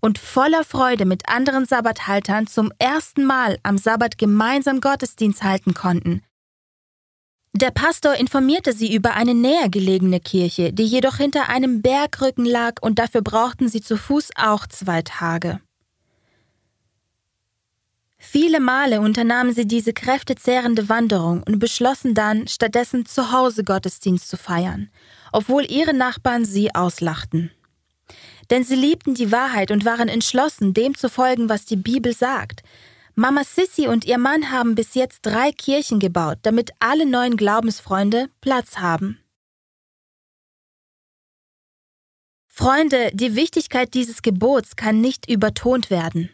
und 0.00 0.18
voller 0.18 0.64
Freude 0.64 1.06
mit 1.06 1.30
anderen 1.30 1.64
Sabbathaltern 1.64 2.46
zum 2.46 2.70
ersten 2.78 3.24
Mal 3.24 3.58
am 3.62 3.78
Sabbat 3.78 4.18
gemeinsam 4.18 4.80
Gottesdienst 4.80 5.42
halten 5.42 5.72
konnten. 5.72 6.22
Der 7.56 7.70
Pastor 7.70 8.14
informierte 8.16 8.72
sie 8.72 8.92
über 8.92 9.14
eine 9.14 9.32
näher 9.32 9.68
gelegene 9.68 10.18
Kirche, 10.18 10.72
die 10.72 10.84
jedoch 10.84 11.16
hinter 11.16 11.48
einem 11.48 11.82
Bergrücken 11.82 12.44
lag 12.44 12.82
und 12.82 12.98
dafür 12.98 13.22
brauchten 13.22 13.68
sie 13.68 13.80
zu 13.80 13.96
Fuß 13.96 14.30
auch 14.34 14.66
zwei 14.66 15.02
Tage. 15.02 15.60
Viele 18.26 18.58
Male 18.58 19.00
unternahmen 19.02 19.52
sie 19.52 19.66
diese 19.66 19.92
kräftezehrende 19.92 20.88
Wanderung 20.88 21.42
und 21.42 21.58
beschlossen 21.58 22.14
dann, 22.14 22.48
stattdessen 22.48 23.04
zu 23.04 23.30
Hause 23.30 23.64
Gottesdienst 23.64 24.28
zu 24.28 24.36
feiern, 24.38 24.90
obwohl 25.30 25.70
ihre 25.70 25.92
Nachbarn 25.92 26.44
sie 26.44 26.74
auslachten. 26.74 27.52
Denn 28.50 28.64
sie 28.64 28.74
liebten 28.76 29.14
die 29.14 29.30
Wahrheit 29.30 29.70
und 29.70 29.84
waren 29.84 30.08
entschlossen, 30.08 30.72
dem 30.72 30.96
zu 30.96 31.10
folgen, 31.10 31.48
was 31.48 31.66
die 31.66 31.76
Bibel 31.76 32.12
sagt. 32.14 32.62
Mama 33.14 33.44
Sissy 33.44 33.86
und 33.86 34.04
ihr 34.06 34.18
Mann 34.18 34.50
haben 34.50 34.74
bis 34.74 34.94
jetzt 34.94 35.20
drei 35.22 35.52
Kirchen 35.52 36.00
gebaut, 36.00 36.38
damit 36.42 36.70
alle 36.80 37.06
neuen 37.06 37.36
Glaubensfreunde 37.36 38.30
Platz 38.40 38.78
haben. 38.78 39.20
Freunde, 42.48 43.10
die 43.12 43.36
Wichtigkeit 43.36 43.92
dieses 43.94 44.22
Gebots 44.22 44.76
kann 44.76 45.00
nicht 45.00 45.30
übertont 45.30 45.90
werden. 45.90 46.30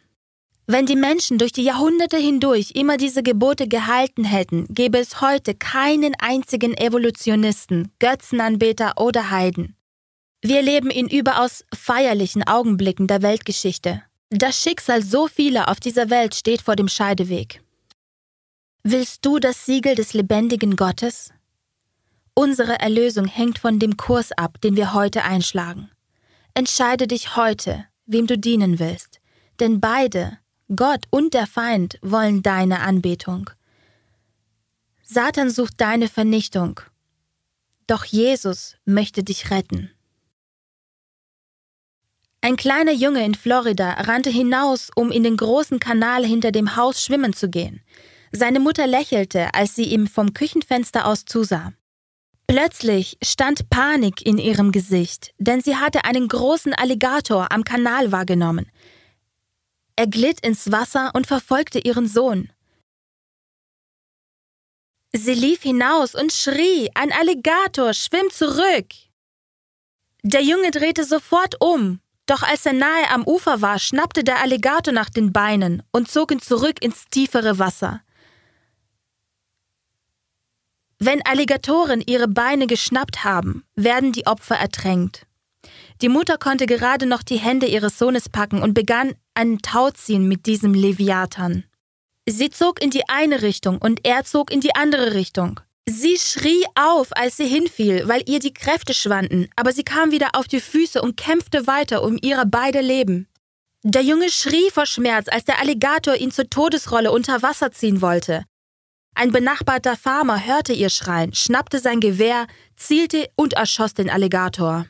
Wenn 0.72 0.86
die 0.86 0.94
Menschen 0.94 1.36
durch 1.38 1.50
die 1.50 1.64
Jahrhunderte 1.64 2.16
hindurch 2.16 2.70
immer 2.76 2.96
diese 2.96 3.24
Gebote 3.24 3.66
gehalten 3.66 4.22
hätten, 4.22 4.72
gäbe 4.72 4.98
es 4.98 5.20
heute 5.20 5.52
keinen 5.52 6.14
einzigen 6.20 6.76
Evolutionisten, 6.76 7.90
Götzenanbeter 7.98 8.92
oder 8.96 9.32
Heiden. 9.32 9.74
Wir 10.42 10.62
leben 10.62 10.88
in 10.88 11.08
überaus 11.08 11.64
feierlichen 11.74 12.46
Augenblicken 12.46 13.08
der 13.08 13.20
Weltgeschichte. 13.20 14.04
Das 14.28 14.62
Schicksal 14.62 15.02
so 15.02 15.26
vieler 15.26 15.68
auf 15.70 15.80
dieser 15.80 16.08
Welt 16.08 16.36
steht 16.36 16.62
vor 16.62 16.76
dem 16.76 16.86
Scheideweg. 16.86 17.64
Willst 18.84 19.26
du 19.26 19.40
das 19.40 19.66
Siegel 19.66 19.96
des 19.96 20.14
lebendigen 20.14 20.76
Gottes? 20.76 21.32
Unsere 22.34 22.78
Erlösung 22.78 23.26
hängt 23.26 23.58
von 23.58 23.80
dem 23.80 23.96
Kurs 23.96 24.30
ab, 24.30 24.60
den 24.60 24.76
wir 24.76 24.94
heute 24.94 25.24
einschlagen. 25.24 25.90
Entscheide 26.54 27.08
dich 27.08 27.34
heute, 27.34 27.86
wem 28.06 28.28
du 28.28 28.38
dienen 28.38 28.78
willst, 28.78 29.20
denn 29.58 29.80
beide, 29.80 30.38
Gott 30.74 31.04
und 31.10 31.34
der 31.34 31.46
Feind 31.46 31.98
wollen 32.00 32.42
deine 32.42 32.80
Anbetung. 32.80 33.50
Satan 35.02 35.50
sucht 35.50 35.80
deine 35.80 36.08
Vernichtung. 36.08 36.80
Doch 37.88 38.04
Jesus 38.04 38.76
möchte 38.84 39.24
dich 39.24 39.50
retten. 39.50 39.90
Ein 42.40 42.56
kleiner 42.56 42.92
Junge 42.92 43.24
in 43.24 43.34
Florida 43.34 43.90
rannte 43.94 44.30
hinaus, 44.30 44.90
um 44.94 45.10
in 45.10 45.24
den 45.24 45.36
großen 45.36 45.80
Kanal 45.80 46.24
hinter 46.24 46.52
dem 46.52 46.76
Haus 46.76 47.04
schwimmen 47.04 47.32
zu 47.32 47.50
gehen. 47.50 47.82
Seine 48.32 48.60
Mutter 48.60 48.86
lächelte, 48.86 49.52
als 49.54 49.74
sie 49.74 49.84
ihm 49.84 50.06
vom 50.06 50.32
Küchenfenster 50.32 51.06
aus 51.06 51.24
zusah. 51.24 51.72
Plötzlich 52.46 53.18
stand 53.22 53.68
Panik 53.70 54.24
in 54.24 54.38
ihrem 54.38 54.70
Gesicht, 54.70 55.34
denn 55.38 55.60
sie 55.60 55.76
hatte 55.76 56.04
einen 56.04 56.28
großen 56.28 56.72
Alligator 56.74 57.50
am 57.50 57.64
Kanal 57.64 58.12
wahrgenommen. 58.12 58.70
Er 60.00 60.06
glitt 60.06 60.40
ins 60.40 60.72
Wasser 60.72 61.10
und 61.12 61.26
verfolgte 61.26 61.78
ihren 61.78 62.08
Sohn. 62.08 62.50
Sie 65.12 65.34
lief 65.34 65.60
hinaus 65.60 66.14
und 66.14 66.32
schrie, 66.32 66.88
ein 66.94 67.12
Alligator, 67.12 67.92
schwimm 67.92 68.30
zurück! 68.30 68.86
Der 70.22 70.42
Junge 70.42 70.70
drehte 70.70 71.04
sofort 71.04 71.56
um, 71.60 72.00
doch 72.24 72.42
als 72.42 72.64
er 72.64 72.72
nahe 72.72 73.10
am 73.10 73.26
Ufer 73.26 73.60
war, 73.60 73.78
schnappte 73.78 74.24
der 74.24 74.40
Alligator 74.40 74.94
nach 74.94 75.10
den 75.10 75.34
Beinen 75.34 75.82
und 75.92 76.10
zog 76.10 76.32
ihn 76.32 76.40
zurück 76.40 76.82
ins 76.82 77.04
tiefere 77.10 77.58
Wasser. 77.58 78.00
Wenn 80.98 81.20
Alligatoren 81.26 82.02
ihre 82.06 82.28
Beine 82.28 82.66
geschnappt 82.66 83.22
haben, 83.24 83.66
werden 83.74 84.12
die 84.12 84.26
Opfer 84.26 84.56
ertränkt. 84.56 85.26
Die 86.00 86.08
Mutter 86.08 86.38
konnte 86.38 86.64
gerade 86.64 87.04
noch 87.04 87.22
die 87.22 87.36
Hände 87.36 87.66
ihres 87.66 87.98
Sohnes 87.98 88.30
packen 88.30 88.62
und 88.62 88.72
begann 88.72 89.14
einen 89.34 89.62
Tauziehen 89.62 90.28
mit 90.28 90.46
diesem 90.46 90.74
Leviathan. 90.74 91.64
Sie 92.28 92.50
zog 92.50 92.82
in 92.82 92.90
die 92.90 93.08
eine 93.08 93.42
Richtung 93.42 93.78
und 93.78 94.00
er 94.04 94.24
zog 94.24 94.50
in 94.50 94.60
die 94.60 94.74
andere 94.74 95.14
Richtung. 95.14 95.60
Sie 95.88 96.18
schrie 96.18 96.64
auf, 96.74 97.08
als 97.16 97.36
sie 97.36 97.46
hinfiel, 97.46 98.06
weil 98.06 98.22
ihr 98.26 98.38
die 98.38 98.54
Kräfte 98.54 98.94
schwanden, 98.94 99.48
aber 99.56 99.72
sie 99.72 99.82
kam 99.82 100.12
wieder 100.12 100.30
auf 100.34 100.46
die 100.46 100.60
Füße 100.60 101.02
und 101.02 101.16
kämpfte 101.16 101.66
weiter 101.66 102.02
um 102.04 102.16
ihre 102.20 102.46
beide 102.46 102.80
Leben. 102.80 103.26
Der 103.82 104.02
Junge 104.02 104.30
schrie 104.30 104.70
vor 104.70 104.86
Schmerz, 104.86 105.26
als 105.28 105.46
der 105.46 105.58
Alligator 105.58 106.14
ihn 106.14 106.30
zur 106.30 106.48
Todesrolle 106.48 107.10
unter 107.10 107.42
Wasser 107.42 107.72
ziehen 107.72 108.02
wollte. 108.02 108.44
Ein 109.14 109.32
benachbarter 109.32 109.96
Farmer 109.96 110.44
hörte 110.46 110.72
ihr 110.72 110.90
Schreien, 110.90 111.34
schnappte 111.34 111.78
sein 111.78 112.00
Gewehr, 112.00 112.46
zielte 112.76 113.28
und 113.34 113.54
erschoss 113.54 113.94
den 113.94 114.10
Alligator. 114.10 114.86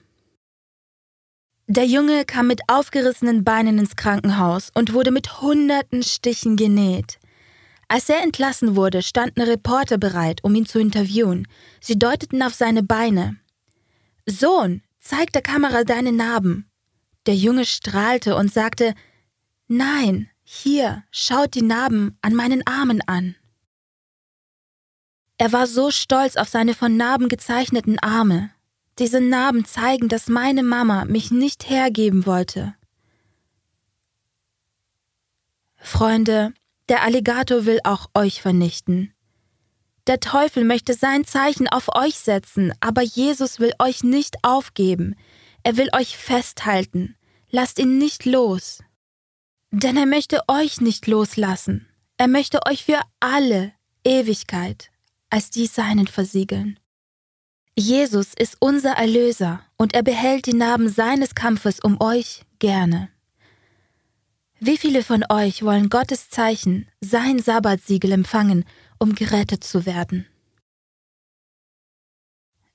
Der 1.72 1.86
Junge 1.86 2.24
kam 2.24 2.48
mit 2.48 2.62
aufgerissenen 2.66 3.44
Beinen 3.44 3.78
ins 3.78 3.94
Krankenhaus 3.94 4.72
und 4.74 4.92
wurde 4.92 5.12
mit 5.12 5.40
hunderten 5.40 6.02
Stichen 6.02 6.56
genäht. 6.56 7.20
Als 7.86 8.08
er 8.08 8.24
entlassen 8.24 8.74
wurde, 8.74 9.02
standen 9.02 9.40
Reporter 9.40 9.96
bereit, 9.96 10.42
um 10.42 10.52
ihn 10.56 10.66
zu 10.66 10.80
interviewen. 10.80 11.46
Sie 11.80 11.96
deuteten 11.96 12.42
auf 12.42 12.54
seine 12.54 12.82
Beine. 12.82 13.36
Sohn, 14.26 14.82
zeig 14.98 15.32
der 15.32 15.42
Kamera 15.42 15.84
deine 15.84 16.10
Narben. 16.10 16.68
Der 17.26 17.36
Junge 17.36 17.64
strahlte 17.64 18.34
und 18.34 18.52
sagte, 18.52 18.92
Nein, 19.68 20.28
hier, 20.42 21.04
schaut 21.12 21.54
die 21.54 21.62
Narben 21.62 22.18
an 22.20 22.34
meinen 22.34 22.66
Armen 22.66 23.00
an. 23.06 23.36
Er 25.38 25.52
war 25.52 25.68
so 25.68 25.92
stolz 25.92 26.34
auf 26.34 26.48
seine 26.48 26.74
von 26.74 26.96
Narben 26.96 27.28
gezeichneten 27.28 28.00
Arme. 28.00 28.50
Diese 28.98 29.20
Narben 29.20 29.64
zeigen, 29.64 30.08
dass 30.08 30.28
meine 30.28 30.62
Mama 30.62 31.04
mich 31.04 31.30
nicht 31.30 31.68
hergeben 31.70 32.26
wollte. 32.26 32.74
Freunde, 35.76 36.52
der 36.88 37.02
Alligator 37.02 37.66
will 37.66 37.80
auch 37.84 38.08
euch 38.14 38.42
vernichten. 38.42 39.14
Der 40.06 40.18
Teufel 40.18 40.64
möchte 40.64 40.94
sein 40.94 41.24
Zeichen 41.24 41.68
auf 41.68 41.94
euch 41.94 42.18
setzen, 42.18 42.72
aber 42.80 43.02
Jesus 43.02 43.60
will 43.60 43.72
euch 43.78 44.02
nicht 44.02 44.38
aufgeben. 44.42 45.14
Er 45.62 45.76
will 45.76 45.88
euch 45.94 46.16
festhalten. 46.16 47.16
Lasst 47.50 47.78
ihn 47.78 47.98
nicht 47.98 48.24
los. 48.24 48.82
Denn 49.70 49.96
er 49.96 50.06
möchte 50.06 50.40
euch 50.48 50.80
nicht 50.80 51.06
loslassen. 51.06 51.86
Er 52.16 52.26
möchte 52.26 52.66
euch 52.66 52.84
für 52.84 53.00
alle 53.20 53.72
Ewigkeit 54.02 54.90
als 55.28 55.50
die 55.50 55.66
Seinen 55.66 56.08
versiegeln. 56.08 56.79
Jesus 57.78 58.34
ist 58.34 58.56
unser 58.60 58.92
Erlöser 58.92 59.60
und 59.76 59.94
er 59.94 60.02
behält 60.02 60.46
die 60.46 60.54
Narben 60.54 60.88
seines 60.88 61.34
Kampfes 61.34 61.80
um 61.80 62.00
euch 62.00 62.44
gerne. 62.58 63.10
Wie 64.58 64.76
viele 64.76 65.02
von 65.02 65.24
euch 65.30 65.62
wollen 65.62 65.88
Gottes 65.88 66.28
Zeichen, 66.28 66.86
sein 67.00 67.38
Sabbatsiegel 67.38 68.12
empfangen, 68.12 68.66
um 68.98 69.14
gerettet 69.14 69.64
zu 69.64 69.86
werden? 69.86 70.26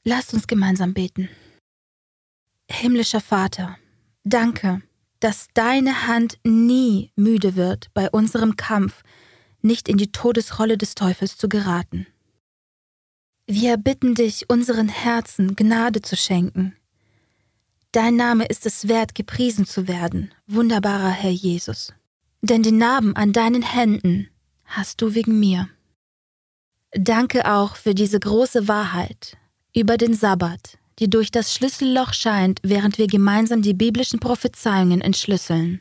Lasst 0.04 0.34
uns 0.34 0.48
gemeinsam 0.48 0.94
beten. 0.94 1.30
Himmlischer 2.70 3.22
Vater, 3.22 3.78
danke, 4.24 4.82
dass 5.20 5.48
deine 5.54 6.08
Hand 6.08 6.40
nie 6.44 7.12
müde 7.16 7.56
wird, 7.56 7.94
bei 7.94 8.10
unserem 8.10 8.56
Kampf 8.56 9.04
nicht 9.62 9.88
in 9.88 9.98
die 9.98 10.12
Todesrolle 10.12 10.78
des 10.78 10.96
Teufels 10.96 11.38
zu 11.38 11.50
geraten. 11.50 12.08
Wir 13.48 13.78
bitten 13.78 14.16
dich, 14.16 14.50
unseren 14.50 14.88
Herzen 14.88 15.56
Gnade 15.56 16.02
zu 16.02 16.16
schenken, 16.16 16.76
Dein 17.96 18.18
Name 18.18 18.44
ist 18.44 18.66
es 18.66 18.90
wert, 18.90 19.16
gepriesen 19.16 19.66
zu 19.66 19.88
werden, 19.88 20.34
wunderbarer 20.48 21.12
Herr 21.12 21.32
Jesus. 21.32 21.94
Denn 22.42 22.62
die 22.62 22.74
Narben 22.74 23.16
an 23.16 23.32
deinen 23.32 23.62
Händen 23.62 24.28
hast 24.66 25.02
du 25.02 25.14
wegen 25.14 25.40
mir. 25.40 25.70
Danke 26.92 27.50
auch 27.50 27.78
für 27.78 27.96
diese 27.96 28.20
große 28.20 28.68
Wahrheit 28.68 29.38
über 29.74 29.96
den 29.96 30.14
Sabbat, 30.14 30.78
die 31.00 31.10
durch 31.10 31.32
das 31.32 31.54
Schlüsselloch 31.54 32.12
scheint, 32.12 32.60
während 32.64 32.98
wir 32.98 33.08
gemeinsam 33.08 33.62
die 33.62 33.74
biblischen 33.74 34.20
Prophezeiungen 34.20 35.00
entschlüsseln. 35.00 35.80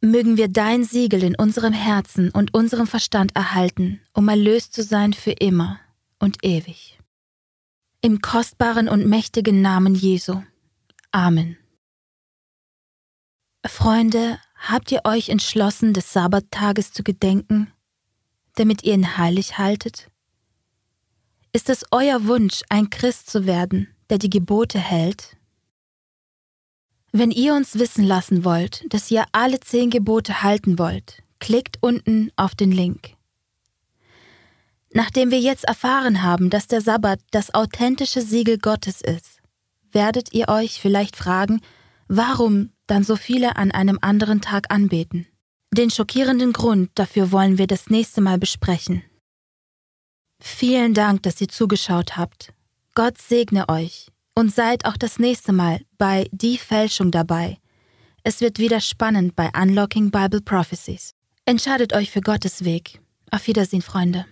Mögen 0.00 0.36
wir 0.36 0.48
dein 0.48 0.82
Siegel 0.82 1.22
in 1.22 1.36
unserem 1.36 1.72
Herzen 1.72 2.30
und 2.30 2.54
unserem 2.54 2.88
Verstand 2.88 3.36
erhalten, 3.36 4.00
um 4.14 4.28
erlöst 4.28 4.74
zu 4.74 4.82
sein 4.82 5.12
für 5.12 5.30
immer 5.30 5.78
und 6.24 6.42
ewig. 6.42 6.98
Im 8.00 8.20
kostbaren 8.20 8.88
und 8.88 9.06
mächtigen 9.06 9.60
Namen 9.60 9.94
Jesu. 9.94 10.42
Amen. 11.12 11.56
Freunde, 13.66 14.38
habt 14.56 14.90
ihr 14.90 15.02
euch 15.04 15.28
entschlossen, 15.28 15.92
des 15.92 16.12
Sabbattages 16.12 16.92
zu 16.92 17.02
gedenken, 17.02 17.72
damit 18.56 18.82
ihr 18.84 18.94
ihn 18.94 19.16
heilig 19.16 19.58
haltet? 19.58 20.08
Ist 21.52 21.68
es 21.68 21.84
euer 21.90 22.26
Wunsch, 22.26 22.62
ein 22.68 22.90
Christ 22.90 23.30
zu 23.30 23.46
werden, 23.46 23.94
der 24.10 24.18
die 24.18 24.30
Gebote 24.30 24.78
hält? 24.78 25.36
Wenn 27.12 27.30
ihr 27.30 27.54
uns 27.54 27.78
wissen 27.78 28.04
lassen 28.04 28.44
wollt, 28.44 28.84
dass 28.92 29.10
ihr 29.10 29.24
alle 29.32 29.60
zehn 29.60 29.90
Gebote 29.90 30.42
halten 30.42 30.78
wollt, 30.78 31.22
klickt 31.38 31.78
unten 31.80 32.32
auf 32.36 32.54
den 32.54 32.72
Link. 32.72 33.13
Nachdem 34.96 35.32
wir 35.32 35.40
jetzt 35.40 35.64
erfahren 35.64 36.22
haben, 36.22 36.50
dass 36.50 36.68
der 36.68 36.80
Sabbat 36.80 37.18
das 37.32 37.52
authentische 37.52 38.22
Siegel 38.22 38.58
Gottes 38.58 39.00
ist, 39.00 39.40
werdet 39.90 40.32
ihr 40.32 40.48
euch 40.48 40.80
vielleicht 40.80 41.16
fragen, 41.16 41.60
warum 42.06 42.70
dann 42.86 43.02
so 43.02 43.16
viele 43.16 43.56
an 43.56 43.72
einem 43.72 43.98
anderen 44.00 44.40
Tag 44.40 44.72
anbeten. 44.72 45.26
Den 45.72 45.90
schockierenden 45.90 46.52
Grund 46.52 46.90
dafür 46.94 47.32
wollen 47.32 47.58
wir 47.58 47.66
das 47.66 47.90
nächste 47.90 48.20
Mal 48.20 48.38
besprechen. 48.38 49.02
Vielen 50.40 50.94
Dank, 50.94 51.24
dass 51.24 51.40
ihr 51.40 51.48
zugeschaut 51.48 52.16
habt. 52.16 52.52
Gott 52.94 53.18
segne 53.18 53.68
euch 53.68 54.12
und 54.36 54.54
seid 54.54 54.84
auch 54.84 54.96
das 54.96 55.18
nächste 55.18 55.52
Mal 55.52 55.80
bei 55.98 56.28
Die 56.30 56.56
Fälschung 56.56 57.10
dabei. 57.10 57.58
Es 58.22 58.40
wird 58.40 58.60
wieder 58.60 58.78
spannend 58.80 59.34
bei 59.34 59.50
Unlocking 59.60 60.12
Bible 60.12 60.40
Prophecies. 60.40 61.14
Entscheidet 61.46 61.94
euch 61.94 62.12
für 62.12 62.20
Gottes 62.20 62.64
Weg. 62.64 63.00
Auf 63.32 63.48
Wiedersehen, 63.48 63.82
Freunde. 63.82 64.22